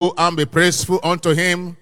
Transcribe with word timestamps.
and 0.00 0.34
be 0.34 0.46
praiseful 0.46 0.98
unto 1.02 1.34
him 1.34 1.76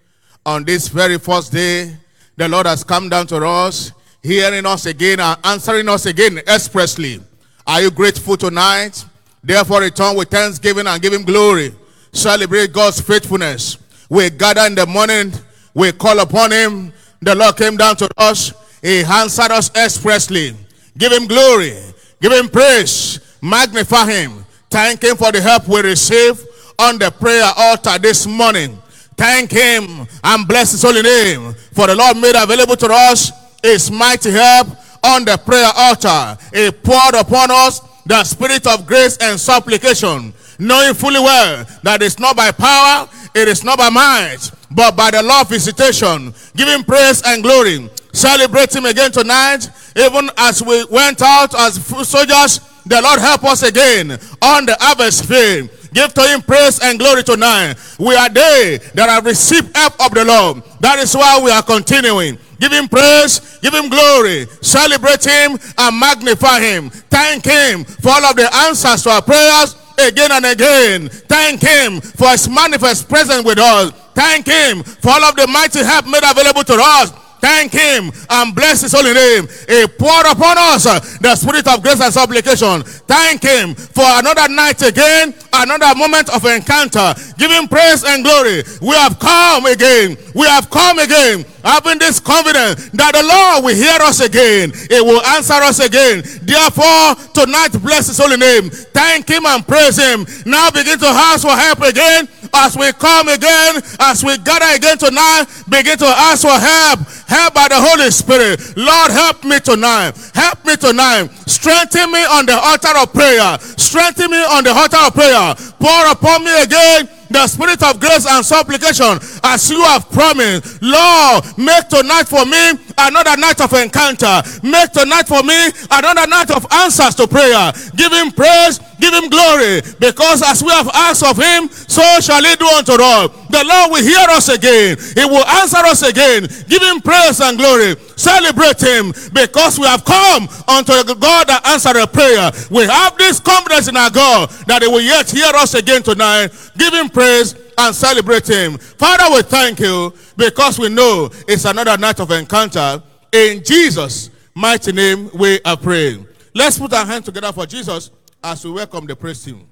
on 0.45 0.65
this 0.65 0.89
very 0.89 1.19
first 1.19 1.53
day. 1.53 1.97
The 2.37 2.49
Lord 2.49 2.67
has 2.67 2.83
come 2.83 3.09
down 3.09 3.29
to 3.29 3.37
us, 3.47 3.93
hearing 4.23 4.67
us 4.67 4.87
again 4.87 5.21
and 5.21 5.39
answering 5.45 5.89
us 5.89 6.05
again 6.07 6.39
expressly. 6.39 7.21
Are 7.65 7.81
you 7.81 7.93
grateful 7.93 8.37
tonight? 8.37 9.05
Therefore, 9.43 9.83
return 9.83 10.17
with 10.17 10.31
thanksgiving 10.31 10.89
and 10.89 11.01
give 11.01 11.13
him 11.13 11.23
glory. 11.23 11.73
Celebrate 12.13 12.73
God's 12.73 13.01
faithfulness. 13.01 13.79
We 14.11 14.31
gather 14.31 14.63
in 14.63 14.75
the 14.75 14.87
morning, 14.87 15.33
we 15.73 15.93
call 15.93 16.19
upon 16.19 16.51
him. 16.51 16.93
The 17.23 17.37
Lord 17.37 17.57
came 17.57 17.77
down 17.77 17.95
to 17.97 18.09
us, 18.17 18.53
he 18.83 19.05
answered 19.05 19.53
us 19.53 19.71
expressly. 19.77 20.57
Give 20.97 21.13
him 21.13 21.29
glory, 21.29 21.77
give 22.21 22.33
him 22.33 22.49
praise, 22.49 23.21
magnify 23.41 24.11
him. 24.11 24.45
Thank 24.71 25.05
him 25.05 25.17
for 25.17 25.31
the 25.31 25.41
help 25.41 25.69
we 25.69 25.83
receive 25.83 26.48
on 26.79 26.99
the 26.99 27.11
prayer 27.11 27.51
altar 27.57 27.99
this 27.99 28.27
morning. 28.27 28.79
Thank 29.17 29.51
him 29.51 30.07
and 30.23 30.47
bless 30.47 30.73
his 30.73 30.83
holy 30.83 31.03
name. 31.03 31.55
For 31.73 31.87
the 31.89 31.95
Lord 31.95 32.17
made 32.17 32.37
available 32.37 32.77
to 32.77 32.89
us 32.91 33.33
his 33.63 33.91
mighty 33.91 34.31
help 34.31 34.69
on 35.03 35.25
the 35.25 35.37
prayer 35.45 35.71
altar. 35.75 36.39
He 36.53 36.71
poured 36.71 37.15
upon 37.15 37.51
us 37.51 37.81
the 38.07 38.23
spirit 38.25 38.67
of 38.67 38.87
grace 38.87 39.19
and 39.21 39.39
supplication, 39.39 40.33
knowing 40.59 40.95
fully 40.95 41.21
well 41.21 41.67
that 41.83 42.01
it's 42.01 42.19
not 42.19 42.37
by 42.37 42.51
power, 42.53 43.09
it 43.35 43.49
is 43.49 43.65
not 43.65 43.79
by 43.79 43.91
might, 43.91 44.51
but 44.71 44.97
by 44.97 45.11
the 45.11 45.23
law 45.23 45.43
of 45.43 45.49
visitation. 45.49 46.33
Him 46.57 46.85
praise 46.85 47.23
and 47.27 47.43
glory. 47.43 47.91
Celebrate 48.13 48.75
him 48.75 48.87
again 48.87 49.13
tonight, 49.13 49.69
even 49.97 50.31
as 50.39 50.63
we 50.63 50.85
went 50.87 51.21
out 51.23 51.55
as 51.55 51.85
soldiers. 52.09 52.61
The 52.87 53.03
Lord 53.03 53.21
help 53.21 53.45
us 53.45 53.63
again 53.63 54.13
on 54.41 54.65
the 54.65 54.77
harvest 54.81 55.27
field. 55.27 55.69
Give 55.93 56.13
to 56.15 56.23
him 56.23 56.43
praise 56.43 56.81
and 56.83 56.99
glory 56.99 57.23
tonight. 57.23 57.77
We 57.99 58.15
are 58.15 58.29
they 58.29 58.79
that 58.95 59.09
have 59.09 59.25
received 59.25 59.77
help 59.77 59.95
of 60.05 60.13
the 60.13 60.25
Lord. 60.25 60.63
That 60.81 60.99
is 60.99 61.15
why 61.15 61.41
we 61.43 61.51
are 61.51 61.63
continuing. 61.63 62.39
Give 62.61 62.73
him 62.73 62.89
praise, 62.89 63.59
give 63.63 63.73
him 63.73 63.89
glory, 63.89 64.47
celebrate 64.61 65.25
him 65.25 65.59
and 65.79 66.01
magnify 66.01 66.61
him. 66.61 66.91
Thank 66.91 67.45
him 67.45 67.85
for 67.85 68.11
all 68.11 68.25
of 68.25 68.37
the 68.37 68.53
answers 68.67 69.03
to 69.05 69.11
our 69.11 69.23
prayers 69.23 69.77
again 69.99 70.33
and 70.33 70.45
again. 70.45 71.09
Thank 71.09 71.63
him 71.63 72.01
for 72.01 72.29
his 72.31 72.49
manifest 72.49 73.09
presence 73.09 73.45
with 73.45 73.59
us. 73.59 73.93
Thank 74.15 74.47
him 74.47 74.83
for 74.83 75.11
all 75.11 75.25
of 75.25 75.37
the 75.37 75.47
mighty 75.47 75.85
help 75.85 76.07
made 76.07 76.23
available 76.25 76.65
to 76.65 76.75
us. 76.75 77.13
Thank 77.41 77.73
him 77.73 78.11
and 78.31 78.55
bless 78.55 78.83
his 78.83 78.93
holy 78.93 79.15
name. 79.15 79.47
He 79.69 79.87
poured 79.87 80.27
upon 80.27 80.59
us 80.59 80.85
the 81.19 81.37
spirit 81.37 81.69
of 81.69 81.83
grace 81.83 82.01
and 82.01 82.13
supplication. 82.13 82.83
Thank 83.07 83.43
him 83.43 83.75
for 83.77 84.03
another 84.05 84.53
night 84.53 84.83
again, 84.83 85.35
another 85.53 85.95
moment 85.95 86.29
of 86.35 86.45
encounter. 86.45 87.15
giving 87.39 87.69
praise 87.69 88.05
and 88.05 88.25
glory. 88.25 88.63
We 88.81 88.95
have 88.95 89.19
come 89.19 89.67
again. 89.67 90.17
We 90.35 90.47
have 90.47 90.71
come 90.71 90.99
again 90.99 91.45
having 91.69 91.99
this 91.99 92.21
confidence 92.21 92.89
that 92.97 93.13
the 93.13 93.25
Lord 93.25 93.65
will 93.65 93.77
hear 93.77 94.01
us 94.01 94.21
again. 94.21 94.73
It 94.89 95.05
will 95.05 95.21
answer 95.37 95.61
us 95.61 95.79
again. 95.85 96.25
Therefore, 96.43 97.15
tonight 97.37 97.77
bless 97.85 98.09
his 98.09 98.19
holy 98.19 98.37
name. 98.41 98.71
Thank 98.97 99.29
him 99.29 99.45
and 99.45 99.67
praise 99.67 100.01
him. 100.01 100.25
Now 100.47 100.71
begin 100.71 100.99
to 100.99 101.11
ask 101.11 101.45
for 101.45 101.55
help 101.55 101.85
again 101.85 102.29
as 102.55 102.77
we 102.77 102.91
come 102.97 103.29
again, 103.29 103.83
as 104.01 104.25
we 104.25 104.39
gather 104.39 104.73
again 104.75 104.97
tonight. 104.97 105.45
Begin 105.69 105.99
to 105.99 106.09
ask 106.09 106.43
for 106.43 106.57
help. 106.57 107.01
Help 107.29 107.53
by 107.53 107.69
the 107.69 107.77
Holy 107.77 108.11
Spirit. 108.11 108.57
Lord, 108.77 109.11
help 109.13 109.45
me 109.45 109.61
tonight. 109.61 110.17
Help 110.35 110.65
me 110.65 110.77
tonight. 110.77 111.29
Strengthen 111.45 112.11
me 112.11 112.25
on 112.25 112.47
the 112.47 112.57
altar 112.57 112.97
of 112.97 113.13
prayer. 113.13 113.59
Strengthen 113.77 114.31
me 114.31 114.41
on 114.57 114.65
the 114.65 114.73
altar 114.73 114.97
of 115.05 115.13
prayer. 115.13 115.38
Pour 115.79 116.11
upon 116.11 116.45
me 116.45 116.63
again 116.63 117.09
the 117.31 117.47
spirit 117.47 117.83
of 117.83 118.01
grace 118.01 118.27
and 118.27 118.45
supplication 118.45 119.19
as 119.45 119.71
you 119.71 119.83
have 119.85 120.11
promised. 120.11 120.81
Lord, 120.83 121.45
make 121.59 121.89
tonight 121.89 122.25
for 122.27 122.45
me 122.47 122.73
another 122.97 123.37
night 123.37 123.61
of 123.61 123.73
encounter. 123.75 124.43
Make 124.63 124.93
tonight 124.93 125.29
for 125.29 125.43
me 125.43 125.71
another 125.91 126.27
night 126.27 126.51
of 126.51 126.67
answers 126.73 127.15
to 127.17 127.27
prayer. 127.29 127.73
Him 128.19 128.33
praise, 128.33 128.81
give 129.01 129.15
him 129.15 129.29
glory, 129.29 129.81
because 129.99 130.43
as 130.43 130.63
we 130.63 130.71
have 130.71 130.89
asked 130.95 131.25
of 131.25 131.37
him, 131.37 131.69
so 131.69 132.03
shall 132.21 132.43
he 132.43 132.55
do 132.57 132.67
unto 132.67 132.93
us. 132.93 133.31
The 133.51 133.65
Lord 133.65 133.93
will 133.93 134.05
hear 134.05 134.27
us 134.31 134.49
again. 134.49 134.99
He 135.15 135.25
will 135.25 135.45
answer 135.47 135.79
us 135.79 136.03
again. 136.03 136.49
Give 136.69 136.83
him 136.83 137.01
praise 137.01 137.41
and 137.41 137.57
glory. 137.57 137.97
Celebrate 138.17 138.81
him 138.81 139.13
because 139.33 139.79
we 139.79 139.87
have 139.87 140.05
come 140.05 140.49
unto 140.69 140.93
God 141.15 141.49
that 141.49 141.67
answered 141.67 141.97
a 141.97 142.07
prayer. 142.07 142.51
We 142.71 142.85
have 142.85 143.17
this 143.17 143.41
confidence 143.41 143.89
in 143.89 143.97
our 143.97 144.11
God 144.11 144.51
that 144.67 144.83
he 144.83 144.89
will 144.89 145.01
yet 145.01 145.31
hear 145.31 145.51
us 145.55 145.75
again 145.75 146.03
tonight. 146.03 146.51
Give 146.77 146.93
him 146.93 147.09
praise 147.09 147.55
and 147.79 147.95
celebrate 147.95 148.47
him. 148.47 148.77
Father, 148.77 149.35
we 149.35 149.43
thank 149.43 149.81
you 149.81 150.13
because 150.37 150.79
we 150.79 150.89
know 150.89 151.31
it's 151.47 151.65
another 151.65 151.97
night 151.97 152.21
of 152.21 152.31
encounter. 152.31 153.03
In 153.33 153.63
Jesus' 153.65 154.31
mighty 154.55 154.93
name, 154.93 155.31
we 155.35 155.61
are 155.65 155.77
praying. 155.77 156.27
Let's 156.55 156.79
put 156.79 156.93
our 156.93 157.07
hands 157.07 157.25
together 157.25 157.53
for 157.53 157.67
Jesus 157.67 158.11
as 158.43 158.65
we 158.65 158.71
welcome 158.71 159.07
the 159.07 159.17
praise 159.17 159.45
team. 159.45 159.67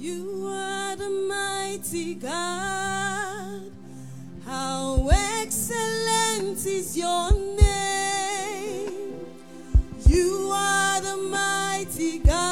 You 0.00 0.48
are 0.48 0.96
the 0.96 1.10
mighty 1.28 2.16
God. 2.16 3.70
How 4.44 5.08
excellent 5.12 6.66
is 6.66 6.96
your 6.96 7.30
name. 7.30 9.14
You 10.06 10.50
are 10.52 11.00
the 11.00 11.16
mighty 11.16 12.18
God. 12.18 12.51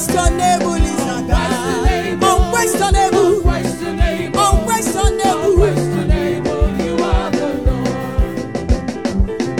Unquestionable 0.00 0.76
our 1.02 1.22
God. 1.22 2.22
Unquestionable, 2.22 3.42
unquestionable. 3.44 5.40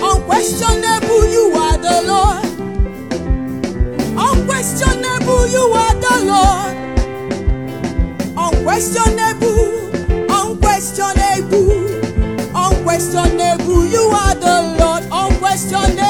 Unquestionable, 0.02 1.26
you 1.28 1.52
are 1.54 1.76
the 1.78 1.96
Lord. 2.06 2.44
Unquestionable, 4.16 5.46
you 5.48 5.64
are 5.82 5.94
the 6.04 6.16
Lord. 6.31 6.75
Unquestionable, 8.37 9.64
unquestionable, 10.31 11.70
unquestionable, 12.54 13.84
you 13.87 14.04
are 14.22 14.34
the 14.34 14.56
Lord. 14.78 15.04
Unquestionable, 15.12 16.10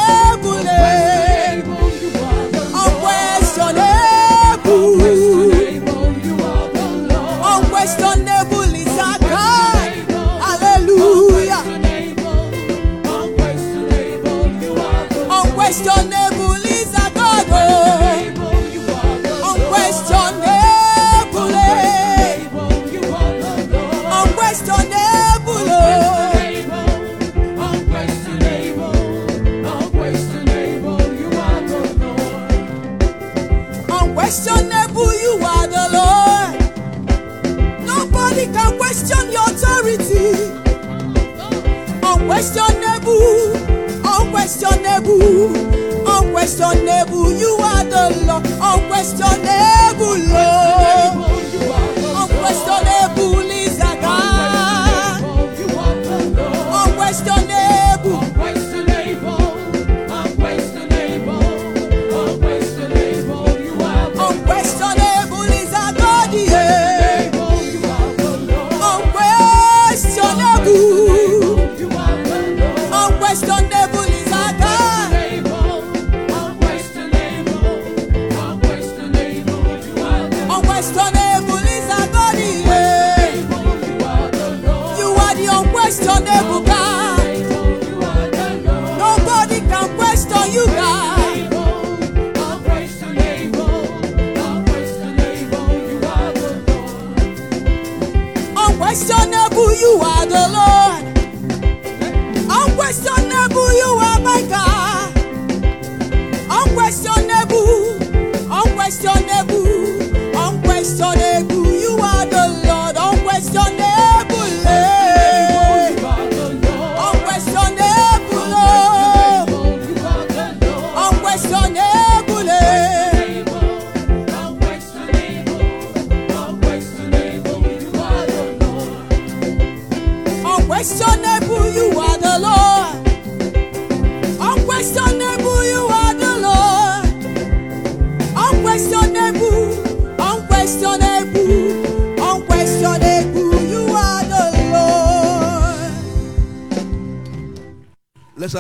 unquestionable, 110.93 111.30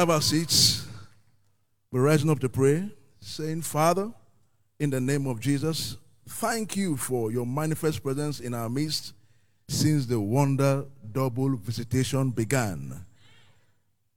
have 0.00 0.08
our 0.08 0.22
seats. 0.22 0.86
We're 1.92 2.00
rising 2.00 2.30
up 2.30 2.38
to 2.38 2.48
pray, 2.48 2.88
saying, 3.20 3.60
Father, 3.60 4.10
in 4.78 4.88
the 4.88 4.98
name 4.98 5.26
of 5.26 5.40
Jesus, 5.40 5.98
thank 6.26 6.74
you 6.74 6.96
for 6.96 7.30
your 7.30 7.44
manifest 7.44 8.02
presence 8.02 8.40
in 8.40 8.54
our 8.54 8.70
midst 8.70 9.12
since 9.68 10.06
the 10.06 10.18
wonder 10.18 10.86
double 11.12 11.54
visitation 11.54 12.30
began. 12.30 13.04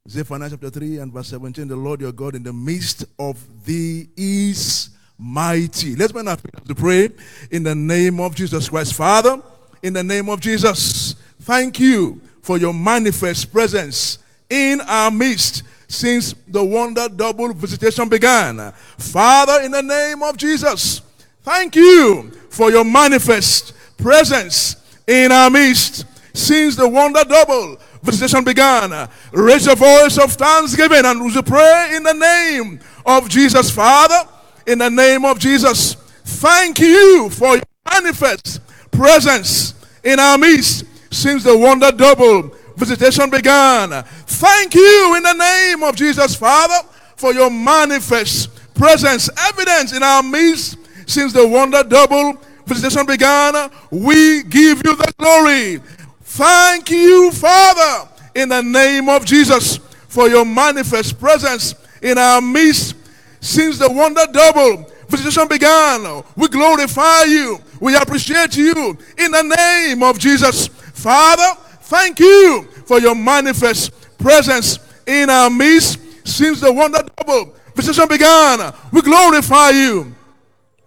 Zephaniah 0.08 0.48
chapter 0.48 0.70
3 0.70 1.00
and 1.00 1.12
verse 1.12 1.28
17, 1.28 1.68
the 1.68 1.76
Lord 1.76 2.00
your 2.00 2.12
God 2.12 2.34
in 2.34 2.42
the 2.42 2.52
midst 2.54 3.04
of 3.18 3.38
thee 3.66 4.08
is 4.16 4.88
mighty. 5.18 5.96
Let's 5.96 6.14
our 6.14 6.38
to 6.66 6.74
pray 6.74 7.10
in 7.50 7.62
the 7.62 7.74
name 7.74 8.20
of 8.20 8.34
Jesus 8.34 8.70
Christ. 8.70 8.94
Father, 8.94 9.42
in 9.82 9.92
the 9.92 10.02
name 10.02 10.30
of 10.30 10.40
Jesus, 10.40 11.14
thank 11.40 11.78
you 11.78 12.22
for 12.40 12.56
your 12.56 12.72
manifest 12.72 13.52
presence 13.52 14.16
in 14.48 14.80
our 14.82 15.10
midst 15.10 15.62
since 15.94 16.34
the 16.48 16.62
wonder 16.62 17.08
double 17.08 17.52
visitation 17.52 18.08
began. 18.08 18.72
Father, 18.98 19.62
in 19.62 19.70
the 19.70 19.82
name 19.82 20.22
of 20.22 20.36
Jesus, 20.36 21.00
thank 21.42 21.76
you 21.76 22.30
for 22.50 22.70
your 22.70 22.84
manifest 22.84 23.72
presence 23.96 24.76
in 25.06 25.32
our 25.32 25.50
midst 25.50 26.06
since 26.34 26.76
the 26.76 26.88
wonder 26.88 27.24
double 27.24 27.78
visitation 28.02 28.44
began. 28.44 29.08
Raise 29.32 29.66
your 29.66 29.76
voice 29.76 30.18
of 30.18 30.32
thanksgiving 30.32 31.04
and 31.04 31.24
we 31.24 31.42
pray 31.42 31.92
in 31.94 32.02
the 32.02 32.12
name 32.12 32.80
of 33.06 33.28
Jesus. 33.28 33.70
Father, 33.70 34.28
in 34.66 34.78
the 34.78 34.90
name 34.90 35.24
of 35.24 35.38
Jesus, 35.38 35.94
thank 35.94 36.80
you 36.80 37.30
for 37.30 37.56
your 37.56 37.64
manifest 37.90 38.60
presence 38.90 39.74
in 40.02 40.18
our 40.18 40.38
midst 40.38 40.84
since 41.10 41.44
the 41.44 41.56
wonder 41.56 41.92
double 41.92 42.54
visitation 42.76 43.30
began. 43.30 44.02
Thank 44.26 44.74
you 44.74 45.14
in 45.16 45.22
the 45.22 45.32
name 45.32 45.82
of 45.82 45.96
Jesus, 45.96 46.34
Father, 46.34 46.86
for 47.16 47.32
your 47.32 47.50
manifest 47.50 48.50
presence, 48.74 49.30
evidence 49.38 49.92
in 49.92 50.02
our 50.02 50.22
midst 50.22 50.78
since 51.06 51.32
the 51.32 51.46
wonder 51.46 51.82
double 51.84 52.40
visitation 52.66 53.06
began. 53.06 53.70
We 53.90 54.42
give 54.44 54.82
you 54.84 54.96
the 54.96 55.12
glory. 55.18 55.80
Thank 56.22 56.90
you, 56.90 57.30
Father, 57.30 58.08
in 58.34 58.48
the 58.48 58.62
name 58.62 59.08
of 59.08 59.24
Jesus, 59.24 59.78
for 60.08 60.28
your 60.28 60.44
manifest 60.44 61.20
presence 61.20 61.74
in 62.02 62.18
our 62.18 62.40
midst 62.40 62.96
since 63.40 63.78
the 63.78 63.90
wonder 63.90 64.26
double 64.32 64.90
visitation 65.08 65.46
began. 65.48 66.22
We 66.36 66.48
glorify 66.48 67.24
you. 67.24 67.58
We 67.80 67.94
appreciate 67.96 68.56
you 68.56 68.96
in 69.18 69.30
the 69.30 69.42
name 69.42 70.02
of 70.02 70.18
Jesus. 70.18 70.68
Father, 70.68 71.60
thank 71.84 72.18
you 72.20 72.68
for 72.86 73.00
your 73.00 73.14
manifest 73.14 73.92
presence 74.18 74.78
in 75.06 75.30
our 75.30 75.50
midst 75.50 75.98
since 76.26 76.60
the 76.60 76.72
wonder 76.72 77.00
double 77.16 77.54
visitation 77.74 78.08
began. 78.08 78.72
We 78.92 79.02
glorify 79.02 79.70
you. 79.70 80.14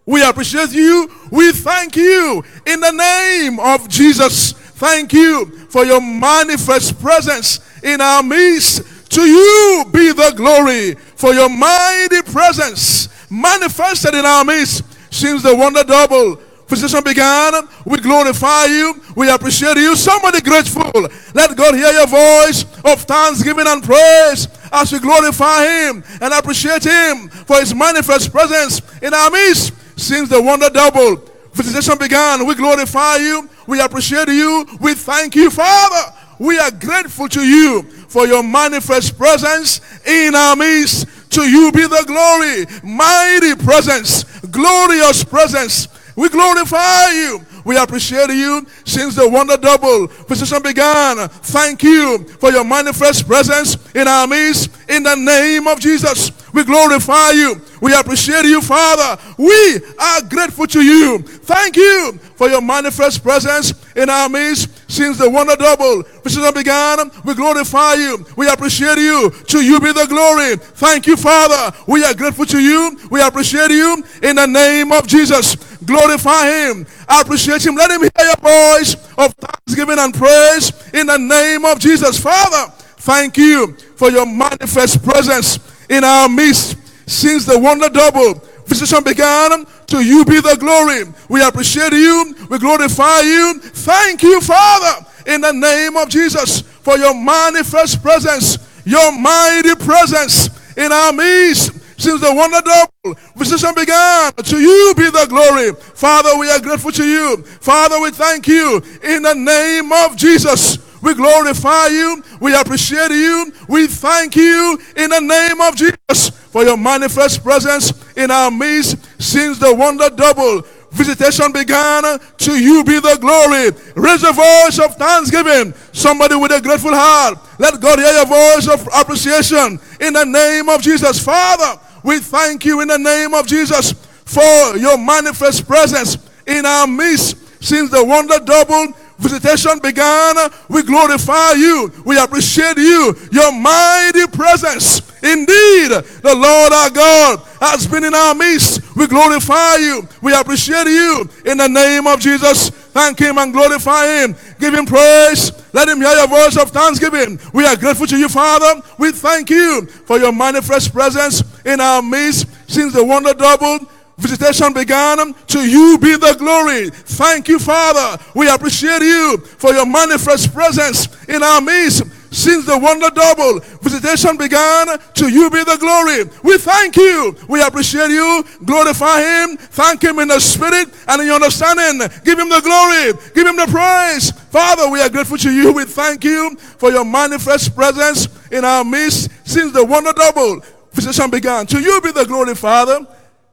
We 0.05 0.23
appreciate 0.23 0.71
you. 0.71 1.11
We 1.31 1.51
thank 1.51 1.95
you 1.95 2.43
in 2.65 2.79
the 2.79 2.91
name 2.91 3.59
of 3.59 3.89
Jesus. 3.89 4.53
Thank 4.53 5.11
you 5.11 5.45
for 5.69 5.83
your 5.85 5.99
manifest 6.01 6.99
presence 7.01 7.59
in 7.83 7.99
our 7.99 8.23
midst. 8.23 9.11
To 9.11 9.21
you 9.21 9.85
be 9.91 10.11
the 10.11 10.33
glory 10.35 10.93
for 10.95 11.33
your 11.33 11.49
mighty 11.49 12.21
presence 12.21 13.09
manifested 13.29 14.13
in 14.13 14.25
our 14.25 14.45
midst 14.45 14.83
since 15.13 15.43
the 15.43 15.55
wonder 15.55 15.83
double 15.83 16.41
physician 16.67 17.03
began. 17.03 17.53
We 17.85 17.99
glorify 17.99 18.65
you. 18.65 19.01
We 19.15 19.29
appreciate 19.29 19.77
you. 19.77 19.95
Somebody 19.95 20.41
grateful. 20.41 20.91
Let 21.33 21.55
God 21.55 21.75
hear 21.75 21.91
your 21.91 22.07
voice 22.07 22.63
of 22.85 23.01
thanksgiving 23.03 23.65
and 23.67 23.83
praise 23.83 24.47
as 24.71 24.91
we 24.91 24.99
glorify 24.99 25.65
him 25.65 26.03
and 26.21 26.33
appreciate 26.33 26.83
him 26.83 27.29
for 27.29 27.59
his 27.59 27.73
manifest 27.73 28.31
presence 28.31 28.81
in 29.01 29.13
our 29.13 29.31
midst 29.31 29.73
since 29.99 30.29
the 30.29 30.41
wonder 30.41 30.69
double 30.69 31.23
visitation 31.53 31.97
began. 31.97 32.45
We 32.45 32.55
glorify 32.55 33.15
you. 33.17 33.49
We 33.65 33.81
appreciate 33.81 34.27
you. 34.27 34.65
We 34.79 34.93
thank 34.93 35.35
you, 35.35 35.49
Father. 35.49 36.13
We 36.39 36.59
are 36.59 36.69
grateful 36.71 37.27
to 37.29 37.41
you 37.41 37.83
for 38.07 38.27
your 38.27 38.43
manifest 38.43 39.17
presence 39.17 39.81
in 40.05 40.35
our 40.35 40.55
midst. 40.55 41.07
To 41.31 41.41
you 41.41 41.71
be 41.73 41.81
the 41.81 42.03
glory, 42.07 42.65
mighty 42.83 43.55
presence, 43.55 44.23
glorious 44.47 45.23
presence. 45.23 45.87
We 46.17 46.29
glorify 46.29 47.11
you. 47.11 47.45
We 47.63 47.77
appreciate 47.77 48.31
you 48.31 48.65
since 48.83 49.13
the 49.13 49.29
wonder 49.29 49.55
double 49.55 50.07
position 50.07 50.63
began. 50.63 51.29
Thank 51.29 51.83
you 51.83 52.23
for 52.39 52.51
your 52.51 52.63
manifest 52.63 53.27
presence 53.27 53.77
in 53.93 54.07
our 54.07 54.25
midst. 54.25 54.71
In 54.89 55.03
the 55.03 55.15
name 55.15 55.67
of 55.67 55.79
Jesus, 55.79 56.31
we 56.57 56.63
glorify 56.63 57.31
you. 57.33 57.61
We 57.81 57.93
appreciate 57.93 58.45
you, 58.45 58.61
Father. 58.61 59.21
We 59.37 59.79
are 59.99 60.23
grateful 60.23 60.65
to 60.65 60.81
you. 60.81 61.19
Thank 61.19 61.77
you 61.77 62.13
for 62.35 62.49
your 62.49 62.61
manifest 62.61 63.21
presence 63.21 63.73
in 63.95 64.09
our 64.09 64.27
midst 64.27 64.89
since 64.89 65.19
the 65.19 65.29
wonder 65.29 65.55
double 65.55 66.01
position 66.23 66.51
began. 66.55 67.11
We 67.23 67.35
glorify 67.35 67.93
you. 67.93 68.25
We 68.35 68.49
appreciate 68.49 68.97
you. 68.97 69.29
To 69.29 69.63
you 69.63 69.79
be 69.79 69.91
the 69.91 70.07
glory. 70.07 70.55
Thank 70.55 71.05
you, 71.05 71.15
Father. 71.15 71.77
We 71.85 72.03
are 72.03 72.15
grateful 72.15 72.47
to 72.47 72.59
you. 72.59 72.97
We 73.11 73.21
appreciate 73.21 73.69
you 73.69 74.03
in 74.23 74.37
the 74.37 74.47
name 74.47 74.91
of 74.91 75.05
Jesus. 75.05 75.55
Glorify 75.85 76.47
him. 76.47 76.87
Appreciate 77.07 77.63
him. 77.63 77.75
Let 77.75 77.91
him 77.91 78.01
hear 78.01 78.25
your 78.25 78.35
voice 78.77 78.95
of 79.15 79.31
thanksgiving 79.35 79.99
and 79.99 80.11
praise 80.11 80.71
in 80.91 81.05
the 81.05 81.17
name 81.17 81.65
of 81.65 81.77
Jesus. 81.77 82.19
Father, 82.19 82.73
thank 82.97 83.37
you 83.37 83.77
for 83.95 84.09
your 84.09 84.25
manifest 84.25 85.03
presence 85.03 85.59
in 85.89 86.03
our 86.03 86.29
midst 86.29 86.77
since 87.09 87.45
the 87.45 87.57
wonder 87.57 87.89
double 87.89 88.35
visitation 88.65 89.03
began. 89.03 89.65
To 89.87 90.03
you 90.03 90.25
be 90.25 90.41
the 90.41 90.57
glory. 90.59 91.03
We 91.29 91.41
appreciate 91.41 91.93
you. 91.93 92.35
We 92.49 92.59
glorify 92.59 93.21
you. 93.21 93.59
Thank 93.61 94.21
you, 94.21 94.41
Father, 94.41 95.05
in 95.25 95.39
the 95.41 95.53
name 95.53 95.95
of 95.95 96.09
Jesus 96.09 96.61
for 96.61 96.97
your 96.97 97.13
manifest 97.13 98.01
presence, 98.01 98.57
your 98.85 99.11
mighty 99.17 99.75
presence 99.75 100.49
in 100.75 100.91
our 100.91 101.13
midst 101.13 101.71
since 101.99 102.21
the 102.21 102.33
wonder 102.33 102.61
double 102.61 103.19
visitation 103.35 103.73
began. 103.75 104.33
To 104.33 104.59
you 104.59 104.93
be 104.95 105.09
the 105.09 105.25
glory. 105.27 105.73
Father, 105.95 106.37
we 106.37 106.49
are 106.49 106.59
grateful 106.59 106.91
to 106.91 107.05
you. 107.05 107.37
Father, 107.43 107.99
we 108.01 108.11
thank 108.11 108.47
you 108.47 108.81
in 109.03 109.23
the 109.23 109.33
name 109.33 109.91
of 109.91 110.15
Jesus. 110.15 110.77
We 111.01 111.13
glorify 111.13 111.87
you. 111.87 112.23
We 112.39 112.55
appreciate 112.55 113.11
you. 113.11 113.51
We 113.67 113.87
thank 113.87 114.35
you 114.35 114.79
in 114.95 115.09
the 115.09 115.19
name 115.19 115.61
of 115.61 115.75
Jesus 115.75 116.29
for 116.29 116.63
your 116.63 116.77
manifest 116.77 117.43
presence 117.43 117.93
in 118.15 118.31
our 118.31 118.49
midst 118.51 118.97
since 119.21 119.59
the 119.59 119.73
wonder 119.73 120.09
double 120.09 120.63
visitation 120.91 121.51
began. 121.51 122.19
To 122.19 122.51
you 122.59 122.83
be 122.83 122.99
the 122.99 123.17
glory. 123.19 123.71
Raise 123.95 124.23
a 124.23 124.31
voice 124.33 124.79
of 124.79 124.95
thanksgiving. 124.95 125.73
Somebody 125.91 126.35
with 126.35 126.51
a 126.51 126.61
grateful 126.61 126.93
heart. 126.93 127.37
Let 127.59 127.79
God 127.81 127.99
hear 127.99 128.11
your 128.13 128.25
voice 128.25 128.67
of 128.67 128.87
appreciation 128.93 129.79
in 129.99 130.13
the 130.13 130.25
name 130.25 130.69
of 130.69 130.81
Jesus. 130.81 131.23
Father, 131.23 131.79
we 132.03 132.19
thank 132.19 132.65
you 132.65 132.81
in 132.81 132.87
the 132.87 132.97
name 132.97 133.33
of 133.33 133.47
Jesus 133.47 133.93
for 134.25 134.77
your 134.77 134.97
manifest 134.97 135.67
presence 135.67 136.17
in 136.45 136.65
our 136.65 136.87
midst 136.87 137.37
since 137.63 137.89
the 137.91 138.03
wonder 138.03 138.39
double 138.39 138.93
visitation 139.17 139.79
began. 139.79 140.35
We 140.69 140.83
glorify 140.83 141.53
you. 141.53 141.91
We 142.05 142.17
appreciate 142.17 142.77
you. 142.77 143.15
Your 143.31 143.51
mighty 143.51 144.27
presence. 144.27 145.01
Indeed, 145.23 145.89
the 146.21 146.35
Lord 146.35 146.71
our 146.71 146.89
God 146.89 147.39
has 147.59 147.87
been 147.87 148.03
in 148.03 148.13
our 148.13 148.35
midst. 148.35 148.95
We 148.95 149.07
glorify 149.07 149.77
you. 149.77 150.07
We 150.21 150.33
appreciate 150.33 150.85
you. 150.87 151.27
In 151.45 151.57
the 151.57 151.67
name 151.67 152.05
of 152.05 152.19
Jesus, 152.19 152.69
thank 152.69 153.19
him 153.19 153.37
and 153.37 153.51
glorify 153.51 154.05
him. 154.05 154.35
Give 154.59 154.73
him 154.73 154.85
praise. 154.85 155.51
Let 155.73 155.89
him 155.89 155.97
hear 155.97 156.13
your 156.13 156.27
voice 156.27 156.57
of 156.57 156.69
thanksgiving. 156.71 157.39
We 157.53 157.65
are 157.65 157.75
grateful 157.75 158.07
to 158.07 158.17
you, 158.17 158.29
Father. 158.29 158.81
We 158.97 159.11
thank 159.11 159.49
you 159.49 159.87
for 159.87 160.17
your 160.17 160.31
manifest 160.31 160.93
presence 160.93 161.43
in 161.65 161.81
our 161.81 162.01
midst 162.01 162.47
since 162.67 162.93
the 162.93 163.03
wonder 163.03 163.33
double 163.33 163.79
visitation 164.17 164.73
began. 164.73 165.33
To 165.33 165.59
you 165.59 165.97
be 165.99 166.15
the 166.15 166.35
glory. 166.37 166.89
Thank 166.89 167.47
you, 167.47 167.59
Father. 167.59 168.23
We 168.35 168.49
appreciate 168.49 169.01
you 169.01 169.37
for 169.37 169.73
your 169.73 169.85
manifest 169.85 170.53
presence 170.53 171.07
in 171.27 171.43
our 171.43 171.61
midst. 171.61 172.03
Since 172.29 172.65
the 172.65 172.77
wonder 172.77 173.09
double 173.09 173.61
visitation 173.81 174.37
began, 174.37 174.99
to 175.13 175.29
you 175.29 175.49
be 175.49 175.63
the 175.63 175.77
glory. 175.79 176.25
We 176.43 176.57
thank 176.57 176.97
you. 176.97 177.35
We 177.47 177.61
appreciate 177.63 178.09
you. 178.09 178.43
Glorify 178.65 179.21
him. 179.21 179.57
Thank 179.57 180.03
him 180.03 180.19
in 180.19 180.27
the 180.27 180.39
spirit 180.39 180.89
and 181.07 181.21
in 181.21 181.27
your 181.27 181.35
understanding. 181.35 182.07
Give 182.25 182.37
him 182.37 182.49
the 182.49 182.61
glory. 182.61 183.13
Give 183.33 183.47
him 183.47 183.55
the 183.55 183.67
praise. 183.67 184.31
Father, 184.31 184.89
we 184.89 185.01
are 185.01 185.09
grateful 185.09 185.37
to 185.37 185.51
you. 185.51 185.71
We 185.71 185.85
thank 185.85 186.23
you 186.25 186.57
for 186.57 186.91
your 186.91 187.05
manifest 187.05 187.73
presence 187.75 188.27
in 188.51 188.65
our 188.65 188.83
midst 188.83 189.31
since 189.47 189.71
the 189.71 189.85
wonder 189.85 190.11
double 190.13 190.61
visitation 190.91 191.31
began. 191.31 191.65
To 191.67 191.79
you 191.79 192.01
be 192.01 192.11
the 192.11 192.25
glory, 192.25 192.55
Father. 192.55 193.07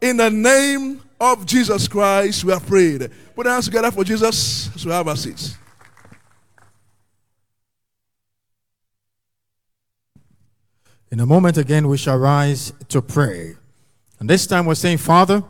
In 0.04 0.18
the 0.18 0.28
name 0.28 1.00
of 1.18 1.46
Jesus 1.46 1.88
Christ, 1.88 2.44
we 2.44 2.52
have 2.52 2.66
prayed. 2.66 3.10
Put 3.34 3.46
our 3.46 3.54
hands 3.54 3.64
together 3.64 3.90
for 3.90 4.04
Jesus 4.04 4.68
as 4.74 4.84
we 4.84 4.92
have 4.92 5.08
our 5.08 5.16
seats. 5.16 5.56
In 11.10 11.20
a 11.20 11.24
moment 11.24 11.56
again, 11.56 11.88
we 11.88 11.96
shall 11.96 12.18
rise 12.18 12.74
to 12.88 13.00
pray. 13.00 13.56
And 14.20 14.28
this 14.28 14.46
time 14.46 14.66
we're 14.66 14.74
saying, 14.74 14.98
Father, 14.98 15.42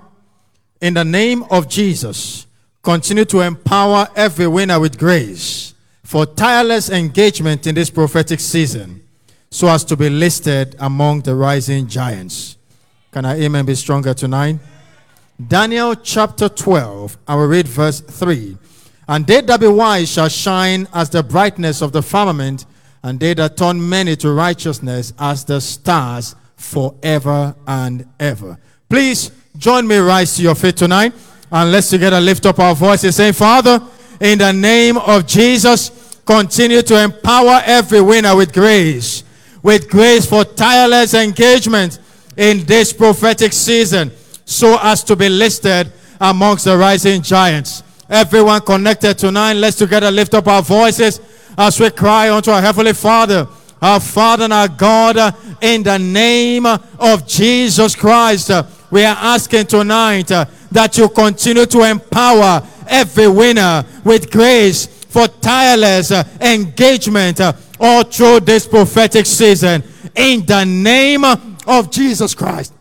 in 0.81 0.95
the 0.95 1.05
name 1.05 1.43
of 1.51 1.69
Jesus, 1.69 2.47
continue 2.81 3.25
to 3.25 3.41
empower 3.41 4.07
every 4.15 4.47
winner 4.47 4.79
with 4.79 4.97
grace 4.97 5.75
for 6.05 6.27
tireless 6.27 6.91
engagement 6.91 7.67
in 7.67 7.75
this 7.75 7.91
prophetic 7.91 8.39
season 8.39 9.03
so 9.51 9.67
as 9.67 9.85
to 9.87 9.97
be 9.97 10.09
listed 10.09 10.77
among 10.79 11.23
the 11.23 11.35
rising 11.35 11.89
giants. 11.89 12.57
Can 13.15 13.25
I 13.25 13.43
amen 13.43 13.65
be 13.65 13.77
stronger 13.77 14.13
tonight? 14.13 14.59
Daniel 15.47 15.95
chapter 15.95 16.49
12, 16.49 17.17
I 17.29 17.37
will 17.37 17.47
read 17.47 17.69
verse 17.69 18.01
3. 18.01 18.59
And 19.07 19.25
they 19.25 19.41
that 19.41 19.61
be 19.61 19.69
wise 19.69 20.11
shall 20.11 20.29
shine 20.29 20.89
as 20.93 21.11
the 21.11 21.23
brightness 21.23 21.81
of 21.81 21.93
the 21.93 22.03
firmament, 22.03 22.67
and 23.05 23.21
they 23.21 23.35
that 23.35 23.57
turn 23.57 23.89
many 23.89 24.17
to 24.17 24.33
righteousness 24.33 25.13
as 25.17 25.45
the 25.45 25.61
stars 25.61 26.35
forever 26.57 27.55
and 27.69 28.05
ever. 28.19 28.59
Please 28.89 29.31
join 29.59 29.87
me 29.87 29.99
rise 29.99 30.35
to 30.35 30.43
your 30.43 30.57
feet 30.57 30.77
tonight, 30.77 31.13
and 31.53 31.71
let's 31.71 31.91
together 31.91 32.21
lift 32.21 32.47
up 32.47 32.59
our 32.59 32.75
voices, 32.75 33.15
saying, 33.15 33.35
Father, 33.35 33.81
in 34.21 34.41
the 34.41 34.53
name 34.53 34.97
of 34.97 35.25
Jesus, 35.25 36.19
continue 36.27 36.83
to 36.83 37.01
empower 37.01 37.63
every 37.65 38.01
winner 38.01 38.35
with 38.35 38.53
grace, 38.53 39.23
with 39.63 39.89
grace 39.89 40.27
for 40.27 40.45
tireless 40.45 41.15
engagement 41.15 42.01
in 42.37 42.65
this 42.65 42.93
prophetic 42.93 43.53
season 43.53 44.11
so 44.45 44.79
as 44.83 45.03
to 45.05 45.17
be 45.17 45.29
listed 45.29 45.93
amongst 46.21 46.65
the 46.65 46.77
rising 46.77 47.23
giants. 47.23 47.83
Everyone 48.09 48.61
connected 48.61 49.19
tonight, 49.19 49.55
let's 49.55 49.77
together 49.77 50.11
lift 50.11 50.35
up 50.35 50.47
our 50.47 50.63
voices 50.63 51.21
as 51.57 51.79
we 51.81 51.91
cry 51.91 52.31
unto 52.31 52.51
our 52.51 52.61
Heavenly 52.61 52.93
Father, 52.93 53.47
our 53.81 54.01
Father 54.01 54.45
and 54.45 54.53
our 54.53 54.69
God, 54.69 55.17
uh, 55.17 55.33
in 55.61 55.83
the 55.83 55.99
name 55.99 56.67
of 56.67 57.27
Jesus 57.27 57.95
Christ. 57.95 58.51
uh, 58.51 58.65
We 58.91 59.05
are 59.05 59.17
asking 59.19 59.67
tonight 59.67 60.31
uh, 60.31 60.45
that 60.73 60.99
you 60.99 61.09
continue 61.09 61.67
to 61.67 61.83
empower 61.83 62.63
every 62.87 63.29
winner 63.29 63.85
with 64.05 64.31
grace 64.31 64.87
for 64.87 65.29
tireless 65.29 66.11
engagement 66.41 67.41
all 67.81 68.03
through 68.05 68.41
this 68.41 68.67
prophetic 68.67 69.27
season. 69.27 69.83
In 70.15 70.45
the 70.45 70.65
name 70.65 71.25
of 71.67 71.91
Jesus 71.91 72.35
Christ. 72.35 72.73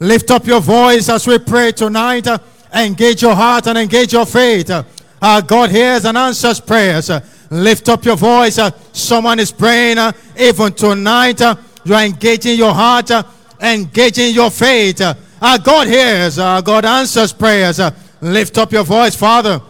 Lift 0.00 0.30
up 0.30 0.46
your 0.46 0.60
voice 0.60 1.08
as 1.08 1.26
we 1.26 1.38
pray 1.38 1.72
tonight. 1.72 2.26
Engage 2.74 3.22
your 3.22 3.34
heart 3.34 3.66
and 3.66 3.78
engage 3.78 4.12
your 4.12 4.26
faith. 4.26 4.70
Uh, 4.70 5.40
God 5.40 5.70
hears 5.70 6.04
and 6.04 6.18
answers 6.18 6.58
prayers. 6.58 7.08
Uh, 7.08 7.20
lift 7.50 7.88
up 7.88 8.04
your 8.04 8.16
voice. 8.16 8.58
Uh, 8.58 8.72
someone 8.92 9.38
is 9.38 9.52
praying 9.52 9.96
uh, 9.96 10.10
even 10.36 10.72
tonight. 10.72 11.40
Uh, 11.40 11.54
you 11.84 11.94
are 11.94 12.04
engaging 12.04 12.56
your 12.56 12.74
heart, 12.74 13.10
uh, 13.12 13.22
engaging 13.60 14.34
your 14.34 14.50
faith. 14.50 15.00
God 15.40 15.86
hears, 15.86 16.36
God 16.36 16.84
answers 16.84 17.32
prayers. 17.32 17.80
Lift 18.20 18.58
up 18.58 18.72
your 18.72 18.84
voice, 18.84 19.14
Father. 19.14 19.60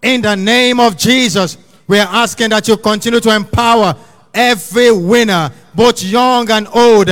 In 0.00 0.20
the 0.20 0.36
name 0.36 0.78
of 0.78 0.96
Jesus, 0.96 1.58
we 1.88 1.98
are 1.98 2.08
asking 2.08 2.50
that 2.50 2.66
you 2.68 2.76
continue 2.76 3.20
to 3.20 3.34
empower 3.34 3.96
every 4.34 4.90
winner, 4.92 5.50
both 5.74 6.02
young 6.02 6.50
and 6.50 6.68
old. 6.68 7.08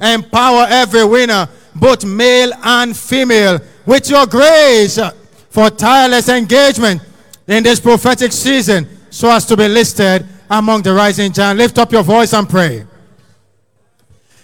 Empower 0.00 0.66
every 0.68 1.04
winner, 1.04 1.48
both 1.74 2.04
male 2.04 2.52
and 2.62 2.96
female, 2.96 3.58
with 3.86 4.08
your 4.10 4.26
grace 4.26 4.98
for 5.50 5.70
tireless 5.70 6.28
engagement 6.28 7.02
in 7.46 7.62
this 7.62 7.80
prophetic 7.80 8.32
season 8.32 8.86
so 9.10 9.30
as 9.30 9.44
to 9.46 9.56
be 9.56 9.66
listed 9.68 10.26
among 10.50 10.82
the 10.82 10.92
rising 10.92 11.32
giants. 11.32 11.58
Lift 11.58 11.78
up 11.78 11.92
your 11.92 12.02
voice 12.02 12.32
and 12.32 12.48
pray. 12.48 12.86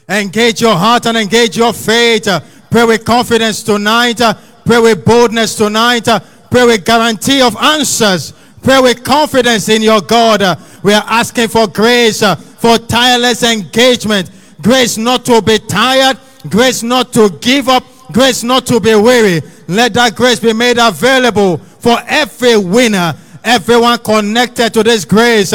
Engage 0.08 0.60
your 0.60 0.74
heart 0.74 1.06
and 1.06 1.16
engage 1.16 1.56
your 1.56 1.72
faith. 1.72 2.28
Pray 2.70 2.84
with 2.84 3.04
confidence 3.04 3.62
tonight. 3.62 4.20
Pray 4.64 4.78
with 4.80 5.04
boldness 5.04 5.54
tonight. 5.56 6.08
Pray 6.50 6.64
with 6.64 6.84
guarantee 6.84 7.42
of 7.42 7.56
answers. 7.56 8.32
Pray 8.62 8.80
with 8.80 9.04
confidence 9.04 9.68
in 9.68 9.82
your 9.82 10.00
God. 10.00 10.58
We 10.82 10.92
are 10.94 11.04
asking 11.06 11.48
for 11.48 11.66
grace, 11.66 12.22
for 12.58 12.78
tireless 12.78 13.42
engagement. 13.42 14.30
Grace 14.64 14.96
not 14.96 15.24
to 15.26 15.42
be 15.42 15.58
tired. 15.58 16.18
Grace 16.48 16.82
not 16.82 17.12
to 17.12 17.28
give 17.40 17.68
up. 17.68 17.84
Grace 18.12 18.42
not 18.42 18.66
to 18.66 18.80
be 18.80 18.94
weary. 18.94 19.42
Let 19.68 19.92
that 19.94 20.16
grace 20.16 20.40
be 20.40 20.52
made 20.52 20.78
available 20.78 21.58
for 21.58 21.98
every 22.06 22.56
winner, 22.56 23.14
everyone 23.44 23.98
connected 23.98 24.72
to 24.72 24.82
this 24.82 25.04
grace. 25.04 25.52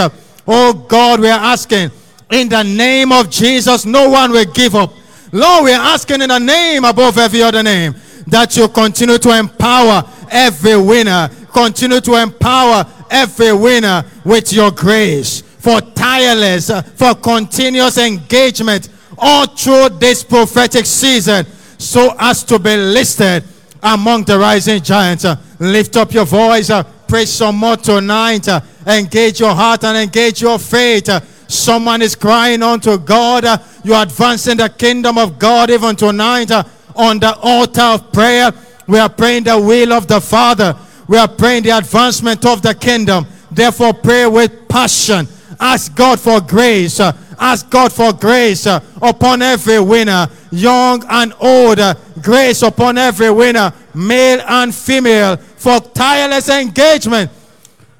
Oh 0.47 0.73
God, 0.87 1.19
we 1.19 1.27
are 1.27 1.39
asking 1.39 1.89
in 2.29 2.49
the 2.49 2.61
name 2.61 3.11
of 3.11 3.31
Jesus, 3.31 3.83
no 3.83 4.09
one 4.09 4.31
will 4.31 4.45
give 4.45 4.75
up. 4.75 4.93
Lord, 5.31 5.65
we 5.65 5.73
are 5.73 5.93
asking 5.93 6.21
in 6.21 6.29
the 6.29 6.37
name 6.37 6.85
above 6.85 7.17
every 7.17 7.41
other 7.41 7.63
name 7.63 7.95
that 8.27 8.55
you 8.55 8.67
continue 8.67 9.17
to 9.17 9.39
empower 9.39 10.03
every 10.29 10.77
winner, 10.77 11.29
continue 11.51 11.99
to 12.01 12.21
empower 12.21 12.85
every 13.09 13.53
winner 13.53 14.05
with 14.23 14.53
your 14.53 14.69
grace 14.69 15.41
for 15.41 15.81
tireless, 15.81 16.69
for 16.95 17.15
continuous 17.15 17.97
engagement 17.97 18.89
all 19.19 19.45
through 19.47 19.89
this 19.99 20.23
prophetic 20.23 20.85
season 20.85 21.45
so 21.77 22.15
as 22.19 22.43
to 22.43 22.59
be 22.59 22.75
listed 22.75 23.43
among 23.81 24.23
the 24.23 24.37
rising 24.37 24.81
giants. 24.81 25.25
Uh, 25.25 25.35
lift 25.59 25.97
up 25.97 26.13
your 26.13 26.25
voice, 26.25 26.69
uh, 26.69 26.83
pray 27.07 27.25
some 27.25 27.55
more 27.55 27.77
tonight. 27.77 28.47
Uh, 28.47 28.61
engage 28.85 29.39
your 29.39 29.53
heart 29.53 29.83
and 29.83 29.97
engage 29.97 30.41
your 30.41 30.59
faith. 30.59 31.09
Uh, 31.09 31.19
someone 31.47 32.01
is 32.01 32.15
crying 32.15 32.61
unto 32.61 32.97
God. 32.97 33.45
You're 33.83 34.01
advancing 34.01 34.57
the 34.57 34.69
kingdom 34.69 35.17
of 35.17 35.39
God 35.39 35.69
even 35.69 35.95
tonight 35.95 36.51
on 36.95 37.19
the 37.19 37.35
altar 37.41 37.81
of 37.81 38.11
prayer. 38.11 38.51
We 38.87 38.99
are 38.99 39.09
praying 39.09 39.43
the 39.43 39.59
will 39.59 39.93
of 39.93 40.07
the 40.07 40.19
Father. 40.19 40.75
We 41.07 41.17
are 41.17 41.27
praying 41.27 41.63
the 41.63 41.77
advancement 41.77 42.45
of 42.45 42.61
the 42.61 42.73
kingdom. 42.73 43.25
Therefore, 43.51 43.93
pray 43.93 44.27
with 44.27 44.67
passion. 44.67 45.27
Ask 45.59 45.95
God 45.95 46.19
for 46.19 46.39
grace. 46.41 46.99
Uh, 46.99 47.11
ask 47.37 47.69
God 47.69 47.91
for 47.91 48.13
grace 48.13 48.65
uh, 48.67 48.79
upon 49.01 49.41
every 49.41 49.79
winner, 49.79 50.27
young 50.51 51.03
and 51.09 51.33
old. 51.39 51.79
uh, 51.79 51.93
grace 52.21 52.61
upon 52.61 52.97
every 52.97 53.31
winner, 53.31 53.71
male 53.93 54.41
and 54.47 54.73
female, 54.75 55.37
for 55.37 55.79
tireless 55.79 56.49
engagement 56.49 57.31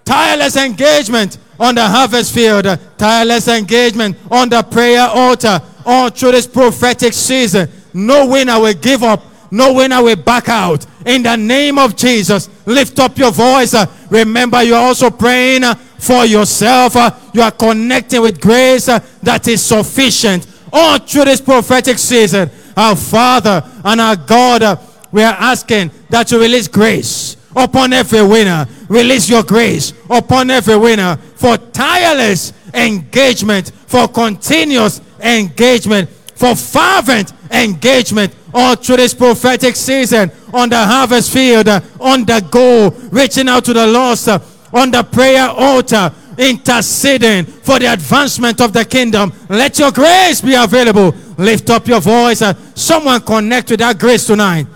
tireless 0.10 0.56
engagement 0.58 1.38
on 1.60 1.76
the 1.76 1.88
harvest 1.88 2.34
field, 2.34 2.66
tireless 2.98 3.48
engagement 3.48 4.18
on 4.32 4.50
the 4.50 4.64
prayer 4.64 5.08
altar, 5.08 5.62
all 5.86 6.10
through 6.10 6.32
this 6.32 6.48
prophetic 6.48 7.14
season. 7.14 7.70
No 7.94 8.26
winner 8.26 8.60
will 8.60 8.74
give 8.74 9.04
up. 9.04 9.22
No 9.52 9.74
winner 9.74 10.02
will 10.02 10.16
back 10.16 10.50
out. 10.50 10.86
In 11.06 11.22
the 11.22 11.36
name 11.36 11.78
of 11.78 11.96
Jesus, 11.96 12.50
lift 12.66 12.98
up 13.00 13.20
your 13.20 13.32
voice. 13.32 13.76
Remember, 14.10 14.64
you're 14.64 14.78
also 14.78 15.12
praying 15.12 15.62
for 16.00 16.26
yourself. 16.26 16.96
Uh, 16.96 17.12
you 17.34 17.42
are 17.42 17.52
connecting 17.52 18.22
with 18.22 18.42
grace 18.42 18.90
uh, 18.90 19.00
that 19.22 19.48
is 19.48 19.64
sufficient 19.64 20.48
all 20.72 20.98
through 21.00 21.26
this 21.26 21.42
prophetic 21.42 21.98
season. 21.98 22.50
Our 22.76 22.96
Father 22.96 23.64
and 23.84 24.00
our 24.00 24.16
God, 24.16 24.64
uh, 24.64 24.78
we 25.12 25.24
are 25.24 25.36
asking 25.38 25.92
that 26.10 26.32
you 26.32 26.40
release 26.40 26.68
grace 26.68 27.38
upon 27.56 27.94
every 27.94 28.24
winner. 28.26 28.68
Release 28.88 29.30
your 29.30 29.44
grace 29.44 29.94
upon 30.10 30.50
every 30.50 30.78
winner 30.78 31.18
for 31.36 31.58
tireless 31.58 32.54
engagement, 32.74 33.72
for 33.88 34.08
continuous 34.08 35.02
engagement, 35.20 36.10
for 36.10 36.56
fervent 36.56 37.34
engagement 37.52 38.34
all 38.54 38.76
through 38.76 38.98
this 38.98 39.14
prophetic 39.14 39.76
season 39.76 40.32
on 40.54 40.70
the 40.70 40.78
harvest 40.78 41.32
field, 41.32 41.68
on 42.00 42.26
the 42.26 42.46
go, 42.50 42.90
reaching 43.12 43.48
out 43.48 43.66
to 43.66 43.74
the 43.74 43.86
lost, 43.86 44.28
on 44.74 44.92
the 44.92 45.04
prayer 45.04 45.50
altar, 45.50 46.12
interceding 46.38 47.46
for 47.46 47.80
the 47.80 47.92
advancement 47.92 48.62
of 48.62 48.72
the 48.74 48.86
kingdom. 48.86 49.34
Let 49.50 49.78
your 49.80 49.92
grace 49.92 50.42
be 50.42 50.56
available. 50.56 51.14
Lift 51.38 51.70
up 51.70 51.88
your 51.88 52.00
voice. 52.02 52.42
uh, 52.42 52.54
someone 52.76 53.22
connect 53.22 53.72
with 53.72 53.80
that 53.80 54.00
grace 54.00 54.26
tonight. 54.26 54.68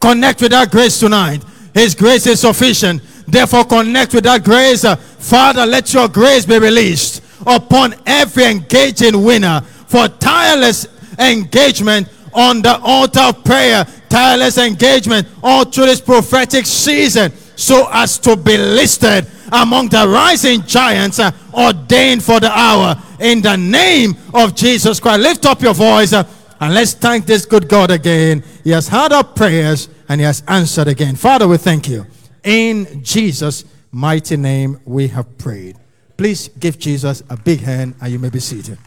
Connect 0.00 0.40
with 0.42 0.50
that 0.50 0.70
grace 0.70 1.00
tonight. 1.00 1.42
His 1.72 1.94
grace 1.94 2.26
is 2.26 2.40
sufficient. 2.40 3.02
Therefore, 3.26 3.64
connect 3.64 4.14
with 4.14 4.24
that 4.24 4.44
grace. 4.44 4.84
Uh, 4.84 4.96
Father, 4.96 5.64
let 5.64 5.92
your 5.94 6.08
grace 6.08 6.44
be 6.44 6.58
released 6.58 7.22
upon 7.46 7.94
every 8.06 8.44
engaging 8.44 9.22
winner 9.22 9.60
for 9.86 10.08
tireless 10.08 10.86
engagement 11.18 12.08
on 12.32 12.62
the 12.62 12.78
altar 12.82 13.20
of 13.20 13.44
prayer, 13.44 13.86
tireless 14.08 14.58
engagement 14.58 15.26
all 15.42 15.64
through 15.64 15.86
this 15.86 16.00
prophetic 16.00 16.66
season, 16.66 17.32
so 17.56 17.88
as 17.92 18.18
to 18.18 18.36
be 18.36 18.56
listed 18.56 19.26
among 19.52 19.88
the 19.88 20.06
rising 20.08 20.62
giants 20.62 21.18
uh, 21.18 21.30
ordained 21.52 22.22
for 22.22 22.40
the 22.40 22.50
hour. 22.50 22.96
In 23.20 23.40
the 23.40 23.56
name 23.56 24.16
of 24.32 24.54
Jesus 24.54 25.00
Christ, 25.00 25.20
lift 25.20 25.46
up 25.46 25.60
your 25.62 25.74
voice. 25.74 26.12
uh, 26.12 26.24
and 26.60 26.72
let's 26.74 26.94
thank 26.94 27.26
this 27.26 27.44
good 27.44 27.68
God 27.68 27.90
again. 27.90 28.42
He 28.62 28.70
has 28.70 28.88
heard 28.88 29.12
our 29.12 29.24
prayers 29.24 29.88
and 30.08 30.20
He 30.20 30.24
has 30.24 30.42
answered 30.48 30.88
again. 30.88 31.16
Father, 31.16 31.46
we 31.46 31.56
thank 31.56 31.88
you. 31.88 32.06
In 32.42 33.02
Jesus' 33.02 33.64
mighty 33.90 34.36
name, 34.36 34.80
we 34.84 35.08
have 35.08 35.36
prayed. 35.38 35.76
Please 36.16 36.48
give 36.48 36.78
Jesus 36.78 37.22
a 37.28 37.36
big 37.36 37.60
hand 37.60 37.94
and 38.00 38.12
you 38.12 38.18
may 38.18 38.30
be 38.30 38.40
seated. 38.40 38.78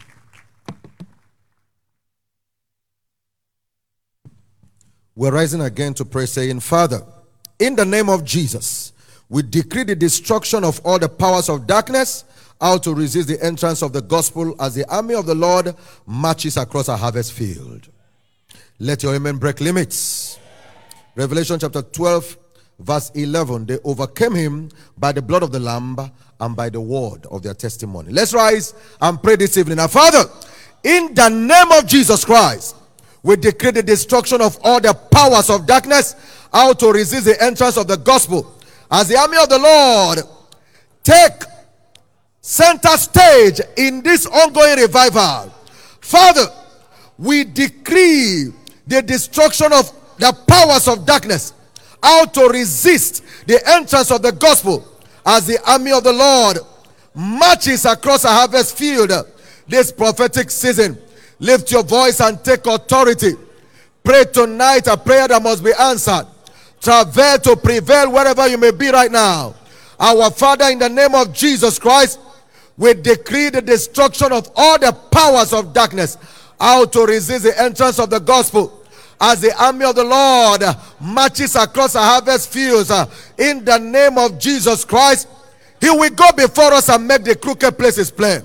We're 5.14 5.32
rising 5.32 5.60
again 5.60 5.94
to 5.94 6.04
pray, 6.04 6.26
saying, 6.26 6.60
Father, 6.60 7.02
in 7.58 7.76
the 7.76 7.84
name 7.84 8.08
of 8.08 8.24
Jesus, 8.24 8.92
we 9.28 9.42
decree 9.42 9.84
the 9.84 9.96
destruction 9.96 10.64
of 10.64 10.80
all 10.84 10.98
the 10.98 11.08
powers 11.08 11.48
of 11.48 11.66
darkness, 11.66 12.24
how 12.60 12.78
to 12.78 12.94
resist 12.94 13.28
the 13.28 13.42
entrance 13.44 13.82
of 13.82 13.92
the 13.92 14.00
gospel 14.00 14.54
as 14.60 14.74
the 14.74 14.88
army 14.92 15.14
of 15.14 15.26
the 15.26 15.34
Lord 15.34 15.74
marches 16.06 16.56
across 16.56 16.88
a 16.88 16.96
harvest 16.96 17.32
field. 17.32 17.88
Let 18.78 19.02
your 19.02 19.14
amen 19.14 19.36
break 19.36 19.60
limits. 19.60 20.38
Revelation 21.14 21.58
chapter 21.58 21.82
12, 21.82 22.38
verse 22.78 23.10
11. 23.14 23.66
They 23.66 23.78
overcame 23.84 24.34
him 24.34 24.70
by 24.96 25.12
the 25.12 25.22
blood 25.22 25.42
of 25.42 25.52
the 25.52 25.60
Lamb 25.60 25.96
and 26.40 26.56
by 26.56 26.68
the 26.68 26.80
word 26.80 27.26
of 27.26 27.42
their 27.42 27.54
testimony. 27.54 28.12
Let's 28.12 28.32
rise 28.32 28.74
and 29.00 29.20
pray 29.22 29.36
this 29.36 29.56
evening. 29.56 29.76
Now, 29.78 29.88
Father, 29.88 30.24
in 30.84 31.14
the 31.14 31.28
name 31.28 31.72
of 31.72 31.86
Jesus 31.86 32.24
Christ, 32.24 32.76
we 33.22 33.36
decree 33.36 33.72
the 33.72 33.82
destruction 33.82 34.40
of 34.40 34.58
all 34.62 34.80
the 34.80 34.94
powers 34.94 35.50
of 35.50 35.66
darkness, 35.66 36.14
how 36.52 36.72
to 36.72 36.92
resist 36.92 37.24
the 37.24 37.42
entrance 37.42 37.76
of 37.76 37.86
the 37.86 37.96
gospel. 37.96 38.54
As 38.90 39.08
the 39.08 39.16
army 39.16 39.38
of 39.38 39.48
the 39.48 39.58
Lord 39.58 40.20
take 41.02 41.42
center 42.40 42.96
stage 42.96 43.60
in 43.76 44.02
this 44.02 44.26
ongoing 44.26 44.78
revival. 44.78 45.52
Father, 46.00 46.46
we 47.18 47.44
decree 47.44 48.52
the 48.86 49.02
destruction 49.02 49.72
of 49.72 49.92
the 50.18 50.32
powers 50.46 50.88
of 50.88 51.04
darkness, 51.04 51.52
how 52.02 52.24
to 52.24 52.48
resist 52.48 53.22
the 53.46 53.60
entrance 53.68 54.10
of 54.10 54.22
the 54.22 54.32
gospel 54.32 54.86
as 55.26 55.46
the 55.46 55.58
army 55.70 55.92
of 55.92 56.04
the 56.04 56.12
Lord 56.12 56.58
marches 57.14 57.84
across 57.84 58.24
a 58.24 58.28
harvest 58.28 58.78
field 58.78 59.12
this 59.66 59.92
prophetic 59.92 60.50
season. 60.50 60.96
Lift 61.38 61.70
your 61.70 61.82
voice 61.82 62.20
and 62.20 62.42
take 62.42 62.66
authority. 62.66 63.34
Pray 64.02 64.24
tonight 64.24 64.86
a 64.86 64.96
prayer 64.96 65.28
that 65.28 65.42
must 65.42 65.62
be 65.62 65.72
answered. 65.78 66.26
Travel 66.80 67.38
to 67.38 67.56
prevail 67.56 68.12
wherever 68.12 68.46
you 68.46 68.58
may 68.58 68.70
be 68.70 68.88
right 68.90 69.10
now. 69.10 69.54
Our 69.98 70.30
Father, 70.30 70.66
in 70.66 70.78
the 70.78 70.88
name 70.88 71.14
of 71.14 71.32
Jesus 71.32 71.78
Christ, 71.78 72.20
we 72.76 72.94
decree 72.94 73.50
the 73.50 73.60
destruction 73.60 74.32
of 74.32 74.50
all 74.54 74.78
the 74.78 74.92
powers 75.10 75.52
of 75.52 75.72
darkness, 75.72 76.16
how 76.60 76.84
to 76.84 77.06
resist 77.06 77.44
the 77.44 77.60
entrance 77.60 77.98
of 77.98 78.10
the 78.10 78.20
gospel. 78.20 78.72
As 79.20 79.40
the 79.40 79.52
army 79.60 79.84
of 79.84 79.96
the 79.96 80.04
Lord 80.04 80.62
marches 81.00 81.56
across 81.56 81.94
the 81.94 82.00
harvest 82.00 82.52
fields, 82.52 82.92
uh, 82.92 83.06
in 83.36 83.64
the 83.64 83.78
name 83.78 84.16
of 84.16 84.38
Jesus 84.38 84.84
Christ, 84.84 85.26
He 85.80 85.90
will 85.90 86.10
go 86.10 86.30
before 86.36 86.72
us 86.72 86.88
and 86.88 87.06
make 87.06 87.24
the 87.24 87.34
crooked 87.34 87.76
places 87.76 88.12
plain. 88.12 88.42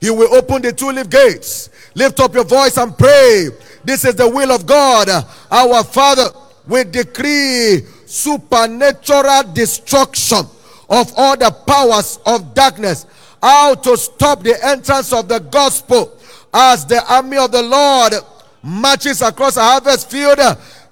He 0.00 0.10
will 0.10 0.32
open 0.32 0.62
the 0.62 0.72
two 0.72 0.90
leaf 0.90 1.10
gates. 1.10 1.70
Lift 1.94 2.20
up 2.20 2.34
your 2.34 2.44
voice 2.44 2.76
and 2.76 2.96
pray. 2.96 3.48
This 3.84 4.04
is 4.04 4.14
the 4.14 4.28
will 4.28 4.52
of 4.52 4.64
God. 4.64 5.08
Our 5.50 5.82
Father, 5.82 6.28
we 6.66 6.84
decree 6.84 7.80
supernatural 8.06 9.52
destruction 9.52 10.46
of 10.88 11.12
all 11.16 11.36
the 11.36 11.50
powers 11.66 12.18
of 12.26 12.54
darkness. 12.54 13.06
How 13.42 13.74
to 13.74 13.96
stop 13.96 14.42
the 14.42 14.56
entrance 14.64 15.12
of 15.12 15.28
the 15.28 15.40
gospel 15.40 16.16
as 16.52 16.86
the 16.86 17.02
army 17.12 17.38
of 17.38 17.50
the 17.50 17.62
Lord 17.62 18.14
marches 18.62 19.22
across 19.22 19.56
a 19.56 19.62
harvest 19.62 20.10
field 20.10 20.38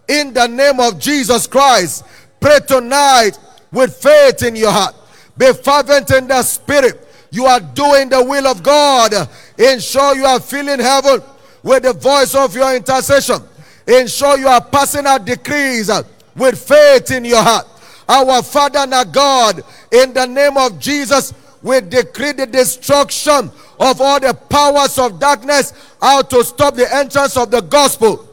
in 0.08 0.32
the 0.32 0.48
name 0.48 0.80
of 0.80 0.98
Jesus 0.98 1.46
Christ. 1.46 2.04
Pray 2.40 2.58
tonight 2.66 3.38
with 3.70 3.94
faith 3.96 4.42
in 4.42 4.56
your 4.56 4.72
heart. 4.72 4.94
Be 5.38 5.52
fervent 5.52 6.10
in 6.10 6.26
the 6.26 6.42
spirit. 6.42 7.06
You 7.30 7.46
are 7.46 7.60
doing 7.60 8.08
the 8.08 8.22
will 8.24 8.46
of 8.46 8.62
God. 8.62 9.12
Ensure 9.56 10.16
you 10.16 10.24
are 10.24 10.40
filling 10.40 10.80
heaven 10.80 11.22
with 11.62 11.84
the 11.84 11.92
voice 11.92 12.34
of 12.34 12.54
your 12.56 12.74
intercession. 12.74 13.40
Ensure 13.90 14.38
you 14.38 14.46
are 14.46 14.60
passing 14.60 15.04
out 15.04 15.24
decrees 15.24 15.90
uh, 15.90 16.02
with 16.36 16.56
faith 16.56 17.10
in 17.10 17.24
your 17.24 17.42
heart. 17.42 17.66
Our 18.08 18.40
Father 18.42 18.80
and 18.80 18.94
our 18.94 19.04
God, 19.04 19.62
in 19.90 20.12
the 20.12 20.26
name 20.26 20.56
of 20.56 20.78
Jesus, 20.78 21.34
we 21.60 21.80
decree 21.80 22.32
the 22.32 22.46
destruction 22.46 23.50
of 23.80 24.00
all 24.00 24.20
the 24.20 24.32
powers 24.48 24.96
of 24.96 25.18
darkness 25.18 25.72
out 26.00 26.30
to 26.30 26.44
stop 26.44 26.76
the 26.76 26.92
entrance 26.94 27.36
of 27.36 27.50
the 27.50 27.60
gospel. 27.62 28.28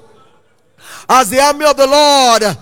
As 1.09 1.31
the 1.31 1.39
army 1.39 1.65
of 1.65 1.75
the 1.75 1.87
Lord 1.87 2.57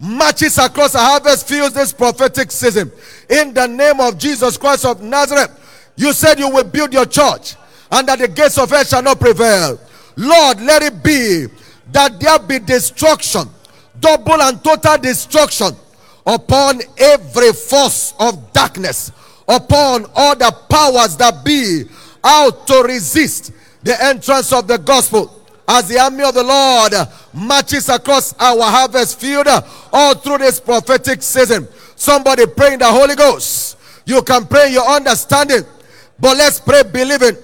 marches 0.00 0.56
across 0.56 0.92
the 0.92 0.98
harvest 0.98 1.46
fields 1.46 1.74
this 1.74 1.92
prophetic 1.92 2.50
season, 2.50 2.90
in 3.28 3.52
the 3.52 3.66
name 3.66 4.00
of 4.00 4.16
Jesus 4.16 4.56
Christ 4.56 4.86
of 4.86 5.02
Nazareth, 5.02 5.92
you 5.96 6.14
said 6.14 6.38
you 6.38 6.48
will 6.48 6.64
build 6.64 6.92
your 6.94 7.04
church 7.04 7.56
and 7.90 8.08
that 8.08 8.18
the 8.18 8.28
gates 8.28 8.56
of 8.56 8.70
hell 8.70 8.84
shall 8.84 9.02
not 9.02 9.20
prevail. 9.20 9.78
Lord, 10.16 10.60
let 10.62 10.82
it 10.82 11.02
be 11.02 11.46
that 11.92 12.20
there 12.20 12.38
be 12.38 12.58
destruction, 12.58 13.48
double 14.00 14.40
and 14.42 14.62
total 14.62 14.98
destruction 14.98 15.70
upon 16.26 16.80
every 16.98 17.52
force 17.52 18.14
of 18.18 18.52
darkness, 18.52 19.12
upon 19.48 20.06
all 20.14 20.36
the 20.36 20.54
powers 20.68 21.16
that 21.16 21.44
be 21.44 21.84
out 22.22 22.66
to 22.66 22.82
resist 22.82 23.52
the 23.82 24.04
entrance 24.04 24.52
of 24.52 24.66
the 24.66 24.78
gospel. 24.78 25.36
As 25.66 25.88
the 25.88 26.00
army 26.00 26.24
of 26.24 26.34
the 26.34 26.42
Lord 26.42 26.92
marches 27.32 27.88
across 27.88 28.34
our 28.40 28.62
harvest 28.62 29.20
field 29.20 29.46
all 29.92 30.14
through 30.14 30.38
this 30.38 30.58
prophetic 30.60 31.22
season, 31.22 31.68
somebody 31.94 32.44
pray 32.46 32.72
in 32.72 32.80
the 32.80 32.86
Holy 32.86 33.14
Ghost. 33.14 33.78
You 34.04 34.22
can 34.22 34.46
pray 34.46 34.72
your 34.72 34.84
understanding, 34.84 35.62
but 36.18 36.36
let's 36.36 36.58
pray 36.58 36.82
believing. 36.82 37.36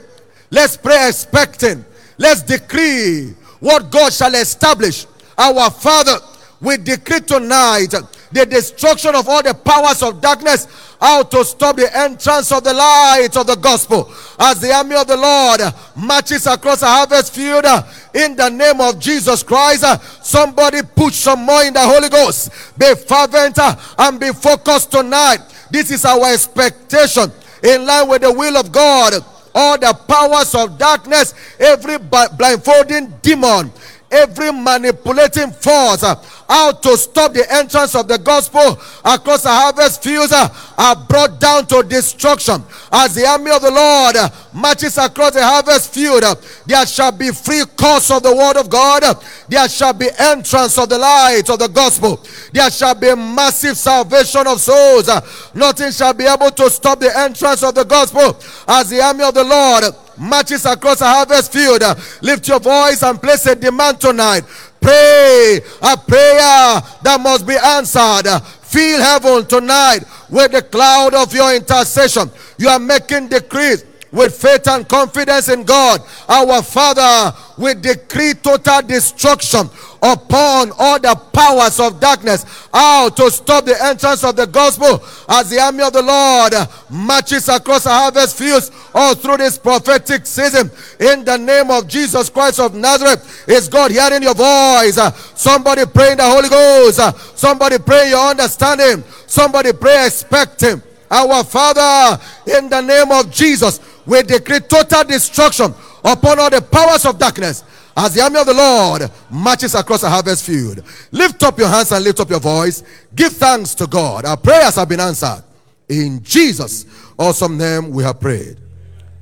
Let's 0.51 0.77
pray 0.77 1.09
expecting. 1.09 1.85
Let's 2.19 2.43
decree 2.43 3.35
what 3.61 3.91
God 3.91 4.13
shall 4.13 4.35
establish. 4.35 5.07
Our 5.37 5.71
Father, 5.71 6.17
we 6.61 6.77
decree 6.77 7.21
tonight 7.21 7.95
the 8.33 8.47
destruction 8.47 9.15
of 9.15 9.29
all 9.29 9.43
the 9.43 9.55
powers 9.55 10.03
of 10.03 10.21
darkness 10.21 10.67
how 11.01 11.23
to 11.23 11.45
stop 11.45 11.77
the 11.77 11.97
entrance 11.97 12.51
of 12.53 12.65
the 12.65 12.73
light 12.73 13.37
of 13.37 13.47
the 13.47 13.57
gospel 13.57 14.11
as 14.39 14.61
the 14.61 14.73
army 14.73 14.97
of 14.97 15.07
the 15.07 15.17
Lord 15.17 15.61
marches 15.95 16.47
across 16.47 16.83
a 16.83 16.87
harvest 16.87 17.35
field 17.35 17.65
uh, 17.65 17.83
in 18.15 18.35
the 18.35 18.49
name 18.49 18.81
of 18.81 18.99
Jesus 18.99 19.43
Christ. 19.43 19.85
Uh, 19.85 19.99
somebody 20.23 20.81
put 20.83 21.13
some 21.13 21.45
more 21.45 21.63
in 21.65 21.75
the 21.75 21.81
Holy 21.81 22.09
Ghost. 22.09 22.51
Be 22.79 22.95
fervent 22.95 23.59
uh, 23.59 23.77
and 23.99 24.19
be 24.19 24.33
focused 24.33 24.91
tonight. 24.91 25.39
This 25.71 25.91
is 25.91 26.05
our 26.05 26.33
expectation 26.33 27.31
in 27.63 27.85
line 27.87 28.09
with 28.09 28.23
the 28.23 28.33
will 28.33 28.57
of 28.57 28.73
God. 28.73 29.15
All 29.59 29.79
the 29.79 29.95
powers 30.07 30.55
of 30.55 30.77
darkness, 30.77 31.33
every 31.59 31.97
blindfolding 31.97 33.15
demon, 33.23 33.73
every 34.11 34.53
manipulating 34.53 35.51
force 35.51 36.03
uh, 36.03 36.15
how 36.49 36.73
to 36.73 36.97
stop 36.97 37.33
the 37.33 37.45
entrance 37.53 37.95
of 37.95 38.07
the 38.07 38.19
gospel 38.19 38.79
across 39.05 39.43
the 39.43 39.49
harvest 39.49 40.03
fields 40.03 40.33
uh, 40.33 40.49
are 40.79 40.97
brought 40.97 41.41
down 41.41 41.67
to 41.67 41.83
destruction. 41.83 42.63
As 42.93 43.15
the 43.15 43.27
army 43.27 43.51
of 43.51 43.63
the 43.63 43.71
lord 43.71 44.17
uh, 44.17 44.29
marches 44.53 44.97
across 44.99 45.33
the 45.33 45.45
harvest 45.45 45.93
field 45.93 46.23
there 46.67 46.87
shall 46.87 47.13
be 47.13 47.31
free 47.33 47.65
course 47.77 48.11
of 48.11 48.23
the 48.23 48.35
word 48.35 48.57
of 48.57 48.71
god 48.71 49.03
there 49.49 49.69
shall 49.69 49.93
be 49.93 50.09
entrance 50.19 50.79
of 50.79 50.89
the 50.89 50.99
light 50.99 51.49
of 51.51 51.59
the 51.59 51.69
gospel 51.69 52.21
there 52.53 52.71
shall 52.71 52.95
be 52.95 53.15
massive 53.15 53.77
salvation 53.77 54.47
of 54.47 54.61
souls 54.61 55.09
nothing 55.55 55.91
shall 55.91 56.15
be 56.15 56.25
able 56.25 56.51
to 56.51 56.71
stop 56.71 57.01
the 57.01 57.19
entrance 57.19 57.63
of 57.63 57.75
the 57.75 57.85
gospel. 57.85 58.37
As 58.69 58.91
the 58.91 59.01
army 59.03 59.25
of 59.25 59.35
the 59.35 59.45
lord 59.45 59.85
marches 60.19 60.67
across 60.67 61.01
a 61.01 61.07
harvest 61.07 61.53
field. 61.53 61.83
Lift 62.23 62.49
your 62.49 62.61
voice 62.61 63.03
and 63.03 63.21
place 63.21 63.47
a 63.47 63.55
demand 63.55 64.01
tonight. 64.01 64.43
Pray 64.81 65.61
a 65.83 65.97
prayer 65.97 66.81
that 67.03 67.19
must 67.21 67.47
be 67.47 67.57
answered. 67.57 68.29
Feel 68.63 69.01
heaven 69.01 69.47
tonight 69.47 70.01
with 70.29 70.53
the 70.53 70.63
cloud 70.63 71.15
of 71.15 71.33
your 71.35 71.55
intercession. 71.55 72.31
You 72.59 72.69
are 72.69 72.79
making 72.79 73.29
decrees 73.29 73.85
with 74.13 74.41
faith 74.41 74.67
and 74.69 74.89
confidence 74.89 75.49
in 75.49 75.65
God. 75.65 76.01
Our 76.29 76.63
Father, 76.63 77.37
we 77.59 77.75
decree 77.75 78.35
total 78.35 78.83
destruction 78.83 79.69
upon 80.13 80.71
all 80.79 81.01
the 81.01 81.15
powers 81.33 81.81
of 81.81 81.99
darkness 81.99 82.45
how 82.73 83.09
to 83.09 83.29
stop 83.31 83.65
the 83.65 83.77
entrance 83.85 84.23
of 84.23 84.37
the 84.37 84.47
gospel 84.47 85.03
as 85.29 85.51
the 85.51 85.59
army 85.59 85.83
of 85.83 85.93
the 85.93 86.03
Lord 86.03 86.55
marches 86.89 87.49
across 87.49 87.85
the 87.85 87.91
harvest 87.91 88.39
fields 88.39 88.71
all 88.95 89.15
through 89.15 89.39
this 89.39 89.59
prophetic 89.59 90.25
season 90.25 90.71
in 91.01 91.25
the 91.25 91.37
name 91.37 91.71
of 91.71 91.89
Jesus 91.89 92.31
Christ 92.31 92.61
of 92.61 92.75
Nazareth. 92.75 93.49
Is 93.49 93.69
God 93.69 93.91
hearing 93.91 94.23
your 94.23 94.35
voice? 94.35 94.99
Somebody 95.35 95.85
pray 95.87 96.13
in 96.13 96.19
the 96.19 96.25
Holy 96.25 96.49
Ghost. 96.49 97.01
Somebody 97.37 97.79
pray 97.79 98.11
your 98.11 98.31
understanding. 98.31 99.03
Somebody 99.27 99.73
pray 99.73 100.07
expect 100.07 100.61
Him. 100.61 100.83
Our 101.11 101.43
Father, 101.45 102.21
in 102.47 102.69
the 102.69 102.81
name 102.81 103.11
of 103.11 103.31
Jesus, 103.31 103.81
we 104.07 104.23
decree 104.23 104.61
total 104.61 105.05
destruction 105.05 105.75
upon 106.05 106.39
all 106.39 106.51
the 106.51 106.63
powers 106.63 107.05
of 107.05 107.19
darkness 107.19 107.65
as 107.97 108.15
the 108.15 108.21
army 108.21 108.39
of 108.39 108.47
the 108.47 108.55
Lord 108.55 109.11
marches 109.31 109.75
across 109.75 110.03
a 110.03 110.11
harvest 110.11 110.45
field. 110.45 110.83
Lift 111.13 111.43
up 111.43 111.59
your 111.59 111.69
hands 111.69 111.93
and 111.93 112.05
lift 112.05 112.21
up 112.21 112.29
your 112.29 112.41
voice. 112.41 112.83
Give 113.15 113.33
thanks 113.33 113.75
to 113.77 113.87
God. 113.87 114.25
Our 114.27 114.37
prayers 114.37 114.75
have 114.75 114.89
been 114.89 115.01
answered. 115.01 115.43
In 115.89 116.23
Jesus' 116.23 116.85
awesome 117.19 117.57
name, 117.57 117.91
we 117.91 118.03
have 118.03 118.21
prayed. 118.21 118.61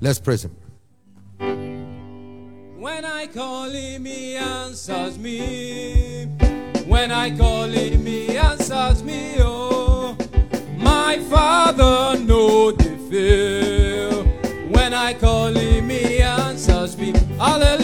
Let's 0.00 0.18
praise 0.18 0.44
Him. 0.44 0.56
When 2.84 3.04
I 3.04 3.26
call 3.28 3.70
him, 3.70 4.04
he 4.04 4.36
answers 4.36 5.18
me. 5.18 6.26
When 6.86 7.10
I 7.10 7.34
call 7.34 7.64
him, 7.64 8.04
he 8.04 8.36
answers 8.36 9.02
me. 9.02 9.36
Oh, 9.38 10.16
my 10.76 11.18
Father, 11.30 12.18
know 12.18 12.72
the 12.72 12.98
fear. 13.08 14.10
When 14.68 14.92
I 14.92 15.14
call 15.14 15.54
him, 15.54 15.88
he 15.88 16.20
answers 16.20 16.98
me. 16.98 17.14
Hallelujah. 17.38 17.83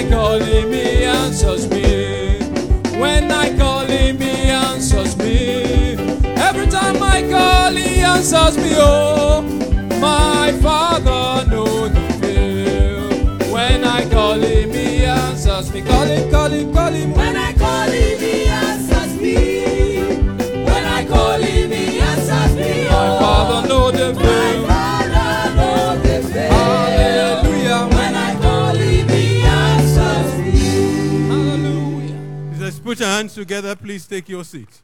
I 0.00 0.08
call 0.08 0.40
him 0.40 0.72
he 0.72 1.04
answers 1.04 1.68
me. 1.68 2.38
When 2.98 3.30
I 3.30 3.54
call 3.54 3.84
him 3.84 4.18
he 4.18 4.48
answers 4.48 5.14
me. 5.18 5.92
Every 6.38 6.66
time 6.68 7.02
I 7.02 7.20
call 7.28 7.72
he 7.72 8.00
answers 8.00 8.56
me. 8.56 8.70
Oh, 8.76 9.42
my 10.00 10.39
Hallelujah. 33.00 33.00
Let's 33.00 33.00
put 33.00 33.06
our 33.06 33.16
hands 33.16 33.34
together. 33.34 33.76
Please 33.76 34.06
take 34.06 34.28
your 34.28 34.44
seat. 34.44 34.82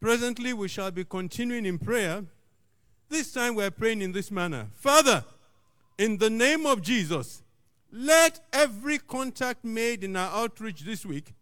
Presently, 0.00 0.52
we 0.52 0.68
shall 0.68 0.90
be 0.90 1.04
continuing 1.04 1.66
in 1.66 1.78
prayer. 1.78 2.24
This 3.08 3.32
time, 3.32 3.54
we're 3.54 3.70
praying 3.70 4.02
in 4.02 4.12
this 4.12 4.30
manner 4.30 4.66
Father, 4.74 5.24
in 5.98 6.18
the 6.18 6.30
name 6.30 6.66
of 6.66 6.82
Jesus, 6.82 7.42
let 7.92 8.40
every 8.52 8.98
contact 8.98 9.64
made 9.64 10.04
in 10.04 10.16
our 10.16 10.30
outreach 10.42 10.80
this 10.80 11.06
week 11.06 11.32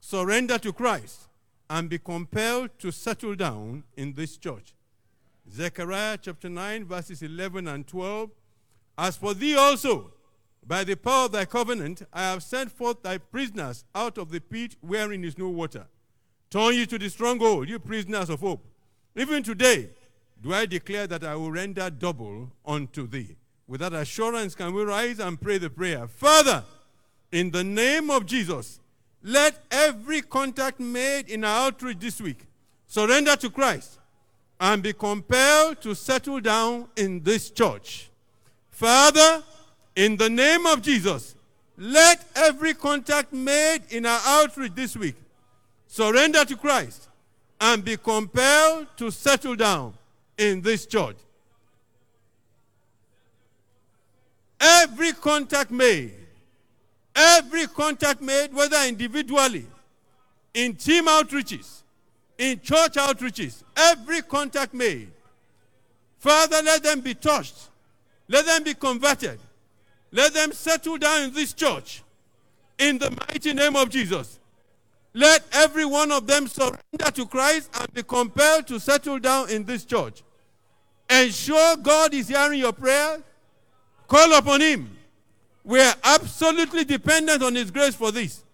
surrender 0.00 0.58
to 0.58 0.72
Christ 0.72 1.28
and 1.68 1.88
be 1.88 1.98
compelled 1.98 2.70
to 2.78 2.92
settle 2.92 3.34
down 3.34 3.84
in 3.96 4.12
this 4.12 4.36
church. 4.36 4.74
Zechariah 5.50 6.18
chapter 6.20 6.48
9, 6.48 6.84
verses 6.84 7.22
11 7.22 7.66
and 7.66 7.86
12. 7.86 8.30
As 8.98 9.16
for 9.16 9.34
thee 9.34 9.56
also, 9.56 10.12
by 10.66 10.82
the 10.82 10.96
power 10.96 11.26
of 11.26 11.32
thy 11.32 11.44
covenant, 11.44 12.02
I 12.12 12.22
have 12.22 12.42
sent 12.42 12.72
forth 12.72 13.02
thy 13.02 13.18
prisoners 13.18 13.84
out 13.94 14.18
of 14.18 14.30
the 14.30 14.40
pit 14.40 14.76
wherein 14.80 15.22
is 15.22 15.38
no 15.38 15.48
water. 15.48 15.86
Turn 16.50 16.74
you 16.74 16.86
to 16.86 16.98
the 16.98 17.08
stronghold, 17.08 17.68
you 17.68 17.78
prisoners 17.78 18.30
of 18.30 18.40
hope. 18.40 18.66
Even 19.14 19.42
today, 19.42 19.90
do 20.42 20.52
I 20.52 20.66
declare 20.66 21.06
that 21.06 21.24
I 21.24 21.36
will 21.36 21.52
render 21.52 21.88
double 21.90 22.50
unto 22.64 23.06
thee. 23.06 23.36
With 23.68 23.80
that 23.80 23.92
assurance, 23.92 24.54
can 24.54 24.74
we 24.74 24.82
rise 24.84 25.18
and 25.18 25.40
pray 25.40 25.58
the 25.58 25.70
prayer? 25.70 26.06
Father, 26.06 26.64
in 27.32 27.50
the 27.50 27.64
name 27.64 28.10
of 28.10 28.26
Jesus, 28.26 28.80
let 29.22 29.58
every 29.70 30.22
contact 30.22 30.78
made 30.78 31.28
in 31.28 31.44
our 31.44 31.66
outreach 31.66 31.98
this 31.98 32.20
week 32.20 32.46
surrender 32.86 33.34
to 33.36 33.50
Christ 33.50 33.98
and 34.60 34.82
be 34.82 34.92
compelled 34.92 35.80
to 35.82 35.94
settle 35.94 36.40
down 36.40 36.88
in 36.96 37.22
this 37.22 37.50
church. 37.50 38.10
Father, 38.70 39.42
in 39.96 40.16
the 40.16 40.30
name 40.30 40.66
of 40.66 40.82
Jesus, 40.82 41.34
let 41.78 42.24
every 42.36 42.74
contact 42.74 43.32
made 43.32 43.80
in 43.90 44.06
our 44.06 44.20
outreach 44.24 44.74
this 44.74 44.96
week 44.96 45.16
surrender 45.86 46.44
to 46.44 46.56
Christ 46.56 47.08
and 47.60 47.84
be 47.84 47.96
compelled 47.96 48.86
to 48.98 49.10
settle 49.10 49.56
down 49.56 49.94
in 50.38 50.60
this 50.60 50.86
church. 50.86 51.16
Every 54.60 55.12
contact 55.12 55.70
made, 55.70 56.12
every 57.14 57.66
contact 57.66 58.20
made, 58.20 58.52
whether 58.52 58.82
individually, 58.86 59.66
in 60.54 60.74
team 60.74 61.06
outreaches, 61.06 61.82
in 62.38 62.60
church 62.60 62.94
outreaches, 62.94 63.62
every 63.76 64.22
contact 64.22 64.74
made, 64.74 65.10
Father, 66.18 66.60
let 66.62 66.82
them 66.82 67.00
be 67.00 67.14
touched. 67.14 67.68
Let 68.28 68.46
them 68.46 68.64
be 68.64 68.74
converted. 68.74 69.38
Let 70.12 70.34
them 70.34 70.52
settle 70.52 70.98
down 70.98 71.24
in 71.24 71.32
this 71.32 71.52
church. 71.52 72.02
In 72.78 72.98
the 72.98 73.10
mighty 73.10 73.52
name 73.54 73.76
of 73.76 73.90
Jesus. 73.90 74.38
Let 75.14 75.44
every 75.52 75.86
one 75.86 76.12
of 76.12 76.26
them 76.26 76.46
surrender 76.46 77.10
to 77.14 77.26
Christ 77.26 77.70
and 77.80 77.92
be 77.94 78.02
compelled 78.02 78.66
to 78.66 78.78
settle 78.78 79.18
down 79.18 79.48
in 79.48 79.64
this 79.64 79.84
church. 79.84 80.22
Ensure 81.08 81.76
God 81.78 82.12
is 82.12 82.28
hearing 82.28 82.60
your 82.60 82.72
prayer. 82.72 83.22
Call 84.08 84.34
upon 84.34 84.60
Him. 84.60 84.90
We 85.64 85.80
are 85.80 85.94
absolutely 86.04 86.84
dependent 86.84 87.42
on 87.42 87.54
His 87.54 87.70
grace 87.70 87.94
for 87.94 88.12
this. 88.12 88.44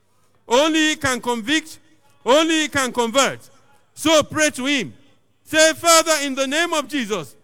Only 0.46 0.90
He 0.90 0.96
can 0.96 1.20
convict, 1.20 1.78
only 2.24 2.62
He 2.62 2.68
can 2.68 2.92
convert. 2.92 3.50
So 3.94 4.22
pray 4.22 4.50
to 4.50 4.66
Him. 4.66 4.94
Say, 5.42 5.72
Father, 5.74 6.24
in 6.24 6.34
the 6.34 6.46
name 6.46 6.72
of 6.72 6.88
Jesus, 6.88 7.36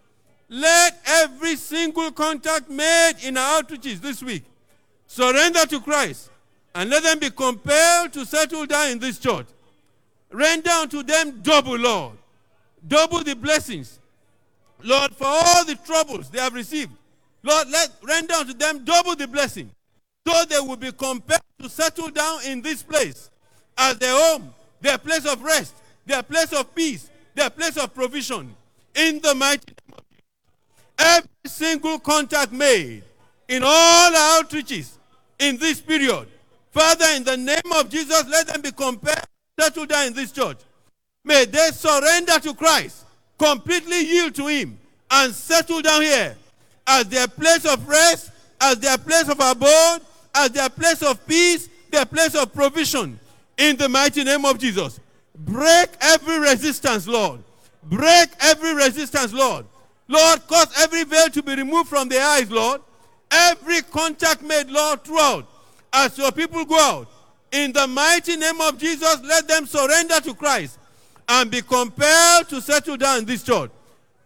let 0.49 0.99
every 1.05 1.55
single 1.55 2.11
contact 2.11 2.69
made 2.69 3.13
in 3.23 3.37
our 3.37 3.61
outreaches 3.61 4.01
this 4.01 4.23
week 4.23 4.43
surrender 5.05 5.65
to 5.67 5.79
Christ 5.79 6.29
and 6.73 6.89
let 6.89 7.03
them 7.03 7.19
be 7.19 7.29
compelled 7.29 8.13
to 8.13 8.25
settle 8.25 8.65
down 8.65 8.89
in 8.89 8.99
this 8.99 9.19
church. 9.19 9.45
Render 10.31 10.69
unto 10.69 11.03
them 11.03 11.39
double, 11.41 11.77
Lord. 11.77 12.17
Double 12.87 13.23
the 13.23 13.35
blessings. 13.35 13.99
Lord, 14.83 15.13
for 15.15 15.25
all 15.27 15.65
the 15.65 15.75
troubles 15.75 16.29
they 16.29 16.39
have 16.39 16.53
received, 16.53 16.91
Lord, 17.43 17.69
let 17.69 17.91
render 18.03 18.33
unto 18.35 18.53
them 18.53 18.83
double 18.85 19.15
the 19.15 19.27
blessing. 19.27 19.69
So 20.27 20.45
they 20.45 20.59
will 20.59 20.75
be 20.75 20.91
compelled 20.91 21.41
to 21.61 21.69
settle 21.69 22.09
down 22.09 22.43
in 22.45 22.61
this 22.61 22.83
place 22.83 23.29
as 23.77 23.97
their 23.97 24.13
home, 24.13 24.53
their 24.81 24.97
place 24.97 25.25
of 25.25 25.41
rest, 25.41 25.75
their 26.05 26.23
place 26.23 26.53
of 26.53 26.73
peace, 26.75 27.09
their 27.35 27.49
place 27.49 27.77
of 27.77 27.93
provision. 27.93 28.55
In 28.95 29.19
the 29.19 29.33
mighty. 29.35 29.73
Every 30.99 31.29
single 31.45 31.97
contact 31.99 32.51
made 32.51 33.03
in 33.47 33.63
all 33.63 34.15
our 34.15 34.43
outreaches 34.43 34.91
in 35.39 35.57
this 35.57 35.79
period, 35.79 36.27
Father, 36.71 37.05
in 37.15 37.23
the 37.23 37.37
name 37.37 37.71
of 37.75 37.89
Jesus, 37.89 38.27
let 38.27 38.47
them 38.47 38.61
be 38.61 38.71
compelled, 38.71 39.25
settle 39.59 39.85
down 39.85 40.07
in 40.07 40.13
this 40.13 40.31
church. 40.31 40.57
May 41.23 41.45
they 41.45 41.69
surrender 41.71 42.39
to 42.39 42.53
Christ, 42.53 43.05
completely 43.37 44.01
yield 44.01 44.35
to 44.35 44.47
Him, 44.47 44.77
and 45.09 45.33
settle 45.33 45.81
down 45.81 46.01
here 46.01 46.35
as 46.85 47.05
their 47.05 47.27
place 47.27 47.65
of 47.65 47.87
rest, 47.87 48.31
as 48.61 48.77
their 48.79 48.97
place 48.97 49.29
of 49.29 49.39
abode, 49.39 50.01
as 50.35 50.51
their 50.51 50.69
place 50.69 51.01
of 51.01 51.25
peace, 51.25 51.69
their 51.91 52.05
place 52.05 52.35
of 52.35 52.53
provision. 52.53 53.19
In 53.57 53.75
the 53.77 53.89
mighty 53.89 54.23
name 54.23 54.45
of 54.45 54.57
Jesus. 54.57 54.99
Break 55.35 55.89
every 56.01 56.39
resistance, 56.39 57.07
Lord. 57.07 57.41
Break 57.83 58.29
every 58.39 58.73
resistance, 58.73 59.33
Lord. 59.33 59.65
Lord, 60.09 60.45
cause 60.47 60.67
every 60.79 61.03
veil 61.03 61.29
to 61.29 61.43
be 61.43 61.55
removed 61.55 61.87
from 61.87 62.09
their 62.09 62.25
eyes, 62.25 62.49
Lord. 62.49 62.81
Every 63.31 63.81
contact 63.83 64.41
made, 64.41 64.67
Lord, 64.67 65.03
throughout. 65.03 65.47
As 65.93 66.17
your 66.17 66.31
people 66.31 66.65
go 66.65 66.79
out, 66.79 67.07
in 67.51 67.71
the 67.71 67.87
mighty 67.87 68.35
name 68.35 68.59
of 68.59 68.79
Jesus, 68.79 69.21
let 69.23 69.47
them 69.47 69.67
surrender 69.67 70.19
to 70.21 70.33
Christ 70.33 70.79
and 71.27 71.49
be 71.51 71.61
compelled 71.61 72.49
to 72.49 72.59
settle 72.59 72.97
down 72.97 73.19
in 73.19 73.25
this 73.25 73.43
church. 73.43 73.69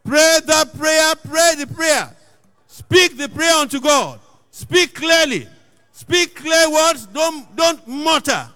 Pray 0.06 0.40
the 0.46 0.70
prayer, 0.78 1.16
pray 1.16 1.56
the 1.58 1.68
prayer. 1.68 2.16
Speak 2.68 3.18
the 3.18 3.28
prayer 3.30 3.54
unto 3.56 3.80
God. 3.80 4.20
Speak 4.52 4.96
clearly. 4.96 5.48
Speak 5.92 6.36
clear 6.36 6.72
words. 6.72 7.06
Don't, 7.08 7.56
don't 7.56 7.86
mutter. 7.88 8.48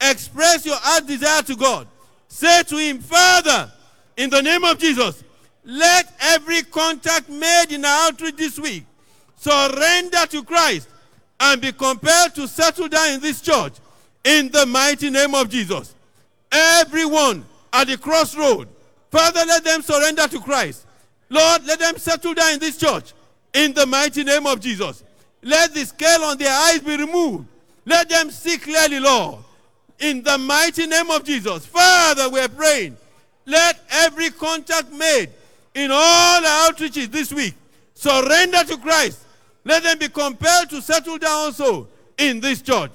Express 0.00 0.66
your 0.66 0.76
heart 0.76 1.06
desire 1.06 1.42
to 1.42 1.56
God. 1.56 1.88
Say 2.28 2.62
to 2.64 2.76
Him, 2.76 3.00
Father, 3.00 3.72
in 4.16 4.28
the 4.30 4.42
name 4.42 4.64
of 4.64 4.78
Jesus, 4.78 5.22
let 5.66 6.14
every 6.20 6.62
contact 6.62 7.28
made 7.28 7.66
in 7.70 7.84
our 7.84 8.08
outreach 8.08 8.36
this 8.36 8.58
week 8.58 8.84
surrender 9.36 10.24
to 10.26 10.44
Christ 10.44 10.88
and 11.40 11.60
be 11.60 11.72
compelled 11.72 12.34
to 12.36 12.46
settle 12.46 12.88
down 12.88 13.14
in 13.14 13.20
this 13.20 13.40
church 13.40 13.74
in 14.24 14.48
the 14.50 14.64
mighty 14.64 15.10
name 15.10 15.34
of 15.34 15.50
Jesus. 15.50 15.94
Everyone 16.52 17.44
at 17.72 17.88
the 17.88 17.98
crossroad, 17.98 18.68
Father, 19.10 19.42
let 19.46 19.64
them 19.64 19.82
surrender 19.82 20.26
to 20.28 20.40
Christ. 20.40 20.86
Lord, 21.28 21.66
let 21.66 21.80
them 21.80 21.98
settle 21.98 22.34
down 22.34 22.54
in 22.54 22.60
this 22.60 22.78
church 22.78 23.12
in 23.52 23.72
the 23.72 23.86
mighty 23.86 24.22
name 24.22 24.46
of 24.46 24.60
Jesus. 24.60 25.02
Let 25.42 25.74
the 25.74 25.84
scale 25.84 26.22
on 26.22 26.38
their 26.38 26.52
eyes 26.52 26.80
be 26.80 26.96
removed. 26.96 27.46
Let 27.84 28.08
them 28.08 28.30
see 28.30 28.56
clearly, 28.56 29.00
Lord, 29.00 29.38
in 29.98 30.22
the 30.22 30.38
mighty 30.38 30.86
name 30.86 31.10
of 31.10 31.24
Jesus. 31.24 31.66
Father, 31.66 32.30
we're 32.30 32.48
praying. 32.48 32.96
Let 33.44 33.80
every 33.90 34.30
contact 34.30 34.92
made 34.92 35.30
in 35.76 35.90
all 35.92 36.42
outreaches 36.42 37.12
this 37.12 37.32
week 37.32 37.54
surrender 37.94 38.64
to 38.64 38.78
Christ. 38.78 39.20
Let 39.64 39.82
them 39.82 39.98
be 39.98 40.08
compelled 40.08 40.70
to 40.70 40.80
settle 40.80 41.18
down 41.18 41.30
also 41.30 41.88
in 42.16 42.40
this 42.40 42.62
church. 42.62 42.90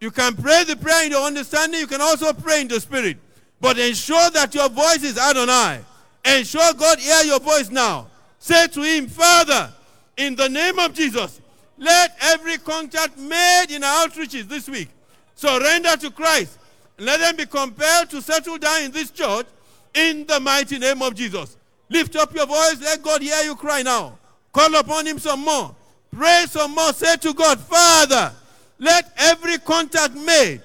You 0.00 0.10
can 0.10 0.34
pray 0.34 0.64
the 0.64 0.76
prayer 0.76 1.06
in 1.06 1.12
your 1.12 1.22
understanding. 1.22 1.78
You 1.78 1.86
can 1.86 2.00
also 2.00 2.32
pray 2.32 2.62
in 2.62 2.68
the 2.68 2.80
spirit. 2.80 3.16
But 3.60 3.78
ensure 3.78 4.30
that 4.30 4.54
your 4.54 4.68
voice 4.68 5.02
is 5.02 5.16
Adonai. 5.16 5.80
Ensure 6.24 6.74
God 6.74 6.98
hear 6.98 7.22
your 7.22 7.38
voice 7.38 7.70
now. 7.70 8.08
Say 8.38 8.66
to 8.68 8.82
him, 8.82 9.06
Father, 9.06 9.72
in 10.16 10.34
the 10.34 10.48
name 10.48 10.78
of 10.80 10.94
Jesus, 10.94 11.40
let 11.78 12.16
every 12.20 12.58
contact 12.58 13.18
made 13.18 13.66
in 13.70 13.84
our 13.84 14.08
outreaches 14.08 14.48
this 14.48 14.68
week 14.68 14.88
surrender 15.34 15.96
to 15.98 16.10
Christ. 16.10 16.58
Let 16.98 17.20
them 17.20 17.36
be 17.36 17.46
compelled 17.46 18.10
to 18.10 18.20
settle 18.20 18.58
down 18.58 18.82
in 18.82 18.90
this 18.90 19.10
church 19.10 19.46
in 19.94 20.26
the 20.26 20.40
mighty 20.40 20.78
name 20.78 21.02
of 21.02 21.14
Jesus. 21.14 21.55
Lift 21.88 22.16
up 22.16 22.34
your 22.34 22.46
voice. 22.46 22.80
Let 22.80 23.02
God 23.02 23.22
hear 23.22 23.42
you 23.42 23.54
cry 23.54 23.82
now. 23.82 24.18
Call 24.52 24.74
upon 24.76 25.06
him 25.06 25.18
some 25.18 25.40
more. 25.40 25.74
Pray 26.10 26.44
some 26.48 26.74
more. 26.74 26.92
Say 26.92 27.16
to 27.16 27.34
God, 27.34 27.60
Father, 27.60 28.32
let 28.78 29.12
every 29.16 29.58
contact 29.58 30.14
made, 30.14 30.62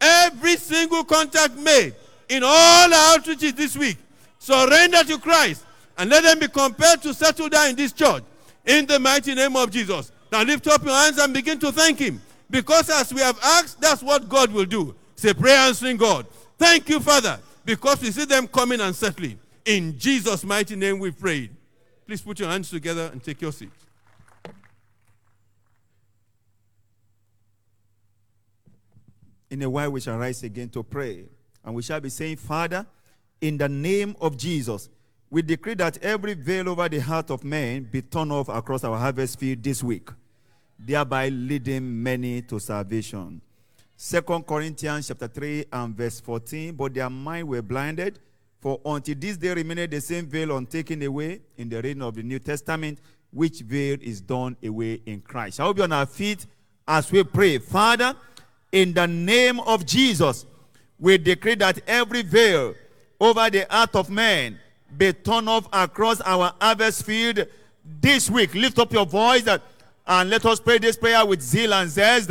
every 0.00 0.56
single 0.56 1.04
contact 1.04 1.56
made 1.56 1.94
in 2.28 2.42
all 2.42 2.94
our 2.94 3.18
outreaches 3.18 3.54
this 3.54 3.76
week, 3.76 3.96
surrender 4.38 5.04
to 5.04 5.18
Christ 5.18 5.64
and 5.98 6.10
let 6.10 6.22
them 6.22 6.38
be 6.38 6.48
compelled 6.48 7.02
to 7.02 7.14
settle 7.14 7.48
down 7.48 7.70
in 7.70 7.76
this 7.76 7.92
church 7.92 8.22
in 8.66 8.86
the 8.86 8.98
mighty 8.98 9.34
name 9.34 9.56
of 9.56 9.70
Jesus. 9.70 10.10
Now 10.32 10.42
lift 10.42 10.66
up 10.66 10.84
your 10.84 10.94
hands 10.94 11.18
and 11.18 11.32
begin 11.32 11.58
to 11.60 11.70
thank 11.70 11.98
Him 11.98 12.20
because 12.50 12.90
as 12.90 13.12
we 13.12 13.20
have 13.20 13.38
asked, 13.42 13.80
that's 13.80 14.02
what 14.02 14.28
God 14.28 14.52
will 14.52 14.64
do. 14.64 14.94
Say, 15.16 15.32
prayer 15.34 15.58
answering 15.58 15.96
God. 15.96 16.26
Thank 16.58 16.88
you, 16.88 17.00
Father, 17.00 17.38
because 17.64 18.02
we 18.02 18.10
see 18.10 18.24
them 18.24 18.48
coming 18.48 18.80
and 18.80 18.94
settling. 18.94 19.38
In 19.64 19.98
Jesus' 19.98 20.44
mighty 20.44 20.76
name 20.76 20.98
we 20.98 21.10
prayed. 21.10 21.50
Please 22.06 22.20
put 22.20 22.38
your 22.38 22.48
hands 22.48 22.68
together 22.68 23.08
and 23.12 23.22
take 23.22 23.40
your 23.40 23.52
seat. 23.52 23.70
In 29.50 29.62
a 29.62 29.70
while, 29.70 29.90
we 29.92 30.00
shall 30.00 30.18
rise 30.18 30.42
again 30.42 30.68
to 30.70 30.82
pray. 30.82 31.24
And 31.64 31.74
we 31.74 31.82
shall 31.82 32.00
be 32.00 32.10
saying, 32.10 32.36
Father, 32.36 32.84
in 33.40 33.56
the 33.56 33.68
name 33.68 34.16
of 34.20 34.36
Jesus, 34.36 34.88
we 35.30 35.42
decree 35.42 35.74
that 35.74 36.02
every 36.02 36.34
veil 36.34 36.68
over 36.68 36.88
the 36.88 36.98
heart 36.98 37.30
of 37.30 37.42
man 37.42 37.84
be 37.84 38.02
torn 38.02 38.30
off 38.30 38.48
across 38.48 38.84
our 38.84 38.98
harvest 38.98 39.38
field 39.38 39.62
this 39.62 39.82
week, 39.82 40.10
thereby 40.78 41.28
leading 41.28 42.02
many 42.02 42.42
to 42.42 42.58
salvation. 42.58 43.40
Second 43.96 44.46
Corinthians 44.46 45.08
chapter 45.08 45.28
3 45.28 45.64
and 45.72 45.96
verse 45.96 46.20
14, 46.20 46.74
but 46.74 46.92
their 46.92 47.08
mind 47.08 47.48
were 47.48 47.62
blinded, 47.62 48.18
for 48.64 48.80
until 48.86 49.14
this 49.18 49.36
day 49.36 49.52
remained 49.52 49.90
the 49.90 50.00
same 50.00 50.24
veil 50.24 50.56
untaken 50.56 51.02
away 51.02 51.38
in 51.58 51.68
the 51.68 51.82
reign 51.82 52.00
of 52.00 52.14
the 52.14 52.22
New 52.22 52.38
Testament, 52.38 52.98
which 53.30 53.60
veil 53.60 53.98
is 54.00 54.22
done 54.22 54.56
away 54.64 55.02
in 55.04 55.20
Christ. 55.20 55.60
I 55.60 55.64
hope 55.64 55.76
you're 55.76 55.84
on 55.84 55.92
our 55.92 56.06
feet 56.06 56.46
as 56.88 57.12
we 57.12 57.22
pray. 57.24 57.58
Father, 57.58 58.14
in 58.72 58.94
the 58.94 59.06
name 59.06 59.60
of 59.60 59.84
Jesus, 59.84 60.46
we 60.98 61.18
decree 61.18 61.56
that 61.56 61.78
every 61.86 62.22
veil 62.22 62.74
over 63.20 63.50
the 63.50 63.66
heart 63.68 63.94
of 63.96 64.08
man 64.08 64.58
be 64.96 65.12
torn 65.12 65.46
off 65.46 65.68
across 65.70 66.22
our 66.22 66.54
harvest 66.58 67.04
field 67.04 67.46
this 68.00 68.30
week. 68.30 68.54
Lift 68.54 68.78
up 68.78 68.94
your 68.94 69.04
voice 69.04 69.46
and 70.06 70.30
let 70.30 70.46
us 70.46 70.58
pray 70.58 70.78
this 70.78 70.96
prayer 70.96 71.26
with 71.26 71.42
zeal 71.42 71.74
and 71.74 71.90
zest. 71.90 72.30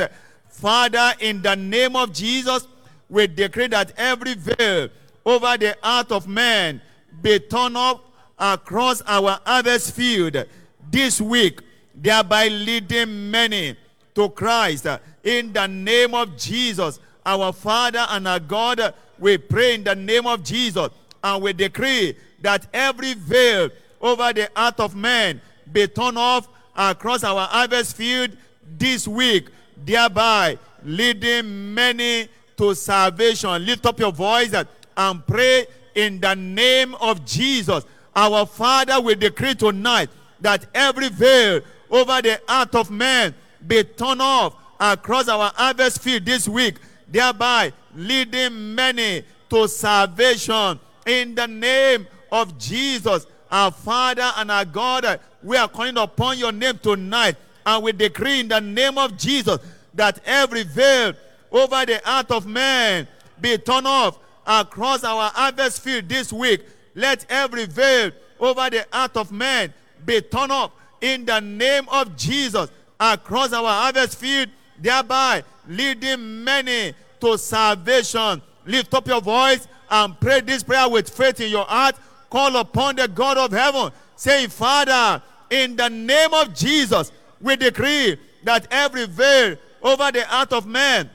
Father, 0.50 1.13
in 1.19 1.43
the 1.43 1.56
name 1.56 1.96
of 1.96 2.12
Jesus, 2.12 2.67
we 3.08 3.28
decree 3.28 3.67
that 3.67 3.93
every 3.98 4.34
veil 4.34 4.89
over 5.25 5.57
the 5.57 5.77
heart 5.81 6.12
of 6.12 6.27
man 6.27 6.81
be 7.21 7.39
torn 7.39 7.75
off 7.75 8.01
across 8.38 9.01
our 9.05 9.39
harvest 9.45 9.95
field 9.95 10.45
this 10.91 11.21
week, 11.21 11.62
thereby 11.95 12.47
leading 12.47 13.31
many 13.31 13.75
to 14.15 14.29
Christ. 14.29 14.88
In 15.23 15.53
the 15.53 15.67
name 15.67 16.13
of 16.13 16.38
Jesus, 16.38 16.99
our 17.25 17.53
Father 17.53 18.05
and 18.09 18.27
our 18.27 18.39
God, 18.39 18.93
we 19.19 19.38
pray 19.38 19.75
in 19.75 19.83
the 19.83 19.95
name 19.95 20.27
of 20.27 20.43
Jesus 20.43 20.89
and 21.23 21.43
we 21.43 21.53
decree 21.53 22.15
that 22.41 22.67
every 22.73 23.13
veil 23.13 23.69
over 24.01 24.33
the 24.33 24.49
heart 24.55 24.79
of 24.79 24.95
man 24.95 25.39
be 25.71 25.88
torn 25.88 26.17
off 26.17 26.49
across 26.75 27.23
our 27.23 27.47
harvest 27.47 27.95
field 27.95 28.36
this 28.77 29.07
week, 29.07 29.49
thereby 29.86 30.57
leading 30.84 31.74
many 31.74 32.28
to 32.57 32.76
salvation. 32.76 33.65
Lift 33.65 33.86
up 33.86 33.99
your 33.99 34.11
voice 34.11 34.53
and 34.96 35.26
pray 35.26 35.66
in 35.96 36.20
the 36.20 36.36
name 36.36 36.96
of 36.96 37.26
Jesus. 37.26 37.86
Our 38.16 38.46
Father, 38.46 39.00
we 39.00 39.16
decree 39.16 39.56
tonight 39.56 40.10
that 40.41 40.66
every 40.74 41.10
veil 41.10 41.62
over 41.89 42.22
the 42.22 42.41
heart 42.48 42.76
of 42.76 42.91
man 42.91 43.34
be 43.66 43.84
torn 43.84 44.22
off 44.22 44.56
across 44.80 45.28
our 45.28 45.52
harvest 45.56 46.02
field 46.02 46.26
this 46.26 46.48
week, 46.48 46.76
thereby 47.08 47.72
leading 47.96 48.76
many 48.76 49.24
to 49.50 49.68
salvation 49.68 50.80
in 51.06 51.36
the 51.36 51.48
name 51.48 52.08
of 52.32 52.58
Jesus. 52.58 53.28
Our 53.52 53.72
Father 53.72 54.32
and 54.38 54.50
our 54.50 54.66
God, 54.66 55.20
we 55.44 55.58
are 55.58 55.68
calling 55.68 55.98
upon 55.98 56.38
your 56.38 56.52
name 56.52 56.80
tonight 56.82 57.36
and 57.66 57.84
we 57.84 57.91
decree 57.91 58.41
in 58.41 58.48
the 58.48 58.60
name 58.60 58.98
of 58.98 59.18
Jesus 59.18 59.60
that 59.94 60.20
every 60.26 60.64
veil 60.64 61.14
over 61.52 61.86
the 61.86 62.02
heart 62.04 62.32
of 62.32 62.48
man 62.48 63.08
be 63.39 63.58
torn 63.58 63.86
off 63.86 64.18
across 64.46 65.04
our 65.04 65.30
harvest 65.30 65.82
field 65.82 66.10
this 66.10 66.32
week. 66.34 66.62
Let 66.96 67.26
every 67.30 67.66
veil 67.66 68.12
over 68.39 68.70
the 68.70 68.86
heart 68.91 69.18
of 69.18 69.32
man 69.32 69.74
be 70.06 70.22
torn 70.22 70.52
off 70.52 70.72
in 71.02 71.26
the 71.26 71.39
name 71.39 71.88
of 71.89 72.16
Jesus 72.16 72.70
across 73.00 73.54
our 73.54 73.66
harvest 73.66 74.18
field, 74.18 74.50
thereby 74.80 75.44
leading 75.68 76.44
many 76.44 76.94
to 77.20 77.38
salvation. 77.38 78.41
Lift 78.66 78.94
up 78.94 79.08
your 79.08 79.22
voice 79.22 79.68
and 79.89 80.20
pray 80.20 80.41
this 80.41 80.64
prayer 80.64 80.88
with 80.89 81.10
faith 81.10 81.41
in 81.41 81.50
your 81.50 81.66
heart. 81.66 81.96
Call 82.30 82.56
upon 82.56 82.96
the 82.96 83.08
God 83.08 83.38
of 83.38 83.52
heaven, 83.52 83.91
saying, 84.16 84.50
Father, 84.50 85.22
in 85.50 85.76
the 85.76 85.89
name 85.89 86.34
of 86.34 86.54
Jesus, 86.54 87.12
we 87.41 87.56
decree 87.56 88.18
that 88.44 88.68
every 88.72 89.06
veil 89.06 89.58
over 89.82 90.12
the 90.12 90.26
heart 90.26 90.54
of 90.54 90.66
man 90.66 91.10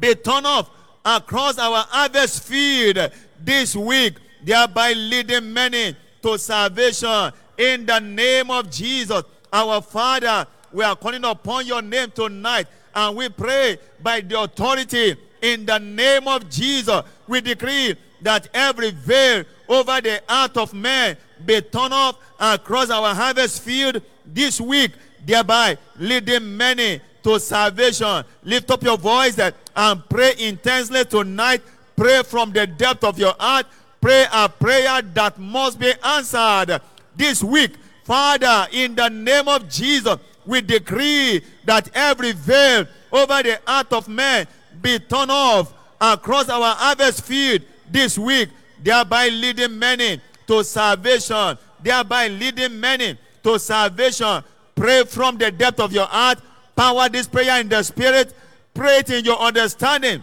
be 0.00 0.14
torn 0.14 0.44
off 0.44 0.70
across 1.16 1.58
our 1.58 1.86
harvest 1.88 2.42
field 2.44 3.10
this 3.42 3.74
week, 3.74 4.16
thereby 4.44 4.92
leading 4.92 5.52
many 5.52 5.96
to 6.22 6.38
salvation. 6.38 7.32
In 7.56 7.86
the 7.86 7.98
name 7.98 8.50
of 8.50 8.70
Jesus, 8.70 9.22
our 9.50 9.80
Father, 9.80 10.46
we 10.70 10.84
are 10.84 10.94
calling 10.94 11.24
upon 11.24 11.66
your 11.66 11.80
name 11.80 12.10
tonight 12.10 12.66
and 12.94 13.16
we 13.16 13.28
pray 13.30 13.78
by 14.02 14.20
the 14.20 14.38
authority 14.38 15.16
in 15.40 15.64
the 15.64 15.78
name 15.78 16.28
of 16.28 16.48
Jesus. 16.50 17.00
We 17.26 17.40
decree 17.40 17.96
that 18.20 18.48
every 18.52 18.90
veil 18.90 19.44
over 19.66 20.00
the 20.00 20.22
heart 20.28 20.56
of 20.58 20.74
man 20.74 21.16
be 21.46 21.60
torn 21.62 21.92
off 21.92 22.18
across 22.38 22.90
our 22.90 23.14
harvest 23.14 23.62
field 23.62 24.02
this 24.26 24.60
week, 24.60 24.92
thereby 25.24 25.78
leading 25.98 26.54
many 26.56 27.00
to 27.22 27.40
salvation. 27.40 28.24
Lift 28.44 28.70
up 28.70 28.82
your 28.82 28.98
voice 28.98 29.38
uh, 29.38 29.50
and 29.78 30.06
pray 30.08 30.34
intensely 30.38 31.04
tonight. 31.04 31.62
Pray 31.96 32.22
from 32.24 32.50
the 32.52 32.66
depth 32.66 33.04
of 33.04 33.16
your 33.16 33.34
heart. 33.38 33.64
Pray 34.00 34.26
a 34.32 34.48
prayer 34.48 35.00
that 35.14 35.38
must 35.38 35.78
be 35.78 35.92
answered 36.04 36.80
this 37.16 37.44
week. 37.44 37.76
Father, 38.02 38.66
in 38.72 38.96
the 38.96 39.08
name 39.08 39.46
of 39.46 39.68
Jesus, 39.68 40.16
we 40.44 40.60
decree 40.62 41.42
that 41.64 41.88
every 41.94 42.32
veil 42.32 42.86
over 43.12 43.42
the 43.42 43.60
heart 43.66 43.92
of 43.92 44.08
man 44.08 44.48
be 44.82 44.98
torn 44.98 45.30
off 45.30 45.72
across 46.00 46.48
our 46.48 46.74
harvest 46.74 47.24
field 47.24 47.62
this 47.88 48.18
week, 48.18 48.48
thereby 48.82 49.28
leading 49.28 49.78
many 49.78 50.20
to 50.48 50.64
salvation, 50.64 51.56
thereby 51.82 52.26
leading 52.26 52.80
many 52.80 53.16
to 53.44 53.58
salvation. 53.60 54.42
Pray 54.74 55.04
from 55.04 55.38
the 55.38 55.52
depth 55.52 55.78
of 55.78 55.92
your 55.92 56.06
heart. 56.06 56.40
Power 56.74 57.08
this 57.08 57.28
prayer 57.28 57.60
in 57.60 57.68
the 57.68 57.82
spirit. 57.82 58.34
Pray 58.78 58.98
it 58.98 59.10
in 59.10 59.24
your 59.24 59.40
understanding. 59.40 60.22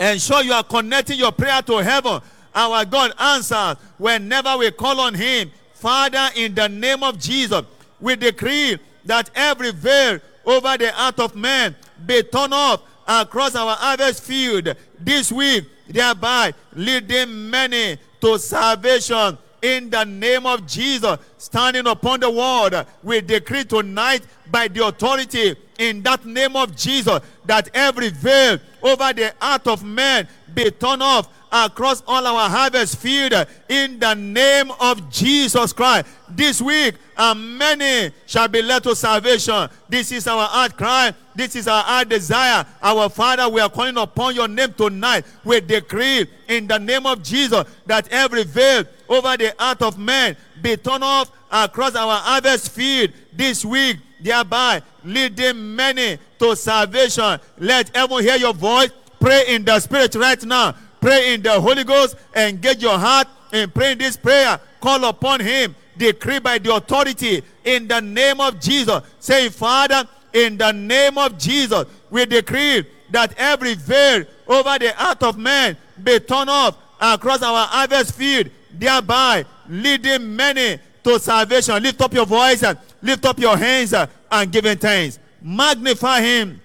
Ensure 0.00 0.42
you 0.42 0.54
are 0.54 0.64
connecting 0.64 1.18
your 1.18 1.32
prayer 1.32 1.60
to 1.60 1.76
heaven. 1.76 2.18
Our 2.54 2.86
God 2.86 3.12
answers 3.20 3.76
whenever 3.98 4.56
we 4.56 4.70
call 4.70 4.98
on 5.00 5.12
Him. 5.12 5.50
Father, 5.74 6.30
in 6.34 6.54
the 6.54 6.66
name 6.66 7.02
of 7.02 7.18
Jesus, 7.18 7.60
we 8.00 8.16
decree 8.16 8.78
that 9.04 9.28
every 9.34 9.72
veil 9.72 10.18
over 10.46 10.78
the 10.78 10.90
heart 10.92 11.20
of 11.20 11.36
man 11.36 11.76
be 12.06 12.22
torn 12.22 12.54
off 12.54 12.80
across 13.06 13.54
our 13.54 13.76
harvest 13.76 14.24
field 14.24 14.74
this 14.98 15.30
week, 15.30 15.66
thereby 15.86 16.54
leading 16.72 17.50
many 17.50 17.98
to 18.22 18.38
salvation. 18.38 19.36
In 19.60 19.90
the 19.90 20.04
name 20.04 20.46
of 20.46 20.66
Jesus, 20.66 21.18
standing 21.36 21.86
upon 21.86 22.20
the 22.20 22.30
word, 22.30 22.86
we 23.02 23.20
decree 23.20 23.64
tonight 23.64 24.22
by 24.50 24.68
the 24.68 24.86
authority 24.86 25.56
in 25.78 26.02
that 26.02 26.24
name 26.24 26.56
of 26.56 26.76
Jesus 26.76 27.20
that 27.44 27.68
every 27.74 28.10
veil 28.10 28.58
over 28.82 29.12
the 29.12 29.34
heart 29.40 29.66
of 29.66 29.84
man 29.84 30.28
be 30.54 30.70
torn 30.70 31.02
off 31.02 31.28
across 31.50 32.02
all 32.06 32.26
our 32.26 32.48
harvest 32.48 32.98
field 32.98 33.32
in 33.68 33.98
the 33.98 34.14
name 34.14 34.70
of 34.80 35.10
Jesus 35.10 35.72
Christ. 35.72 36.06
This 36.28 36.60
week, 36.60 36.94
and 37.16 37.58
many 37.58 38.12
shall 38.26 38.48
be 38.48 38.62
led 38.62 38.82
to 38.84 38.94
salvation. 38.94 39.68
This 39.88 40.12
is 40.12 40.26
our 40.26 40.46
heart 40.46 40.76
cry. 40.76 41.12
This 41.34 41.56
is 41.56 41.66
our 41.66 41.82
heart 41.82 42.08
desire. 42.08 42.64
Our 42.82 43.08
Father, 43.08 43.48
we 43.48 43.60
are 43.60 43.70
calling 43.70 43.96
upon 43.96 44.34
your 44.34 44.48
name 44.48 44.72
tonight. 44.74 45.24
We 45.44 45.60
decree 45.60 46.26
in 46.48 46.66
the 46.66 46.78
name 46.78 47.06
of 47.06 47.22
Jesus 47.22 47.64
that 47.86 48.08
every 48.08 48.44
veil 48.44 48.84
over 49.08 49.36
the 49.36 49.54
heart 49.58 49.82
of 49.82 49.98
man 49.98 50.36
be 50.60 50.76
torn 50.76 51.02
off 51.02 51.30
across 51.50 51.94
our 51.94 52.16
harvest 52.16 52.70
field 52.72 53.10
this 53.32 53.64
week, 53.64 53.98
thereby 54.20 54.82
leading 55.04 55.74
many 55.74 56.18
to 56.38 56.54
salvation. 56.56 57.38
Let 57.58 57.94
everyone 57.96 58.24
hear 58.24 58.36
your 58.36 58.54
voice. 58.54 58.90
Pray 59.20 59.44
in 59.48 59.64
the 59.64 59.80
spirit 59.80 60.14
right 60.14 60.42
now. 60.44 60.74
Pray 61.00 61.34
in 61.34 61.42
the 61.42 61.60
Holy 61.60 61.84
Ghost. 61.84 62.16
Engage 62.34 62.82
your 62.82 62.98
heart 62.98 63.28
in 63.52 63.70
praying 63.70 63.98
this 63.98 64.16
prayer. 64.16 64.60
Call 64.80 65.04
upon 65.04 65.40
Him. 65.40 65.74
Decree 65.96 66.38
by 66.38 66.58
the 66.58 66.74
authority 66.74 67.42
in 67.64 67.88
the 67.88 68.00
name 68.00 68.40
of 68.40 68.60
Jesus. 68.60 69.02
Say, 69.18 69.48
Father, 69.48 70.08
in 70.32 70.56
the 70.56 70.72
name 70.72 71.18
of 71.18 71.36
Jesus, 71.38 71.86
we 72.10 72.24
decree 72.26 72.84
that 73.10 73.34
every 73.36 73.74
veil 73.74 74.24
over 74.46 74.78
the 74.78 74.92
heart 74.94 75.22
of 75.22 75.36
man 75.36 75.76
be 76.02 76.20
torn 76.20 76.48
off 76.48 76.76
across 77.00 77.42
our 77.42 77.66
harvest 77.66 78.14
field, 78.14 78.50
thereby 78.72 79.44
leading 79.68 80.34
many 80.34 80.78
to 81.04 81.18
salvation. 81.18 81.82
Lift 81.82 82.00
up 82.00 82.12
your 82.12 82.26
voice 82.26 82.62
and 82.62 82.78
lift 83.02 83.24
up 83.24 83.38
your 83.38 83.56
hands 83.56 83.94
and 83.94 84.52
give 84.52 84.66
him 84.66 84.78
thanks. 84.78 85.18
Magnify 85.40 86.20
him. 86.20 86.60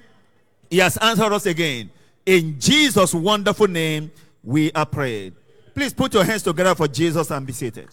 He 0.70 0.80
has 0.80 0.98
answered 0.98 1.32
us 1.34 1.46
again. 1.46 1.92
In 2.26 2.60
Jesus' 2.60 3.14
wonderful 3.14 3.68
name, 3.68 4.12
we 4.44 4.72
are 4.72 4.86
prayed. 4.86 5.34
Please 5.76 5.94
put 5.94 6.14
your 6.14 6.24
hands 6.24 6.44
together 6.44 6.74
for 6.76 6.88
Jesus 6.88 7.30
and 7.32 7.46
be 7.46 7.54
seated. 7.54 7.90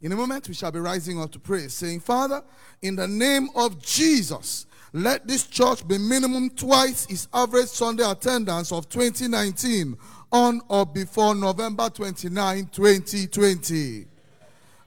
In 0.00 0.12
a 0.12 0.16
moment, 0.16 0.46
we 0.46 0.54
shall 0.54 0.70
be 0.70 0.78
rising 0.78 1.20
up 1.20 1.32
to 1.32 1.40
pray, 1.40 1.66
saying, 1.66 2.00
Father, 2.00 2.42
in 2.80 2.94
the 2.94 3.08
name 3.08 3.48
of 3.56 3.82
Jesus, 3.82 4.66
let 4.92 5.26
this 5.26 5.46
church 5.46 5.86
be 5.86 5.98
minimum 5.98 6.50
twice 6.50 7.06
its 7.10 7.28
average 7.32 7.68
Sunday 7.68 8.08
attendance 8.08 8.72
of 8.72 8.88
2019 8.88 9.96
on 10.32 10.60
or 10.68 10.86
before 10.86 11.34
November 11.34 11.88
29, 11.90 12.66
2020. 12.66 14.06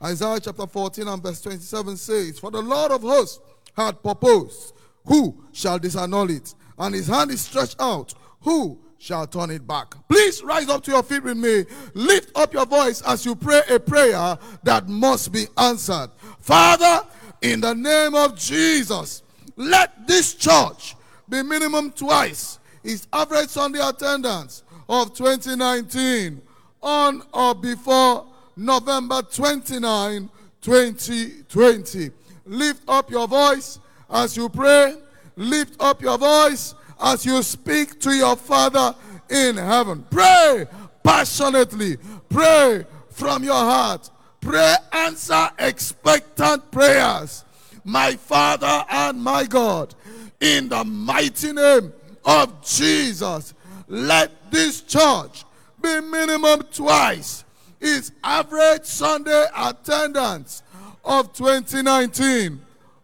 Isaiah 0.04 0.40
chapter 0.40 0.66
14 0.66 1.08
and 1.08 1.22
verse 1.22 1.42
27 1.42 1.98
says, 1.98 2.40
For 2.40 2.50
the 2.50 2.62
Lord 2.62 2.92
of 2.92 3.02
hosts 3.02 3.40
had 3.76 4.02
proposed, 4.02 4.74
who 5.06 5.44
shall 5.52 5.80
disannul 5.80 6.36
it? 6.36 6.56
And 6.78 6.96
his 6.96 7.08
hand 7.08 7.32
is 7.32 7.42
stretched 7.42 7.76
out, 7.80 8.14
who 8.42 8.80
shall 8.98 9.28
turn 9.28 9.52
it 9.52 9.68
back? 9.68 9.94
Please 10.08 10.44
rise 10.44 10.70
up 10.70 10.84
to 10.84 10.92
your 10.92 11.04
feet 11.04 11.24
with 11.24 11.38
me. 11.38 11.66
Lift 11.94 12.36
up 12.36 12.54
your 12.54 12.66
voice 12.66 13.02
as 13.04 13.26
you 13.26 13.36
pray 13.36 13.62
a 13.70 13.80
prayer 13.80 14.38
that 14.64 14.88
must 14.88 15.32
be 15.32 15.46
answered. 15.58 16.10
Father, 16.40 17.08
in 17.42 17.62
the 17.62 17.74
name 17.74 18.16
of 18.16 18.38
Jesus, 18.38 19.21
let 19.62 20.08
this 20.08 20.34
church 20.36 20.96
be 21.30 21.44
minimum 21.44 21.92
twice 21.92 22.60
its 22.84 23.08
average 23.14 23.50
Sunday 23.50 23.80
attendance 23.80 24.64
of 24.90 25.14
2019 25.14 26.42
on 26.82 27.22
or 27.34 27.56
before 27.56 28.26
November 28.56 29.22
29, 29.22 30.30
2020. 30.62 32.12
Lift 32.46 32.84
up 32.88 33.10
your 33.12 33.28
voice 33.28 33.80
as 34.10 34.36
you 34.36 34.50
pray. 34.50 34.96
Lift 35.36 35.76
up 35.80 36.02
your 36.02 36.18
voice 36.18 36.76
as 37.00 37.26
you 37.26 37.42
speak 37.44 38.00
to 38.02 38.12
your 38.12 38.36
Father 38.36 38.96
in 39.30 39.58
heaven. 39.58 40.04
Pray 40.10 40.68
passionately. 41.04 41.98
Pray 42.30 42.86
from 43.10 43.44
your 43.44 43.54
heart. 43.54 44.10
Pray, 44.40 44.76
answer 44.92 45.50
expectant 45.60 46.72
prayers. 46.72 47.46
My 47.84 48.14
Father 48.14 48.86
and 48.90 49.22
my 49.22 49.46
God, 49.46 49.96
in 50.40 50.70
the 50.70 50.84
mighty 50.84 51.54
name 51.54 51.94
of 52.26 52.64
Jesus, 52.64 53.54
let 53.88 54.52
this 54.52 54.82
church 54.82 55.46
be 55.82 56.00
minimum 56.02 56.62
twice 56.72 57.44
its 57.80 58.12
average 58.24 58.86
Sunday 58.86 59.46
attendance 59.56 60.62
of 61.04 61.34
2019 61.34 62.62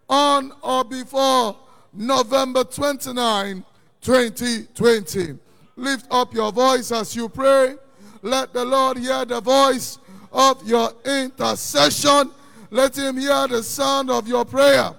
on 0.08 0.54
or 0.62 0.84
before 0.86 1.58
November 1.94 2.64
29, 2.64 3.66
2020. 4.02 5.38
Lift 5.76 6.06
up 6.12 6.34
your 6.34 6.52
voice 6.52 6.92
as 6.92 7.16
you 7.16 7.28
pray. 7.28 7.76
Let 8.22 8.54
the 8.54 8.64
Lord 8.64 8.98
hear 8.98 9.26
the 9.26 9.42
voice 9.42 9.98
of 10.32 10.68
your 10.68 10.92
intercession. 11.06 12.32
Let 12.70 12.98
him 12.98 13.18
hear 13.18 13.48
the 13.48 13.64
sound 13.64 14.10
of 14.10 14.28
your 14.28 14.46
prayer. 14.46 14.94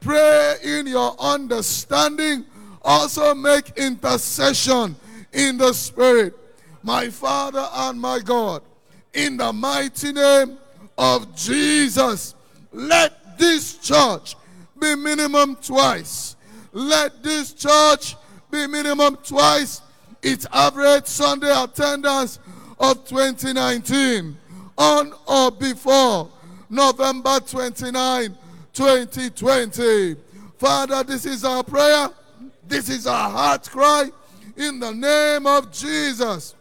Pray 0.00 0.56
in 0.62 0.86
your 0.86 1.14
understanding. 1.20 2.46
Also 2.82 3.34
make 3.34 3.76
intercession 3.76 4.96
in 5.32 5.58
the 5.58 5.72
spirit. 5.72 6.34
My 6.82 7.10
Father 7.10 7.68
and 7.74 8.00
my 8.00 8.20
God, 8.20 8.62
in 9.12 9.36
the 9.36 9.52
mighty 9.52 10.12
name 10.12 10.56
of 10.96 11.36
Jesus, 11.36 12.34
let 12.72 13.38
this 13.38 13.76
church 13.78 14.36
be 14.78 14.94
minimum 14.96 15.56
twice. 15.56 16.36
Let 16.72 17.22
this 17.22 17.52
church 17.52 18.16
be 18.50 18.66
minimum 18.66 19.16
twice 19.16 19.82
its 20.22 20.46
average 20.52 21.06
Sunday 21.06 21.52
attendance 21.52 22.38
of 22.78 23.04
2019 23.06 24.36
on 24.78 25.12
or 25.26 25.50
before 25.50 26.30
November 26.70 27.40
29, 27.40 28.36
2020. 28.72 30.16
Father, 30.56 31.02
this 31.02 31.26
is 31.26 31.44
our 31.44 31.64
prayer. 31.64 32.08
This 32.66 32.88
is 32.88 33.08
our 33.08 33.28
heart 33.28 33.68
cry. 33.68 34.10
In 34.56 34.78
the 34.78 34.92
name 34.92 35.46
of 35.46 35.72
Jesus, 35.72 36.54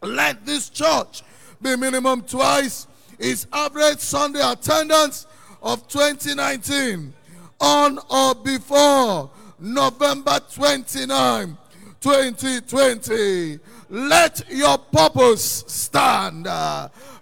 let 0.00 0.46
this 0.46 0.68
church 0.68 1.22
be 1.60 1.74
minimum 1.76 2.22
twice 2.22 2.86
its 3.18 3.46
average 3.52 3.98
Sunday 3.98 4.40
attendance 4.40 5.26
of 5.60 5.88
2019 5.88 7.12
on 7.60 7.98
or 8.10 8.34
before 8.36 9.30
November 9.58 10.38
29, 10.52 11.56
2020. 12.00 13.58
Let 13.88 14.42
your 14.50 14.78
purpose 14.78 15.64
stand. 15.66 16.46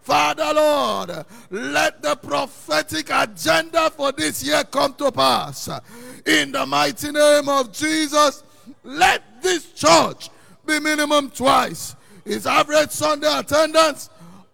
Father 0.05 0.53
Lord, 0.53 1.25
let 1.51 2.03
the 2.03 2.15
prophetic 2.15 3.09
agenda 3.11 3.89
for 3.89 4.13
this 4.13 4.45
year 4.45 4.63
come 4.65 4.93
to 4.95 5.11
pass. 5.11 5.71
In 6.27 6.53
the 6.53 6.67
mighty 6.67 7.11
name 7.11 7.49
of 7.49 7.73
Jesus, 7.73 8.45
let 8.83 9.43
this 9.43 9.73
church 9.73 10.29
be 10.67 10.79
minimum 10.79 11.31
twice 11.31 11.97
its 12.27 12.45
average 12.45 12.91
Sunday 12.91 13.29
attendance 13.39 14.11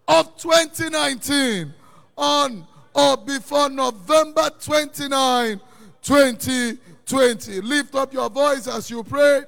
of 0.07 0.37
2019 0.37 1.73
on 2.17 2.65
or 2.93 3.17
before 3.17 3.69
November 3.69 4.49
29, 4.57 5.59
2020. 6.01 7.61
Lift 7.61 7.95
up 7.95 8.13
your 8.13 8.29
voice 8.29 8.67
as 8.67 8.89
you 8.89 9.03
pray. 9.03 9.41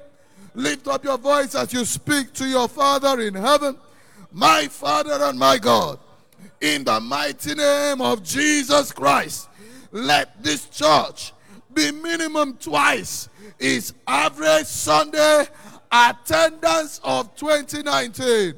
Lift 0.54 0.86
up 0.88 1.06
your 1.06 1.18
voice 1.18 1.56
as 1.56 1.72
you 1.72 1.86
speak 1.86 2.34
to 2.34 2.46
your 2.46 2.68
Father 2.68 3.22
in 3.22 3.34
heaven. 3.34 3.78
My 4.34 4.68
Father 4.68 5.24
and 5.24 5.38
my 5.38 5.60
God, 5.60 6.00
in 6.60 6.84
the 6.84 7.00
mighty 7.00 7.54
name 7.54 8.02
of 8.02 8.24
Jesus 8.24 8.92
Christ, 8.92 9.48
let 9.92 10.42
this 10.44 10.66
church 10.70 11.34
be 11.72 11.92
minimum 11.92 12.56
twice 12.58 13.30
its 13.60 13.94
average 14.08 14.66
Sunday 14.66 15.46
attendance 15.92 17.00
of 17.04 17.36
2019 17.36 18.56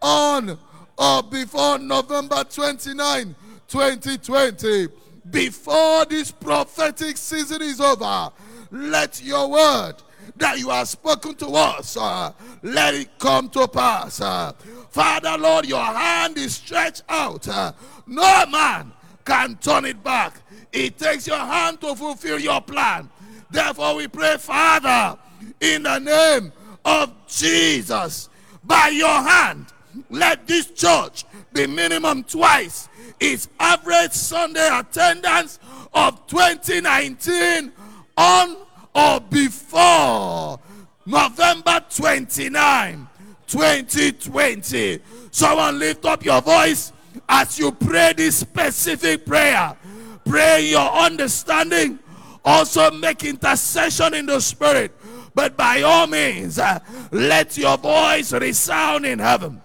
on 0.00 0.56
or 0.96 1.22
before 1.24 1.78
November 1.78 2.44
29, 2.44 3.34
2020. 3.66 4.88
Before 5.30 6.04
this 6.06 6.30
prophetic 6.30 7.16
season 7.16 7.60
is 7.60 7.80
over, 7.80 8.30
let 8.70 9.20
your 9.22 9.50
word 9.50 9.94
that 10.36 10.58
you 10.60 10.68
have 10.70 10.88
spoken 10.88 11.34
to 11.34 11.48
us, 11.48 11.96
uh, 11.96 12.32
let 12.62 12.94
it 12.94 13.18
come 13.18 13.48
to 13.50 13.66
pass. 13.66 14.20
uh. 14.20 14.52
Father, 14.90 15.36
Lord, 15.38 15.66
your 15.66 15.84
hand 15.84 16.38
is 16.38 16.54
stretched 16.56 17.02
out. 17.08 17.46
uh, 17.48 17.72
no 18.06 18.46
man 18.46 18.92
can 19.24 19.56
turn 19.56 19.84
it 19.84 20.02
back. 20.02 20.40
It 20.72 20.98
takes 20.98 21.26
your 21.26 21.38
hand 21.38 21.80
to 21.82 21.94
fulfill 21.94 22.38
your 22.38 22.60
plan. 22.60 23.10
Therefore, 23.50 23.96
we 23.96 24.08
pray, 24.08 24.36
Father, 24.38 25.18
in 25.60 25.82
the 25.82 25.98
name 25.98 26.52
of 26.84 27.12
Jesus, 27.26 28.28
by 28.64 28.88
your 28.88 29.08
hand, 29.08 29.66
let 30.10 30.46
this 30.46 30.70
church 30.70 31.24
be 31.52 31.66
minimum 31.66 32.24
twice 32.24 32.88
its 33.20 33.48
average 33.58 34.12
Sunday 34.12 34.68
attendance 34.72 35.58
of 35.92 36.26
2019 36.26 37.72
on 38.16 38.56
or 38.94 39.20
before 39.20 40.60
November 41.06 41.82
29, 41.94 43.08
2020. 43.48 45.00
Someone 45.30 45.78
lift 45.78 46.04
up 46.04 46.24
your 46.24 46.40
voice 46.40 46.92
as 47.28 47.58
you 47.58 47.72
pray 47.72 48.12
this 48.16 48.36
specific 48.36 49.26
prayer. 49.26 49.76
Pray 50.24 50.70
your 50.70 50.90
understanding. 50.92 51.98
Also 52.44 52.90
make 52.90 53.24
intercession 53.24 54.14
in 54.14 54.26
the 54.26 54.40
spirit. 54.40 54.92
But 55.34 55.56
by 55.56 55.82
all 55.82 56.06
means, 56.06 56.58
uh, 56.58 56.78
let 57.10 57.56
your 57.56 57.76
voice 57.78 58.32
resound 58.32 59.06
in 59.06 59.18
heaven. 59.18 59.62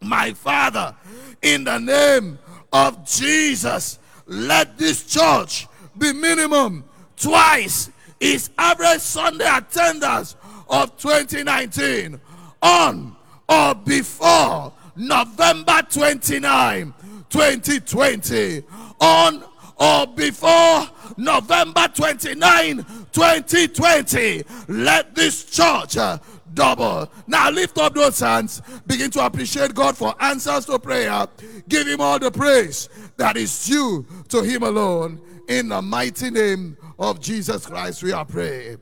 My 0.00 0.32
Father, 0.32 0.94
in 1.42 1.64
the 1.64 1.78
name 1.78 2.38
of 2.72 3.06
Jesus, 3.06 3.98
let 4.26 4.76
this 4.78 5.04
church 5.04 5.66
be 5.96 6.12
minimum 6.12 6.84
twice 7.16 7.90
its 8.20 8.50
average 8.58 9.00
Sunday 9.00 9.48
attendance 9.48 10.36
of 10.68 10.96
2019 10.98 12.20
on 12.62 13.16
or 13.48 13.74
before 13.74 14.72
November 14.96 15.80
29, 15.90 16.94
2020. 17.30 18.62
On 19.00 19.44
or 19.76 20.06
before 20.08 20.88
November 21.16 21.88
29, 21.94 22.84
2020. 23.12 24.44
Let 24.68 25.14
this 25.14 25.44
church 25.44 25.96
uh, 25.96 26.18
double. 26.54 27.10
Now 27.26 27.50
lift 27.50 27.78
up 27.78 27.94
those 27.94 28.18
hands. 28.20 28.60
Begin 28.86 29.10
to 29.12 29.24
appreciate 29.24 29.74
God 29.74 29.96
for 29.96 30.14
answers 30.20 30.66
to 30.66 30.78
prayer. 30.78 31.26
Give 31.68 31.86
him 31.86 32.00
all 32.00 32.18
the 32.18 32.30
praise 32.30 32.88
that 33.16 33.36
is 33.36 33.66
due 33.66 34.06
to 34.28 34.42
him 34.42 34.62
alone. 34.64 35.20
In 35.48 35.68
the 35.68 35.80
mighty 35.80 36.30
name 36.30 36.76
of 36.98 37.20
Jesus 37.20 37.64
Christ, 37.66 38.02
we 38.02 38.12
are 38.12 38.24
praying. 38.24 38.78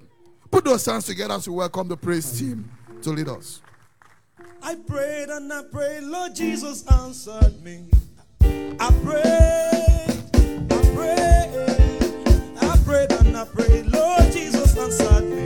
Put 0.50 0.64
those 0.64 0.84
hands 0.84 1.04
together 1.04 1.34
as 1.34 1.48
we 1.48 1.54
welcome 1.54 1.86
the 1.88 1.96
praise 1.96 2.38
team 2.38 2.68
to 3.02 3.10
lead 3.10 3.28
us. 3.28 3.60
I 4.62 4.74
prayed 4.74 5.28
and 5.28 5.52
I 5.52 5.62
prayed, 5.62 6.04
Lord 6.04 6.34
Jesus 6.34 6.84
answered 6.90 7.62
me. 7.62 7.84
I 8.78 8.90
prayed, 9.04 10.18
I 10.70 10.80
prayed, 10.94 12.58
I 12.62 12.76
prayed 12.84 13.12
and 13.12 13.36
I 13.36 13.44
prayed, 13.44 13.86
Lord 13.86 14.32
Jesus 14.32 14.76
answered 14.76 15.24
me. 15.30 15.45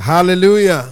Hallelujah. 0.00 0.88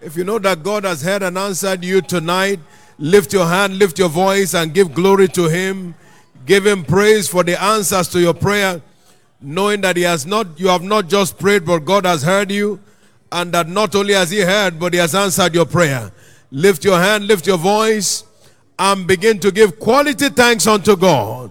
If 0.00 0.16
you 0.16 0.24
know 0.24 0.38
that 0.38 0.62
God 0.62 0.84
has 0.84 1.02
heard 1.02 1.22
and 1.22 1.36
answered 1.36 1.84
you 1.84 2.00
tonight, 2.00 2.60
lift 2.98 3.34
your 3.34 3.46
hand, 3.46 3.78
lift 3.78 3.98
your 3.98 4.08
voice, 4.08 4.54
and 4.54 4.72
give 4.72 4.94
glory 4.94 5.28
to 5.28 5.48
Him. 5.48 5.94
Give 6.46 6.64
Him 6.64 6.82
praise 6.82 7.28
for 7.28 7.44
the 7.44 7.62
answers 7.62 8.08
to 8.08 8.20
your 8.20 8.32
prayer, 8.32 8.80
knowing 9.42 9.82
that 9.82 9.98
He 9.98 10.02
has 10.04 10.24
not, 10.24 10.58
you 10.58 10.68
have 10.68 10.82
not 10.82 11.08
just 11.08 11.38
prayed, 11.38 11.66
but 11.66 11.80
God 11.80 12.06
has 12.06 12.22
heard 12.22 12.50
you, 12.50 12.80
and 13.30 13.52
that 13.52 13.68
not 13.68 13.94
only 13.94 14.14
has 14.14 14.30
He 14.30 14.40
heard, 14.40 14.80
but 14.80 14.94
He 14.94 14.98
has 14.98 15.14
answered 15.14 15.54
your 15.54 15.66
prayer. 15.66 16.10
Lift 16.50 16.86
your 16.86 16.98
hand, 16.98 17.26
lift 17.26 17.46
your 17.46 17.58
voice, 17.58 18.24
and 18.78 19.06
begin 19.06 19.38
to 19.40 19.50
give 19.52 19.78
quality 19.78 20.30
thanks 20.30 20.66
unto 20.66 20.96
God. 20.96 21.50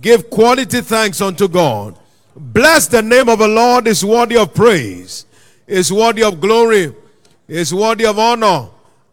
Give 0.00 0.30
quality 0.30 0.80
thanks 0.80 1.20
unto 1.20 1.48
God. 1.48 1.98
Bless 2.36 2.86
the 2.86 3.02
name 3.02 3.28
of 3.28 3.40
the 3.40 3.48
Lord 3.48 3.88
is 3.88 4.04
worthy 4.04 4.36
of 4.36 4.54
praise, 4.54 5.25
is 5.66 5.92
worthy 5.92 6.22
of 6.22 6.40
glory, 6.40 6.94
is 7.48 7.72
worthy 7.74 8.06
of 8.06 8.18
honor, 8.18 8.68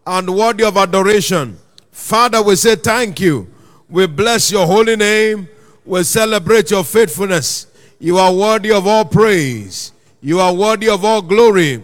and 0.06 0.30
worthy 0.36 0.64
of 0.64 0.78
adoration. 0.78 1.58
Father, 1.92 2.42
we 2.42 2.56
say 2.56 2.76
thank 2.76 3.20
you. 3.20 3.48
We 3.90 4.08
bless 4.08 4.52
your 4.52 4.66
holy 4.66 4.96
name. 4.96 5.48
We 5.86 6.04
celebrate 6.04 6.72
your 6.72 6.84
faithfulness. 6.84 7.68
You 8.00 8.18
are 8.18 8.34
worthy 8.34 8.72
of 8.72 8.88
all 8.88 9.06
praise. 9.06 9.92
You 10.22 10.40
are 10.40 10.54
worthy 10.54 10.90
of 10.90 11.06
all 11.06 11.22
glory. 11.22 11.84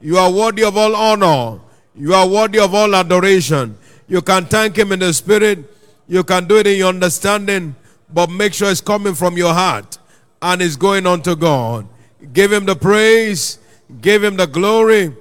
You 0.00 0.18
are 0.18 0.30
worthy 0.30 0.64
of 0.64 0.76
all 0.76 0.94
honor. 0.94 1.60
You 1.94 2.14
are 2.14 2.28
worthy 2.28 2.58
of 2.58 2.74
all 2.74 2.94
adoration. 2.94 3.76
You 4.06 4.22
can 4.22 4.44
thank 4.44 4.76
him 4.76 4.92
in 4.92 5.00
the 5.00 5.12
spirit. 5.12 5.58
You 6.06 6.22
can 6.22 6.46
do 6.46 6.58
it 6.58 6.66
in 6.66 6.78
your 6.78 6.88
understanding, 6.88 7.74
but 8.12 8.30
make 8.30 8.54
sure 8.54 8.70
it's 8.70 8.80
coming 8.80 9.14
from 9.14 9.36
your 9.36 9.52
heart 9.52 9.98
and 10.42 10.62
it's 10.62 10.76
going 10.76 11.06
on 11.06 11.22
to 11.22 11.34
God. 11.34 11.88
Give 12.32 12.52
him 12.52 12.66
the 12.66 12.76
praise, 12.76 13.58
give 14.00 14.22
him 14.22 14.36
the 14.36 14.46
glory, 14.46 15.14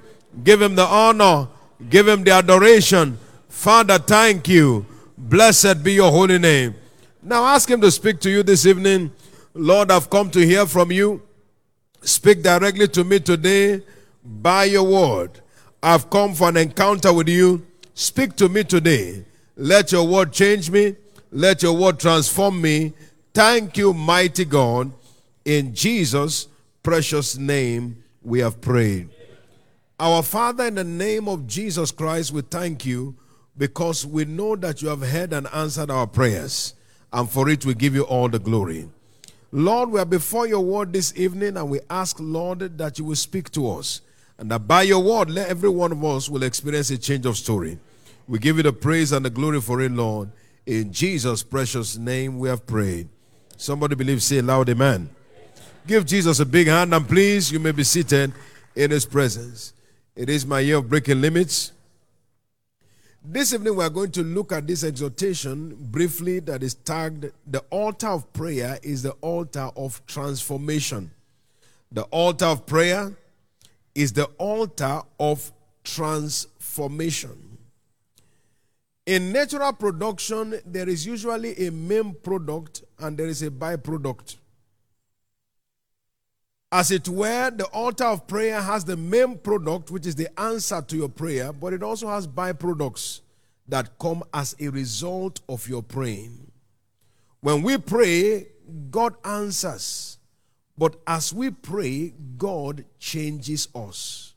give 0.43 0.61
him 0.61 0.76
the 0.76 0.86
honor, 0.86 1.47
give 1.89 2.07
him 2.07 2.24
the 2.24 2.32
adoration. 2.32 3.18
Father, 3.49 3.97
thank 3.99 4.47
you. 4.47 4.86
Blessed 5.18 5.84
be 5.84 5.93
your 5.93 6.11
holy 6.11 6.38
name. 6.39 6.76
Now 7.22 7.45
ask 7.45 7.70
him 7.70 7.82
to 7.82 7.91
speak 7.91 8.20
to 8.22 8.30
you 8.30 8.43
this 8.43 8.66
evening. 8.66 9.11
Lord, 9.53 9.89
I've 9.91 10.09
come 10.09 10.30
to 10.32 10.45
hear 10.45 10.66
from 10.66 10.91
you. 10.91 11.22
Speak 12.01 12.43
directly 12.43 12.88
to 12.89 13.03
me 13.03 13.20
today 13.20 13.82
by 14.24 14.66
your 14.66 14.84
word. 14.84 15.41
I've 15.82 16.09
come 16.09 16.34
for 16.34 16.49
an 16.49 16.57
encounter 16.57 17.13
with 17.13 17.30
you. 17.30 17.66
Speak 17.93 18.36
to 18.36 18.49
me 18.49 18.63
today. 18.63 19.26
Let 19.55 19.91
your 19.91 20.05
word 20.05 20.34
change 20.34 20.70
me. 20.70 20.95
Let 21.32 21.63
your 21.63 21.74
word 21.74 21.99
transform 21.99 22.61
me. 22.61 22.93
Thank 23.34 23.78
you, 23.78 23.93
mighty 23.93 24.45
God. 24.45 24.91
In 25.45 25.74
Jesus' 25.74 26.47
precious 26.84 27.38
name, 27.38 28.03
we 28.26 28.40
have 28.40 28.60
prayed. 28.60 29.10
Our 30.00 30.24
Father, 30.24 30.66
in 30.66 30.76
the 30.76 30.84
name 30.84 31.30
of 31.30 31.48
Jesus 31.48 31.92
Christ, 31.92 32.32
we 32.32 32.42
thank 32.42 32.86
you 32.86 33.16
because 33.58 34.06
we 34.06 34.26
know 34.26 34.56
that 34.58 34.82
you 34.82 34.90
have 34.90 35.02
heard 35.02 35.32
and 35.32 35.48
answered 35.54 35.90
our 35.90 36.08
prayers. 36.08 36.74
And 37.14 37.30
for 37.30 37.48
it, 37.48 37.66
we 37.66 37.74
give 37.74 37.96
you 37.96 38.04
all 38.04 38.28
the 38.28 38.40
glory. 38.40 38.90
Lord, 39.52 39.92
we 39.92 40.02
are 40.02 40.06
before 40.06 40.48
your 40.48 40.60
word 40.60 40.92
this 40.92 41.14
evening 41.16 41.56
and 41.56 41.70
we 41.70 41.80
ask, 41.90 42.18
Lord, 42.20 42.78
that 42.78 43.00
you 43.00 43.06
will 43.06 43.16
speak 43.16 43.52
to 43.52 43.70
us. 43.72 44.02
And 44.38 44.52
that 44.52 44.68
by 44.68 44.82
your 44.82 45.02
word, 45.02 45.30
let 45.30 45.48
every 45.48 45.70
one 45.70 45.94
of 45.94 46.04
us 46.04 46.28
will 46.28 46.44
experience 46.44 46.90
a 46.90 46.98
change 46.98 47.26
of 47.26 47.38
story. 47.38 47.80
We 48.28 48.40
give 48.40 48.58
you 48.58 48.64
the 48.64 48.74
praise 48.74 49.14
and 49.14 49.24
the 49.24 49.30
glory 49.30 49.62
for 49.62 49.80
it, 49.80 49.94
Lord. 49.94 50.30
In 50.66 50.92
Jesus' 50.92 51.42
precious 51.42 51.96
name 51.96 52.38
we 52.38 52.50
have 52.50 52.68
prayed. 52.68 53.08
Somebody 53.56 53.96
believe, 53.96 54.22
say 54.22 54.42
loud, 54.42 54.68
amen. 54.68 55.14
Give 55.88 56.04
Jesus 56.04 56.40
a 56.40 56.46
big 56.46 56.66
hand 56.66 56.96
and 56.96 57.08
please, 57.08 57.52
you 57.52 57.60
may 57.60 57.72
be 57.72 57.84
seated 57.84 58.34
in 58.76 58.90
his 58.90 59.06
presence. 59.06 59.74
It 60.16 60.30
is 60.30 60.44
my 60.44 60.60
year 60.62 60.78
of 60.78 60.90
breaking 60.90 61.22
limits. 61.22 61.74
This 63.24 63.54
evening, 63.54 63.76
we 63.76 63.84
are 63.84 63.90
going 63.90 64.12
to 64.12 64.24
look 64.24 64.52
at 64.52 64.66
this 64.66 64.84
exhortation 64.84 65.76
briefly 65.76 66.40
that 66.40 66.64
is 66.64 66.74
tagged 66.74 67.32
The 67.46 67.60
altar 67.70 68.08
of 68.08 68.32
prayer 68.34 68.80
is 68.82 69.04
the 69.04 69.12
altar 69.22 69.70
of 69.76 70.04
transformation. 70.08 71.12
The 71.92 72.04
altar 72.04 72.46
of 72.46 72.66
prayer 72.66 73.14
is 73.94 74.12
the 74.12 74.26
altar 74.40 75.02
of 75.20 75.52
transformation. 75.84 77.60
In 79.06 79.32
natural 79.32 79.74
production, 79.74 80.60
there 80.66 80.90
is 80.90 81.06
usually 81.06 81.68
a 81.68 81.72
main 81.72 82.16
product 82.16 82.84
and 82.98 83.16
there 83.16 83.28
is 83.28 83.44
a 83.44 83.52
byproduct. 83.52 84.38
As 86.76 86.92
it 86.92 87.08
were, 87.08 87.52
the 87.52 87.68
altar 87.68 88.04
of 88.04 88.28
prayer 88.28 88.62
has 88.62 88.84
the 88.84 88.98
main 88.98 89.38
product, 89.38 89.92
which 89.92 90.06
is 90.06 90.16
the 90.16 90.28
answer 90.38 90.82
to 90.82 90.98
your 90.98 91.08
prayer, 91.08 91.54
but 91.54 91.72
it 91.72 91.82
also 91.82 92.10
has 92.10 92.28
byproducts 92.28 93.22
that 93.70 93.98
come 93.98 94.26
as 94.34 94.58
a 94.60 94.68
result 94.68 95.40
of 95.48 95.70
your 95.70 95.82
praying. 95.82 96.52
When 97.40 97.62
we 97.62 97.78
pray, 97.78 98.48
God 98.92 99.16
answers. 99.24 100.18
But 100.78 100.98
as 101.08 101.34
we 101.34 101.50
pray, 101.50 102.14
God 102.38 102.84
changes 103.00 103.70
us. 103.74 104.34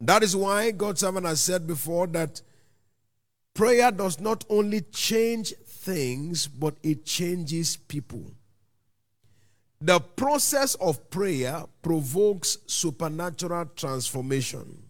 That 0.00 0.22
is 0.22 0.34
why 0.34 0.70
God's 0.70 1.00
servant 1.02 1.26
has 1.26 1.42
said 1.42 1.66
before 1.66 2.06
that 2.06 2.40
prayer 3.52 3.92
does 3.92 4.18
not 4.18 4.46
only 4.48 4.80
change 4.80 5.52
things, 5.66 6.46
but 6.46 6.76
it 6.82 7.04
changes 7.04 7.76
people. 7.76 8.30
The 9.80 10.00
process 10.00 10.74
of 10.76 11.10
prayer 11.10 11.64
provokes 11.82 12.58
supernatural 12.66 13.70
transformation. 13.76 14.82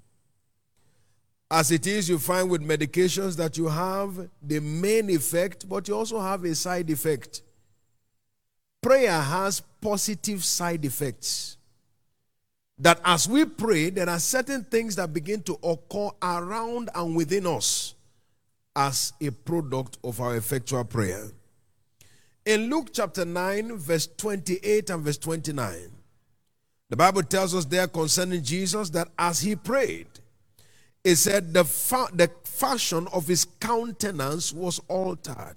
As 1.51 1.71
it 1.71 1.87
is, 1.87 2.09
you 2.09 2.19
find 2.19 2.51
with 2.51 2.63
medications 2.63 3.37
that 3.37 3.57
you 3.57 3.69
have 3.69 4.29
the 4.43 4.61
main 4.61 5.11
effect, 5.11 5.69
but 5.69 5.87
you 5.89 5.95
also 5.95 6.21
have 6.21 6.45
a 6.45 6.55
side 6.55 6.91
effect. 6.91 7.43
Prayer 8.83 9.21
has 9.21 9.61
positive 9.81 10.45
side 10.45 10.85
effects. 10.85 11.57
That 12.79 13.01
as 13.05 13.29
we 13.29 13.45
pray, 13.45 13.91
there 13.91 14.09
are 14.09 14.19
certain 14.19 14.65
things 14.65 14.97
that 14.97 15.13
begin 15.13 15.43
to 15.43 15.59
occur 15.63 16.11
around 16.23 16.91
and 16.95 17.15
within 17.15 17.47
us 17.47 17.95
as 18.75 19.13
a 19.21 19.31
product 19.31 19.99
of 20.03 20.21
our 20.21 20.37
effectual 20.37 20.85
prayer. 20.85 21.31
In 22.47 22.69
Luke 22.69 22.89
chapter 22.93 23.25
9, 23.25 23.77
verse 23.79 24.07
28 24.19 24.91
and 24.91 25.03
verse 25.03 25.17
29, 25.17 25.91
the 26.91 26.97
Bible 26.97 27.23
tells 27.23 27.55
us 27.55 27.65
there 27.65 27.89
concerning 27.89 28.43
Jesus 28.43 28.91
that 28.91 29.09
as 29.19 29.41
he 29.41 29.57
prayed, 29.57 30.07
it 31.03 31.17
said 31.17 31.55
the, 31.55 31.65
fa- 31.65 32.11
the 32.13 32.31
fashion 32.45 33.09
of 33.13 33.27
his 33.27 33.47
countenance 33.61 34.53
was 34.53 34.79
altered. 34.89 35.57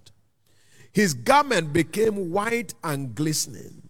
His 0.94 1.14
garment 1.14 1.74
became 1.74 2.32
white 2.32 2.74
and 2.84 3.14
glistening 3.14 3.82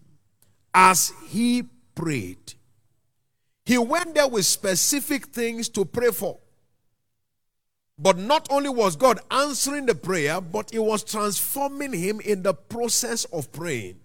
as 0.74 1.12
he 1.28 1.64
prayed. 1.94 2.54
He 3.64 3.78
went 3.78 4.14
there 4.14 4.28
with 4.28 4.44
specific 4.44 5.26
things 5.26 5.68
to 5.70 5.84
pray 5.84 6.10
for. 6.10 6.38
But 7.98 8.16
not 8.16 8.46
only 8.50 8.68
was 8.68 8.94
God 8.94 9.18
answering 9.30 9.86
the 9.86 9.94
prayer, 9.94 10.40
but 10.40 10.70
He 10.70 10.78
was 10.78 11.02
transforming 11.02 11.92
him 11.92 12.20
in 12.20 12.42
the 12.42 12.54
process 12.54 13.24
of 13.26 13.50
praying. 13.52 13.98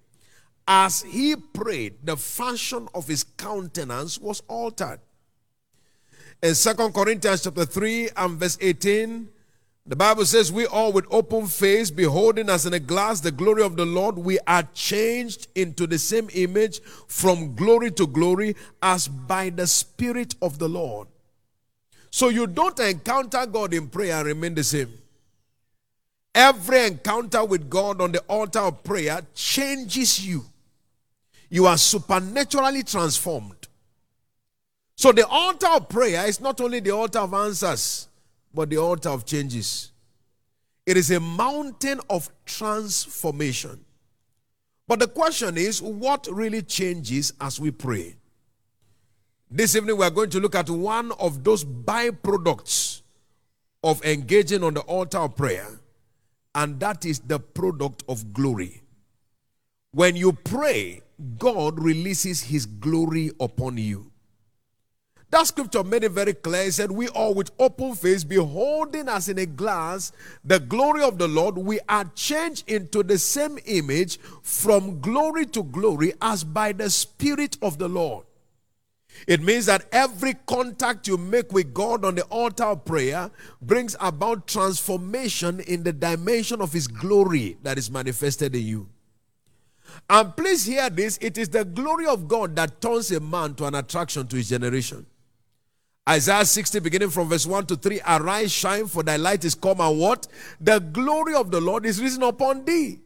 As 0.67 1.01
he 1.01 1.35
prayed, 1.35 1.95
the 2.03 2.15
fashion 2.15 2.87
of 2.93 3.07
his 3.07 3.23
countenance 3.23 4.19
was 4.19 4.41
altered. 4.47 4.99
In 6.41 6.55
2 6.55 6.73
Corinthians 6.91 7.43
chapter 7.43 7.65
3 7.65 8.09
and 8.15 8.39
verse 8.39 8.57
18, 8.61 9.27
the 9.85 9.95
Bible 9.97 10.25
says, 10.25 10.51
We 10.51 10.65
all 10.65 10.93
with 10.93 11.05
open 11.11 11.47
face, 11.47 11.91
beholding 11.91 12.49
as 12.49 12.65
in 12.65 12.73
a 12.73 12.79
glass 12.79 13.19
the 13.19 13.31
glory 13.31 13.63
of 13.63 13.75
the 13.75 13.85
Lord, 13.85 14.17
we 14.17 14.39
are 14.47 14.63
changed 14.73 15.47
into 15.55 15.85
the 15.85 15.99
same 15.99 16.29
image 16.33 16.81
from 17.07 17.55
glory 17.55 17.91
to 17.91 18.07
glory 18.07 18.55
as 18.81 19.09
by 19.09 19.49
the 19.49 19.67
Spirit 19.67 20.35
of 20.41 20.59
the 20.59 20.69
Lord. 20.69 21.09
So 22.16 22.30
you 22.30 22.45
don't 22.45 22.80
encounter 22.80 23.43
God 23.47 23.74
in 23.74 23.88
prayer 23.88 24.18
and 24.18 24.28
remain 24.28 24.53
the 24.53 24.64
same. 24.64 24.93
Every 26.36 26.86
encounter 26.86 27.43
with 27.43 27.68
God 27.72 28.01
on 28.01 28.11
the 28.11 28.20
altar 28.30 28.59
of 28.59 28.84
prayer 28.84 29.22
changes 29.34 30.24
you. 30.24 30.45
You 31.49 31.66
are 31.66 31.76
supernaturally 31.76 32.84
transformed. 32.84 33.68
So 34.95 35.11
the 35.11 35.26
altar 35.26 35.70
of 35.72 35.89
prayer 35.89 36.28
is 36.28 36.39
not 36.39 36.61
only 36.61 36.82
the 36.82 36.91
altar 36.91 37.18
of 37.18 37.34
answers, 37.34 38.07
but 38.53 38.70
the 38.70 38.78
altar 38.78 39.09
of 39.09 39.26
changes. 39.26 39.91
It 40.86 40.97
is 40.97 41.09
a 41.09 41.20
mountain 41.20 41.99
of 42.11 42.30
transformation. 42.45 43.84
But 44.88 44.99
the 44.99 45.07
question 45.07 45.57
is, 45.57 45.82
what 45.82 46.28
really 46.32 46.61
changes 46.61 47.34
as 47.41 47.59
we 47.59 47.72
pray? 47.72 48.18
This 49.56 49.76
evening, 49.76 49.97
we 49.97 50.04
are 50.04 50.10
going 50.10 50.32
to 50.32 50.39
look 50.39 50.56
at 50.56 50.68
one 50.68 51.12
of 51.12 51.43
those 51.43 51.64
byproducts 51.64 53.04
of 53.84 54.04
engaging 54.04 54.64
on 54.64 54.74
the 54.74 54.80
altar 54.80 55.20
of 55.20 55.36
prayer, 55.36 55.80
and 56.56 56.80
that 56.80 57.06
is 57.06 57.20
the 57.20 57.38
product 57.38 58.04
of 58.10 58.34
glory. 58.34 58.82
When 59.91 60.16
you 60.16 60.34
pray, 60.34 61.04
God 61.38 61.80
releases 61.80 62.41
His 62.41 62.66
glory 62.66 63.30
upon 63.39 63.78
you. 63.78 64.12
That 65.30 65.45
scripture 65.45 65.84
made 65.84 66.04
it 66.04 66.14
very 66.14 66.34
clear. 66.34 66.64
He 66.64 66.72
said, 66.72 66.91
We 66.91 67.10
all 67.10 67.36
with 67.36 67.51
open 67.60 67.93
face, 67.93 68.24
beholding 68.24 69.08
as 69.08 69.30
in 69.30 69.38
a 69.38 69.45
glass 69.45 70.12
the 70.43 70.60
glory 70.60 71.04
of 71.04 71.20
the 71.20 71.28
Lord, 71.28 71.60
we 71.60 71.80
are 71.88 72.06
changed 72.16 72.68
into 72.68 73.04
the 73.04 73.20
same 73.20 73.60
image 73.68 74.20
from 74.41 74.99
glory 74.99 75.45
to 75.45 75.62
glory 75.62 76.14
as 76.24 76.43
by 76.43 76.72
the 76.72 76.89
Spirit 76.89 77.60
of 77.62 77.78
the 77.78 77.88
Lord. 77.88 78.26
It 79.28 79.41
means 79.41 79.66
that 79.68 79.86
every 79.91 80.34
contact 80.45 81.07
you 81.07 81.18
make 81.18 81.51
with 81.51 81.74
God 81.74 82.03
on 82.03 82.16
the 82.16 82.24
altar 82.24 82.66
of 82.66 82.86
prayer 82.86 83.32
brings 83.61 83.95
about 83.99 84.47
transformation 84.47 85.59
in 85.61 85.84
the 85.84 85.93
dimension 85.93 86.61
of 86.61 86.74
His 86.74 86.88
glory 86.88 87.57
that 87.64 87.78
is 87.78 87.89
manifested 87.89 88.55
in 88.55 88.64
you. 88.64 88.89
And 90.09 90.36
please 90.36 90.66
hear 90.66 90.89
this 90.89 91.18
it 91.22 91.38
is 91.38 91.49
the 91.49 91.66
glory 91.66 92.05
of 92.05 92.28
God 92.28 92.55
that 92.55 92.82
turns 92.82 93.11
a 93.11 93.20
man 93.20 93.53
to 93.55 93.66
an 93.66 93.76
attraction 93.76 94.28
to 94.28 94.36
his 94.36 94.49
generation. 94.49 95.05
Isaiah 96.07 96.43
60, 96.43 96.80
beginning 96.80 97.09
from 97.11 97.30
verse 97.30 97.45
1 97.45 97.66
to 97.68 97.76
3 97.78 98.01
Arise, 98.05 98.51
shine, 98.51 98.88
for 98.88 99.03
thy 99.03 99.16
light 99.16 99.45
is 99.45 99.55
come, 99.55 99.80
and 99.80 99.97
what? 99.97 100.28
The 100.59 100.80
glory 100.80 101.34
of 101.34 101.49
the 101.49 101.61
Lord 101.61 101.86
is 101.86 102.01
risen 102.01 102.24
upon 102.24 102.66
thee. 102.66 102.99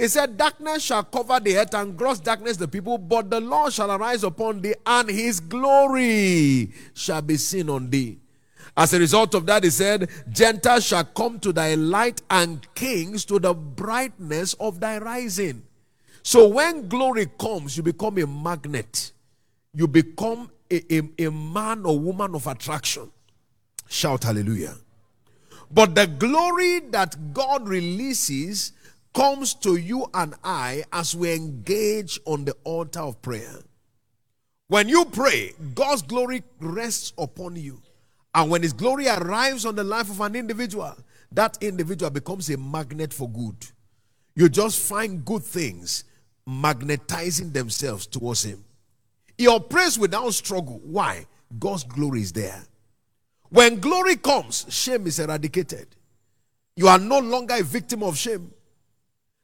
He 0.00 0.08
said, 0.08 0.38
Darkness 0.38 0.82
shall 0.82 1.04
cover 1.04 1.38
the 1.40 1.58
earth 1.58 1.74
and 1.74 1.94
gross 1.94 2.20
darkness 2.20 2.56
the 2.56 2.66
people, 2.66 2.96
but 2.96 3.28
the 3.28 3.38
Lord 3.38 3.70
shall 3.70 3.92
arise 3.92 4.24
upon 4.24 4.62
thee, 4.62 4.74
and 4.86 5.10
his 5.10 5.40
glory 5.40 6.72
shall 6.94 7.20
be 7.20 7.36
seen 7.36 7.68
on 7.68 7.90
thee. 7.90 8.18
As 8.74 8.94
a 8.94 8.98
result 8.98 9.34
of 9.34 9.44
that, 9.44 9.62
he 9.62 9.68
said, 9.68 10.08
Gentiles 10.30 10.86
shall 10.86 11.04
come 11.04 11.38
to 11.40 11.52
thy 11.52 11.74
light, 11.74 12.22
and 12.30 12.66
kings 12.74 13.26
to 13.26 13.38
the 13.38 13.52
brightness 13.52 14.54
of 14.54 14.80
thy 14.80 14.96
rising. 14.96 15.64
So 16.22 16.48
when 16.48 16.88
glory 16.88 17.26
comes, 17.38 17.76
you 17.76 17.82
become 17.82 18.16
a 18.16 18.26
magnet. 18.26 19.12
You 19.74 19.86
become 19.86 20.50
a, 20.70 20.94
a, 20.96 21.26
a 21.26 21.30
man 21.30 21.84
or 21.84 21.98
woman 21.98 22.34
of 22.34 22.46
attraction. 22.46 23.10
Shout 23.86 24.24
hallelujah. 24.24 24.76
But 25.70 25.94
the 25.94 26.06
glory 26.06 26.80
that 26.88 27.34
God 27.34 27.68
releases 27.68 28.72
comes 29.14 29.54
to 29.54 29.76
you 29.76 30.06
and 30.14 30.34
I 30.44 30.84
as 30.92 31.14
we 31.14 31.32
engage 31.34 32.20
on 32.24 32.44
the 32.44 32.56
altar 32.64 33.00
of 33.00 33.20
prayer. 33.22 33.58
When 34.68 34.88
you 34.88 35.04
pray, 35.04 35.52
God's 35.74 36.02
glory 36.02 36.44
rests 36.60 37.12
upon 37.18 37.56
you. 37.56 37.82
And 38.34 38.50
when 38.50 38.62
His 38.62 38.72
glory 38.72 39.08
arrives 39.08 39.66
on 39.66 39.74
the 39.74 39.82
life 39.82 40.10
of 40.10 40.20
an 40.20 40.36
individual, 40.36 40.96
that 41.32 41.58
individual 41.60 42.10
becomes 42.10 42.48
a 42.50 42.56
magnet 42.56 43.12
for 43.12 43.28
good. 43.28 43.56
You 44.36 44.48
just 44.48 44.80
find 44.80 45.24
good 45.24 45.42
things 45.42 46.04
magnetizing 46.46 47.50
themselves 47.50 48.06
towards 48.06 48.44
Him. 48.44 48.64
Your 49.36 49.60
praise 49.60 49.98
without 49.98 50.32
struggle. 50.34 50.80
Why? 50.84 51.26
God's 51.58 51.84
glory 51.84 52.20
is 52.20 52.32
there. 52.32 52.62
When 53.48 53.80
glory 53.80 54.16
comes, 54.16 54.66
shame 54.68 55.06
is 55.08 55.18
eradicated. 55.18 55.88
You 56.76 56.86
are 56.86 56.98
no 56.98 57.18
longer 57.18 57.56
a 57.58 57.62
victim 57.62 58.02
of 58.04 58.16
shame. 58.16 58.52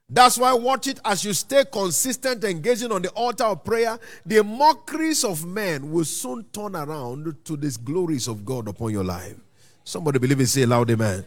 That's 0.09 0.39
why 0.39 0.53
watch 0.55 0.87
it 0.87 1.01
as 1.05 1.25
you 1.25 1.33
stay 1.33 1.65
consistent 1.65 2.45
engaging 2.45 2.93
on 2.93 3.03
the 3.03 3.11
altar 3.11 3.45
of 3.45 3.65
prayer. 3.65 3.99
The 4.25 4.45
mockeries 4.45 5.25
of 5.25 5.45
men 5.45 5.91
will 5.91 6.05
soon 6.05 6.45
turn 6.53 6.77
around 6.77 7.45
to 7.45 7.57
these 7.57 7.77
glories 7.77 8.29
of 8.29 8.45
God 8.45 8.69
upon 8.69 8.93
your 8.93 9.03
life. 9.03 9.35
Somebody 9.83 10.21
believe 10.21 10.41
it, 10.41 10.47
say 10.47 10.65
loud 10.65 10.91
amen. 10.91 11.25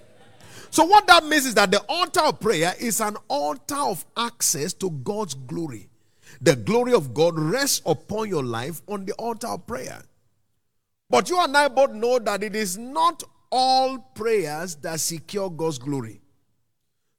So, 0.72 0.86
what 0.86 1.08
that 1.08 1.26
means 1.26 1.46
is 1.46 1.56
that 1.56 1.72
the 1.72 1.80
altar 1.90 2.22
of 2.22 2.40
prayer 2.40 2.74
is 2.80 3.02
an 3.02 3.18
altar 3.28 3.76
of 3.76 4.06
access 4.16 4.72
to 4.74 4.90
God's 4.90 5.34
glory. 5.34 5.90
The 6.42 6.56
glory 6.56 6.94
of 6.94 7.14
God 7.14 7.38
rests 7.38 7.82
upon 7.86 8.30
your 8.30 8.44
life 8.44 8.82
on 8.88 9.04
the 9.06 9.14
altar 9.14 9.48
of 9.48 9.68
prayer. 9.68 10.02
But 11.10 11.30
you 11.30 11.42
and 11.42 11.58
I 11.58 11.68
both 11.68 11.92
know 11.92 12.20
that 12.20 12.44
it 12.44 12.56
is 12.56 12.78
not 12.78 13.24
all 13.52 13.98
prayers 13.98 14.76
that 14.76 15.00
secure 15.00 15.50
God's 15.50 15.80
glory. 15.80 16.22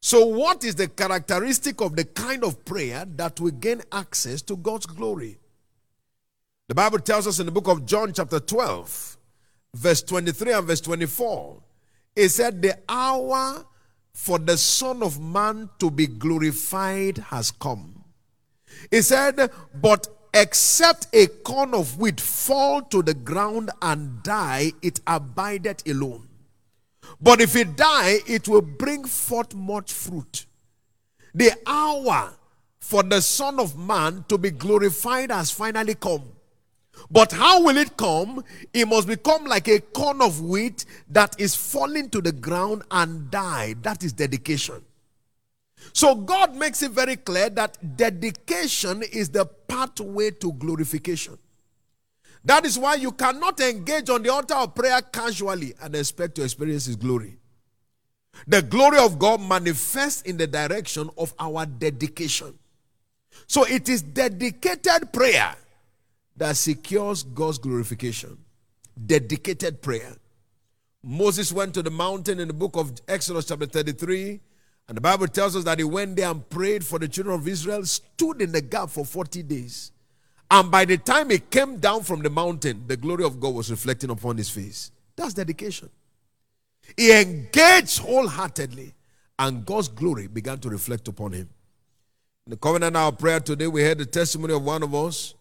So, 0.02 0.24
what 0.24 0.64
is 0.64 0.76
the 0.76 0.88
characteristic 0.88 1.82
of 1.82 1.94
the 1.94 2.04
kind 2.04 2.42
of 2.42 2.64
prayer 2.64 3.04
that 3.16 3.38
will 3.38 3.50
gain 3.50 3.82
access 3.92 4.40
to 4.42 4.56
God's 4.56 4.86
glory? 4.86 5.38
The 6.68 6.74
Bible 6.74 7.00
tells 7.00 7.26
us 7.26 7.38
in 7.38 7.46
the 7.46 7.52
book 7.52 7.68
of 7.68 7.84
John, 7.84 8.14
chapter 8.14 8.40
12, 8.40 9.18
verse 9.74 10.02
23 10.02 10.52
and 10.52 10.66
verse 10.66 10.80
24, 10.80 11.62
it 12.16 12.30
said, 12.30 12.62
The 12.62 12.78
hour 12.88 13.66
for 14.14 14.38
the 14.38 14.56
Son 14.56 15.02
of 15.02 15.20
Man 15.20 15.68
to 15.80 15.90
be 15.90 16.06
glorified 16.06 17.18
has 17.18 17.50
come. 17.50 18.02
He 18.90 19.02
said, 19.02 19.50
But 19.74 20.08
except 20.32 21.08
a 21.12 21.26
corn 21.26 21.74
of 21.74 21.98
wheat 21.98 22.20
fall 22.20 22.80
to 22.82 23.02
the 23.02 23.14
ground 23.14 23.70
and 23.82 24.22
die, 24.22 24.72
it 24.80 25.00
abideth 25.06 25.86
alone. 25.86 26.29
But 27.20 27.40
if 27.40 27.56
it 27.56 27.76
die, 27.76 28.18
it 28.26 28.48
will 28.48 28.62
bring 28.62 29.04
forth 29.04 29.54
much 29.54 29.92
fruit. 29.92 30.46
The 31.34 31.52
hour 31.66 32.34
for 32.80 33.02
the 33.02 33.20
Son 33.22 33.58
of 33.60 33.78
Man 33.78 34.24
to 34.28 34.36
be 34.36 34.50
glorified 34.50 35.30
has 35.30 35.50
finally 35.50 35.94
come. 35.94 36.22
But 37.10 37.32
how 37.32 37.62
will 37.62 37.76
it 37.76 37.96
come? 37.96 38.44
It 38.72 38.86
must 38.86 39.08
become 39.08 39.44
like 39.44 39.68
a 39.68 39.80
corn 39.80 40.20
of 40.20 40.40
wheat 40.42 40.84
that 41.08 41.40
is 41.40 41.54
falling 41.54 42.10
to 42.10 42.20
the 42.20 42.32
ground 42.32 42.82
and 42.90 43.30
die. 43.30 43.74
That 43.82 44.02
is 44.02 44.12
dedication. 44.12 44.84
So 45.92 46.14
God 46.14 46.54
makes 46.56 46.82
it 46.82 46.90
very 46.90 47.16
clear 47.16 47.48
that 47.50 47.96
dedication 47.96 49.02
is 49.02 49.30
the 49.30 49.46
pathway 49.46 50.30
to 50.32 50.52
glorification. 50.52 51.38
That 52.44 52.64
is 52.64 52.78
why 52.78 52.94
you 52.94 53.12
cannot 53.12 53.60
engage 53.60 54.08
on 54.08 54.22
the 54.22 54.32
altar 54.32 54.54
of 54.54 54.74
prayer 54.74 55.00
casually 55.02 55.74
and 55.82 55.94
expect 55.94 56.36
to 56.36 56.44
experience 56.44 56.86
His 56.86 56.96
glory. 56.96 57.36
The 58.46 58.62
glory 58.62 58.98
of 58.98 59.18
God 59.18 59.40
manifests 59.42 60.22
in 60.22 60.36
the 60.36 60.46
direction 60.46 61.10
of 61.18 61.34
our 61.38 61.66
dedication. 61.66 62.58
So 63.46 63.64
it 63.64 63.88
is 63.88 64.02
dedicated 64.02 65.12
prayer 65.12 65.54
that 66.36 66.56
secures 66.56 67.22
God's 67.22 67.58
glorification. 67.58 68.38
Dedicated 69.06 69.82
prayer. 69.82 70.16
Moses 71.02 71.52
went 71.52 71.74
to 71.74 71.82
the 71.82 71.90
mountain 71.90 72.40
in 72.40 72.48
the 72.48 72.54
book 72.54 72.76
of 72.76 72.92
Exodus, 73.08 73.46
chapter 73.46 73.66
33, 73.66 74.40
and 74.88 74.96
the 74.96 75.00
Bible 75.00 75.28
tells 75.28 75.56
us 75.56 75.64
that 75.64 75.78
he 75.78 75.84
went 75.84 76.16
there 76.16 76.30
and 76.30 76.46
prayed 76.48 76.84
for 76.84 76.98
the 76.98 77.08
children 77.08 77.38
of 77.38 77.46
Israel, 77.48 77.84
stood 77.84 78.42
in 78.42 78.52
the 78.52 78.60
gap 78.60 78.90
for 78.90 79.04
40 79.04 79.42
days. 79.44 79.92
And 80.50 80.70
by 80.70 80.84
the 80.84 80.98
time 80.98 81.30
he 81.30 81.38
came 81.38 81.78
down 81.78 82.02
from 82.02 82.22
the 82.22 82.30
mountain, 82.30 82.84
the 82.86 82.96
glory 82.96 83.24
of 83.24 83.38
God 83.38 83.54
was 83.54 83.70
reflecting 83.70 84.10
upon 84.10 84.36
his 84.36 84.50
face. 84.50 84.90
That's 85.14 85.34
dedication. 85.34 85.90
He 86.96 87.12
engaged 87.20 88.00
wholeheartedly, 88.00 88.94
and 89.38 89.64
God's 89.64 89.88
glory 89.88 90.26
began 90.26 90.58
to 90.58 90.68
reflect 90.68 91.06
upon 91.06 91.32
him. 91.32 91.48
In 92.46 92.50
the 92.50 92.56
covenant 92.56 92.96
hour 92.96 93.12
prayer 93.12 93.38
today, 93.38 93.68
we 93.68 93.82
heard 93.82 93.98
the 93.98 94.06
testimony 94.06 94.54
of 94.54 94.64
one 94.64 94.82
of 94.82 94.92
us 94.94 95.34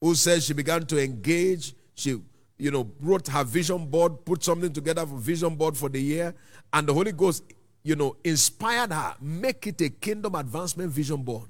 who 0.00 0.14
said 0.14 0.42
she 0.42 0.52
began 0.52 0.84
to 0.86 1.02
engage. 1.02 1.74
She, 1.94 2.20
you 2.58 2.70
know, 2.70 2.90
wrote 3.00 3.28
her 3.28 3.44
vision 3.44 3.86
board, 3.86 4.24
put 4.24 4.42
something 4.42 4.72
together 4.72 5.06
for 5.06 5.16
vision 5.16 5.54
board 5.54 5.76
for 5.76 5.88
the 5.88 6.00
year, 6.00 6.34
and 6.72 6.88
the 6.88 6.94
Holy 6.94 7.12
Ghost, 7.12 7.44
you 7.84 7.94
know, 7.94 8.16
inspired 8.24 8.92
her, 8.92 9.14
make 9.20 9.66
it 9.66 9.80
a 9.80 9.90
kingdom 9.90 10.34
advancement 10.34 10.90
vision 10.90 11.22
board. 11.22 11.48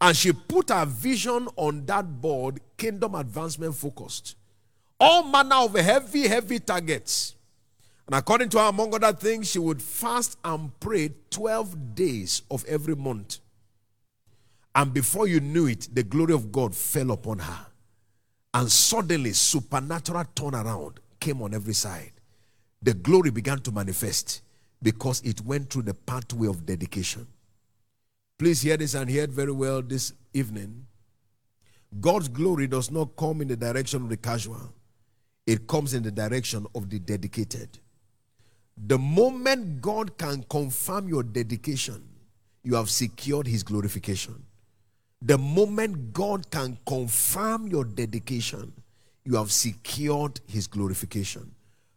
And 0.00 0.16
she 0.16 0.32
put 0.32 0.70
her 0.70 0.84
vision 0.84 1.48
on 1.56 1.86
that 1.86 2.20
board, 2.20 2.60
kingdom 2.76 3.14
advancement 3.14 3.74
focused. 3.74 4.36
All 5.00 5.24
manner 5.24 5.56
of 5.56 5.74
heavy, 5.74 6.28
heavy 6.28 6.58
targets. 6.58 7.34
And 8.06 8.14
according 8.14 8.50
to 8.50 8.58
her, 8.58 8.68
among 8.68 8.94
other 8.94 9.12
things, 9.12 9.50
she 9.50 9.58
would 9.58 9.82
fast 9.82 10.38
and 10.44 10.78
pray 10.80 11.12
12 11.30 11.94
days 11.94 12.42
of 12.50 12.64
every 12.66 12.94
month. 12.94 13.38
And 14.74 14.92
before 14.92 15.26
you 15.26 15.40
knew 15.40 15.66
it, 15.66 15.88
the 15.92 16.02
glory 16.02 16.34
of 16.34 16.52
God 16.52 16.74
fell 16.74 17.10
upon 17.10 17.38
her. 17.40 17.66
And 18.54 18.70
suddenly, 18.70 19.32
supernatural 19.32 20.24
turnaround 20.34 20.98
came 21.18 21.42
on 21.42 21.54
every 21.54 21.74
side. 21.74 22.12
The 22.82 22.94
glory 22.94 23.30
began 23.30 23.58
to 23.60 23.72
manifest 23.72 24.42
because 24.82 25.20
it 25.22 25.40
went 25.40 25.70
through 25.70 25.82
the 25.82 25.94
pathway 25.94 26.46
of 26.46 26.64
dedication. 26.64 27.26
Please 28.38 28.60
hear 28.60 28.76
this 28.76 28.92
and 28.92 29.08
hear 29.08 29.24
it 29.24 29.30
very 29.30 29.52
well 29.52 29.80
this 29.80 30.12
evening. 30.34 30.86
God's 32.00 32.28
glory 32.28 32.66
does 32.66 32.90
not 32.90 33.16
come 33.16 33.40
in 33.40 33.48
the 33.48 33.56
direction 33.56 34.02
of 34.02 34.10
the 34.10 34.16
casual, 34.16 34.74
it 35.46 35.66
comes 35.66 35.94
in 35.94 36.02
the 36.02 36.10
direction 36.10 36.66
of 36.74 36.90
the 36.90 36.98
dedicated. 36.98 37.78
The 38.76 38.98
moment 38.98 39.80
God 39.80 40.18
can 40.18 40.44
confirm 40.50 41.08
your 41.08 41.22
dedication, 41.22 42.02
you 42.62 42.74
have 42.74 42.90
secured 42.90 43.46
his 43.46 43.62
glorification. 43.62 44.44
The 45.22 45.38
moment 45.38 46.12
God 46.12 46.50
can 46.50 46.76
confirm 46.84 47.68
your 47.68 47.84
dedication, 47.84 48.70
you 49.24 49.36
have 49.36 49.50
secured 49.50 50.40
his 50.46 50.66
glorification. 50.66 51.54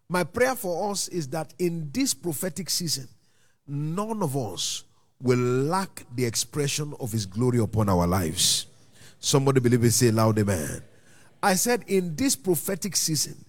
My 0.07 0.23
prayer 0.23 0.55
for 0.55 0.89
us 0.89 1.09
is 1.09 1.27
that 1.29 1.53
in 1.59 1.89
this 1.91 2.13
prophetic 2.13 2.69
season, 2.69 3.09
none 3.67 4.23
of 4.23 4.37
us 4.37 4.85
will 5.21 5.37
lack 5.37 6.05
the 6.15 6.25
expression 6.25 6.93
of 6.99 7.11
his 7.11 7.25
glory 7.25 7.59
upon 7.59 7.89
our 7.89 8.07
lives. 8.07 8.67
Somebody 9.19 9.59
believe 9.59 9.83
it, 9.83 9.91
say 9.91 10.11
loud, 10.11 10.39
amen. 10.39 10.81
I 11.43 11.55
said, 11.55 11.83
in 11.87 12.15
this 12.15 12.35
prophetic 12.35 12.95
season, 12.95 13.43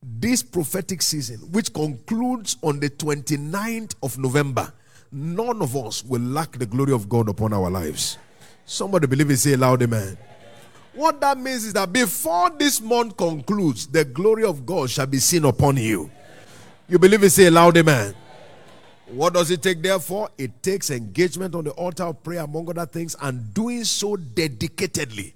this 0.00 0.44
prophetic 0.44 1.02
season, 1.02 1.38
which 1.50 1.72
concludes 1.72 2.56
on 2.62 2.78
the 2.78 2.88
29th 2.88 3.96
of 4.02 4.16
November, 4.18 4.72
none 5.10 5.60
of 5.60 5.74
us 5.76 6.04
will 6.04 6.20
lack 6.20 6.52
the 6.52 6.66
glory 6.66 6.92
of 6.92 7.08
God 7.08 7.28
upon 7.28 7.52
our 7.52 7.68
lives. 7.68 8.16
Somebody 8.64 9.08
believe 9.08 9.30
it, 9.30 9.38
say 9.38 9.56
loud, 9.56 9.82
amen. 9.82 10.16
What 10.94 11.20
that 11.20 11.38
means 11.38 11.64
is 11.64 11.72
that 11.72 11.92
before 11.92 12.50
this 12.50 12.80
month 12.80 13.16
concludes, 13.16 13.86
the 13.88 14.04
glory 14.04 14.44
of 14.44 14.64
God 14.64 14.90
shall 14.90 15.06
be 15.06 15.18
seen 15.18 15.44
upon 15.44 15.76
you. 15.78 16.10
You 16.88 16.98
believe 16.98 17.24
it, 17.24 17.30
say 17.30 17.50
loud, 17.50 17.76
amen. 17.76 18.14
What 19.10 19.32
does 19.32 19.50
it 19.50 19.62
take, 19.62 19.82
therefore? 19.82 20.28
It 20.36 20.62
takes 20.62 20.90
engagement 20.90 21.54
on 21.54 21.64
the 21.64 21.70
altar 21.72 22.04
of 22.04 22.22
prayer, 22.22 22.42
among 22.42 22.68
other 22.68 22.84
things, 22.84 23.16
and 23.22 23.54
doing 23.54 23.84
so 23.84 24.16
dedicatedly. 24.16 25.32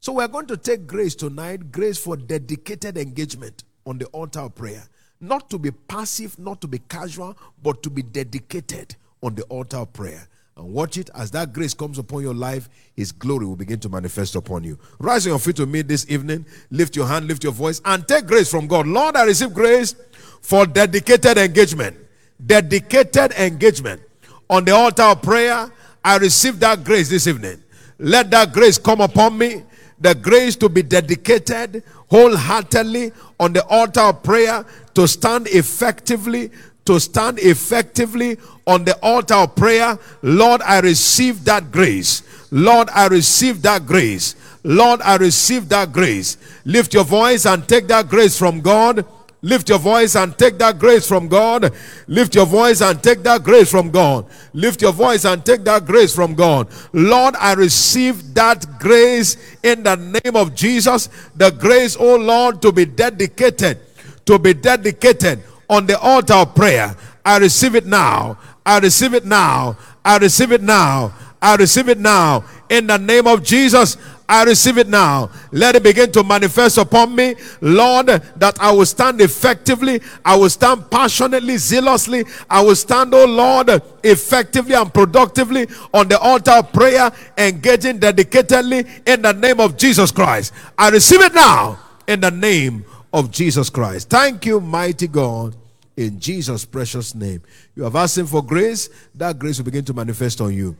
So, 0.00 0.12
we're 0.12 0.28
going 0.28 0.46
to 0.48 0.58
take 0.58 0.86
grace 0.86 1.14
tonight 1.14 1.72
grace 1.72 1.96
for 1.96 2.16
dedicated 2.18 2.98
engagement 2.98 3.64
on 3.86 3.96
the 3.96 4.06
altar 4.06 4.40
of 4.40 4.54
prayer. 4.54 4.82
Not 5.20 5.48
to 5.50 5.58
be 5.58 5.70
passive, 5.70 6.38
not 6.38 6.60
to 6.60 6.68
be 6.68 6.80
casual, 6.80 7.38
but 7.62 7.82
to 7.84 7.90
be 7.90 8.02
dedicated 8.02 8.94
on 9.22 9.34
the 9.34 9.44
altar 9.44 9.78
of 9.78 9.92
prayer. 9.94 10.28
And 10.58 10.74
watch 10.74 10.98
it 10.98 11.08
as 11.14 11.30
that 11.30 11.54
grace 11.54 11.72
comes 11.72 11.98
upon 11.98 12.22
your 12.22 12.34
life, 12.34 12.68
His 12.94 13.10
glory 13.10 13.46
will 13.46 13.56
begin 13.56 13.80
to 13.80 13.88
manifest 13.88 14.36
upon 14.36 14.64
you. 14.64 14.78
Rise 14.98 15.26
on 15.26 15.30
your 15.30 15.38
feet 15.38 15.56
to 15.56 15.66
me 15.66 15.80
this 15.80 16.04
evening, 16.10 16.44
lift 16.70 16.94
your 16.94 17.06
hand, 17.06 17.26
lift 17.26 17.42
your 17.42 17.54
voice, 17.54 17.80
and 17.86 18.06
take 18.06 18.26
grace 18.26 18.50
from 18.50 18.66
God. 18.66 18.86
Lord, 18.86 19.16
I 19.16 19.24
receive 19.24 19.54
grace 19.54 19.94
for 20.42 20.66
dedicated 20.66 21.38
engagement. 21.38 22.03
Dedicated 22.44 23.32
engagement. 23.32 24.02
On 24.50 24.64
the 24.64 24.72
altar 24.72 25.02
of 25.02 25.22
prayer, 25.22 25.70
I 26.04 26.16
receive 26.18 26.60
that 26.60 26.84
grace 26.84 27.08
this 27.08 27.26
evening. 27.26 27.62
Let 27.98 28.30
that 28.30 28.52
grace 28.52 28.78
come 28.78 29.00
upon 29.00 29.38
me. 29.38 29.62
The 30.00 30.14
grace 30.14 30.56
to 30.56 30.68
be 30.68 30.82
dedicated 30.82 31.82
wholeheartedly 32.08 33.12
on 33.40 33.52
the 33.52 33.64
altar 33.66 34.00
of 34.00 34.22
prayer, 34.22 34.64
to 34.94 35.08
stand 35.08 35.48
effectively, 35.48 36.50
to 36.84 37.00
stand 37.00 37.38
effectively 37.38 38.36
on 38.66 38.84
the 38.84 38.96
altar 38.98 39.34
of 39.34 39.56
prayer. 39.56 39.98
Lord, 40.22 40.62
I 40.62 40.80
receive 40.80 41.44
that 41.44 41.72
grace. 41.72 42.22
Lord, 42.50 42.88
I 42.90 43.06
receive 43.06 43.62
that 43.62 43.86
grace. 43.86 44.36
Lord, 44.62 45.02
I 45.02 45.16
receive 45.16 45.68
that 45.70 45.92
grace. 45.92 46.36
Lift 46.64 46.94
your 46.94 47.04
voice 47.04 47.46
and 47.46 47.66
take 47.68 47.88
that 47.88 48.08
grace 48.08 48.38
from 48.38 48.60
God. 48.60 49.04
Lift 49.44 49.68
your 49.68 49.78
voice 49.78 50.16
and 50.16 50.36
take 50.38 50.56
that 50.56 50.78
grace 50.78 51.06
from 51.06 51.28
God. 51.28 51.70
Lift 52.06 52.34
your 52.34 52.46
voice 52.46 52.80
and 52.80 53.02
take 53.02 53.22
that 53.24 53.44
grace 53.44 53.70
from 53.70 53.90
God. 53.90 54.24
Lift 54.54 54.80
your 54.80 54.92
voice 54.92 55.26
and 55.26 55.44
take 55.44 55.64
that 55.64 55.84
grace 55.84 56.14
from 56.14 56.34
God. 56.34 56.66
Lord, 56.94 57.36
I 57.36 57.52
receive 57.52 58.32
that 58.32 58.64
grace 58.80 59.36
in 59.62 59.82
the 59.82 59.96
name 59.96 60.34
of 60.34 60.54
Jesus. 60.54 61.10
The 61.36 61.50
grace, 61.50 61.94
oh 62.00 62.16
Lord, 62.16 62.62
to 62.62 62.72
be 62.72 62.86
dedicated, 62.86 63.80
to 64.24 64.38
be 64.38 64.54
dedicated 64.54 65.42
on 65.68 65.84
the 65.84 65.98
altar 66.00 66.32
of 66.32 66.54
prayer. 66.54 66.96
I 67.22 67.36
receive 67.36 67.74
it 67.74 67.84
now. 67.84 68.38
I 68.64 68.78
receive 68.78 69.12
it 69.12 69.26
now. 69.26 69.76
I 70.02 70.16
receive 70.16 70.52
it 70.52 70.62
now. 70.62 71.12
I 71.42 71.56
receive 71.56 71.90
it 71.90 71.98
now. 71.98 72.44
In 72.70 72.86
the 72.86 72.96
name 72.96 73.26
of 73.26 73.42
Jesus, 73.42 73.98
I 74.28 74.44
receive 74.44 74.78
it 74.78 74.88
now. 74.88 75.30
Let 75.52 75.76
it 75.76 75.82
begin 75.82 76.10
to 76.12 76.24
manifest 76.24 76.78
upon 76.78 77.14
me, 77.14 77.34
Lord, 77.60 78.06
that 78.06 78.58
I 78.60 78.72
will 78.72 78.86
stand 78.86 79.20
effectively, 79.20 80.00
I 80.24 80.36
will 80.36 80.50
stand 80.50 80.90
passionately, 80.90 81.58
zealously, 81.58 82.24
I 82.48 82.62
will 82.62 82.76
stand, 82.76 83.12
oh 83.14 83.26
Lord, 83.26 83.82
effectively 84.02 84.74
and 84.74 84.92
productively 84.92 85.66
on 85.92 86.08
the 86.08 86.18
altar 86.18 86.52
of 86.52 86.72
prayer, 86.72 87.12
engaging 87.36 87.98
dedicatedly 87.98 88.88
in 89.06 89.22
the 89.22 89.32
name 89.32 89.60
of 89.60 89.76
Jesus 89.76 90.10
Christ. 90.10 90.52
I 90.78 90.88
receive 90.88 91.20
it 91.20 91.34
now 91.34 91.78
in 92.06 92.20
the 92.20 92.30
name 92.30 92.84
of 93.12 93.30
Jesus 93.30 93.70
Christ. 93.70 94.08
Thank 94.08 94.46
you, 94.46 94.60
mighty 94.60 95.06
God, 95.06 95.54
in 95.96 96.18
Jesus' 96.18 96.64
precious 96.64 97.14
name. 97.14 97.42
You 97.76 97.84
have 97.84 97.94
asked 97.94 98.18
Him 98.18 98.26
for 98.26 98.42
grace, 98.42 98.88
that 99.14 99.38
grace 99.38 99.58
will 99.58 99.64
begin 99.64 99.84
to 99.84 99.94
manifest 99.94 100.40
on 100.40 100.52
you. 100.52 100.76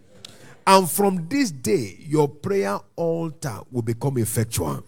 And 0.66 0.90
from 0.90 1.28
this 1.28 1.50
day, 1.50 1.96
your 2.00 2.28
prayer 2.28 2.78
altar 2.96 3.60
will 3.70 3.82
become 3.82 4.18
effectual. 4.18 4.84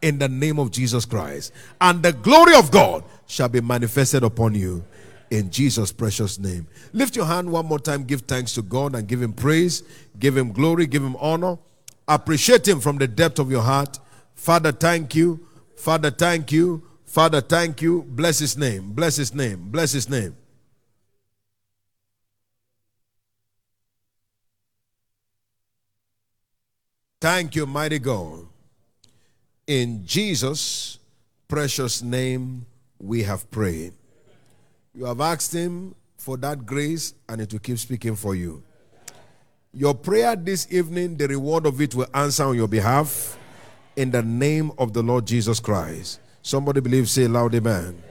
In 0.00 0.18
the 0.18 0.28
name 0.28 0.58
of 0.58 0.70
Jesus 0.70 1.04
Christ. 1.04 1.52
And 1.80 2.02
the 2.02 2.12
glory 2.12 2.54
of 2.54 2.70
God 2.70 3.04
shall 3.26 3.48
be 3.48 3.60
manifested 3.60 4.22
upon 4.22 4.54
you. 4.54 4.84
In 5.30 5.50
Jesus' 5.50 5.92
precious 5.92 6.38
name. 6.38 6.66
Lift 6.92 7.16
your 7.16 7.24
hand 7.24 7.50
one 7.50 7.66
more 7.66 7.78
time. 7.78 8.04
Give 8.04 8.20
thanks 8.20 8.52
to 8.54 8.62
God 8.62 8.94
and 8.94 9.08
give 9.08 9.22
Him 9.22 9.32
praise. 9.32 9.82
Give 10.18 10.36
Him 10.36 10.52
glory. 10.52 10.86
Give 10.86 11.02
Him 11.02 11.16
honor. 11.16 11.56
Appreciate 12.06 12.66
Him 12.68 12.80
from 12.80 12.98
the 12.98 13.08
depth 13.08 13.38
of 13.38 13.50
your 13.50 13.62
heart. 13.62 13.98
Father, 14.34 14.72
thank 14.72 15.14
you. 15.14 15.46
Father, 15.76 16.10
thank 16.10 16.52
you. 16.52 16.82
Father, 17.06 17.40
thank 17.40 17.80
you. 17.80 18.02
Bless 18.08 18.38
His 18.40 18.56
name. 18.56 18.92
Bless 18.92 19.16
His 19.16 19.34
name. 19.34 19.70
Bless 19.70 19.92
His 19.92 20.08
name. 20.08 20.36
Thank 27.22 27.54
you, 27.54 27.66
mighty 27.66 28.00
God. 28.00 28.48
In 29.68 30.04
Jesus' 30.04 30.98
precious 31.46 32.02
name, 32.02 32.66
we 32.98 33.22
have 33.22 33.48
prayed. 33.48 33.92
You 34.92 35.04
have 35.04 35.20
asked 35.20 35.52
Him 35.52 35.94
for 36.18 36.36
that 36.38 36.66
grace, 36.66 37.14
and 37.28 37.40
it 37.40 37.52
will 37.52 37.60
keep 37.60 37.78
speaking 37.78 38.16
for 38.16 38.34
you. 38.34 38.64
Your 39.72 39.94
prayer 39.94 40.34
this 40.34 40.66
evening, 40.72 41.16
the 41.16 41.28
reward 41.28 41.64
of 41.64 41.80
it 41.80 41.94
will 41.94 42.08
answer 42.12 42.42
on 42.42 42.56
your 42.56 42.66
behalf 42.66 43.38
in 43.94 44.10
the 44.10 44.24
name 44.24 44.72
of 44.76 44.92
the 44.92 45.04
Lord 45.04 45.24
Jesus 45.24 45.60
Christ. 45.60 46.18
Somebody 46.42 46.80
believe, 46.80 47.08
say 47.08 47.28
loud, 47.28 47.54
amen. 47.54 48.02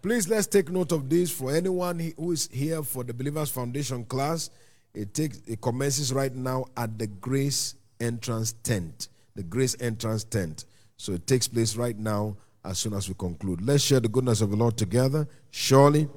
Please 0.00 0.28
let's 0.28 0.46
take 0.46 0.70
note 0.70 0.92
of 0.92 1.10
this 1.10 1.32
for 1.32 1.52
anyone 1.52 1.98
who 2.16 2.30
is 2.30 2.48
here 2.52 2.84
for 2.84 3.02
the 3.02 3.12
Believers 3.12 3.50
Foundation 3.50 4.04
class. 4.04 4.48
It 4.94 5.12
takes 5.12 5.40
it 5.48 5.60
commences 5.60 6.12
right 6.12 6.32
now 6.32 6.66
at 6.76 6.96
the 7.00 7.08
Grace 7.08 7.74
Entrance 8.02 8.52
Tent. 8.62 9.08
The 9.34 9.42
Grace 9.42 9.76
Entrance 9.80 10.24
Tent. 10.24 10.66
So 10.96 11.12
it 11.12 11.26
takes 11.26 11.48
place 11.48 11.76
right 11.76 11.98
now 11.98 12.36
as 12.64 12.78
soon 12.78 12.92
as 12.92 13.08
we 13.08 13.14
conclude. 13.14 13.62
Let's 13.62 13.82
share 13.82 14.00
the 14.00 14.08
goodness 14.08 14.40
of 14.40 14.50
the 14.50 14.56
Lord 14.56 14.76
together. 14.76 15.26
Surely 15.50 16.08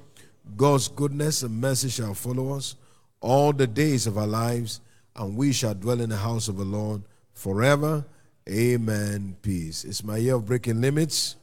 God's 0.58 0.88
goodness 0.88 1.44
and 1.44 1.60
mercy 1.60 1.90
shall 1.90 2.14
follow 2.14 2.56
us 2.56 2.76
all 3.22 3.54
the 3.54 3.68
days 3.68 4.06
of 4.06 4.18
our 4.18 4.28
lives, 4.28 4.82
and 5.16 5.36
we 5.36 5.52
shall 5.52 5.74
dwell 5.74 6.02
in 6.02 6.10
the 6.10 6.18
house 6.18 6.48
of 6.48 6.58
the 6.58 6.66
Lord 6.66 7.04
forever. 7.34 8.06
Amen. 8.48 9.36
Peace. 9.42 9.84
It's 9.84 10.04
my 10.04 10.18
year 10.18 10.36
of 10.36 10.46
breaking 10.46 10.82
limits. 10.82 11.36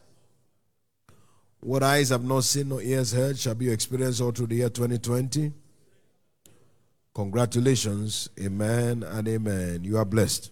What 1.61 1.83
eyes 1.83 2.11
have 2.11 2.25
not 2.25 2.45
seen, 2.45 2.69
nor 2.69 2.83
ears 2.83 3.13
heard, 3.13 3.39
shall 3.39 3.55
be 3.55 3.67
your 3.67 3.75
experience 3.75 4.21
all 4.21 4.33
through 4.33 4.49
the 4.49 4.57
year 4.57 4.69
2020. 4.69 5.53
Congratulations. 7.15 8.31
Amen 8.41 9.03
and 9.03 9.29
amen. 9.29 9.85
You 9.85 9.99
are 9.99 10.05
blessed. 10.05 10.51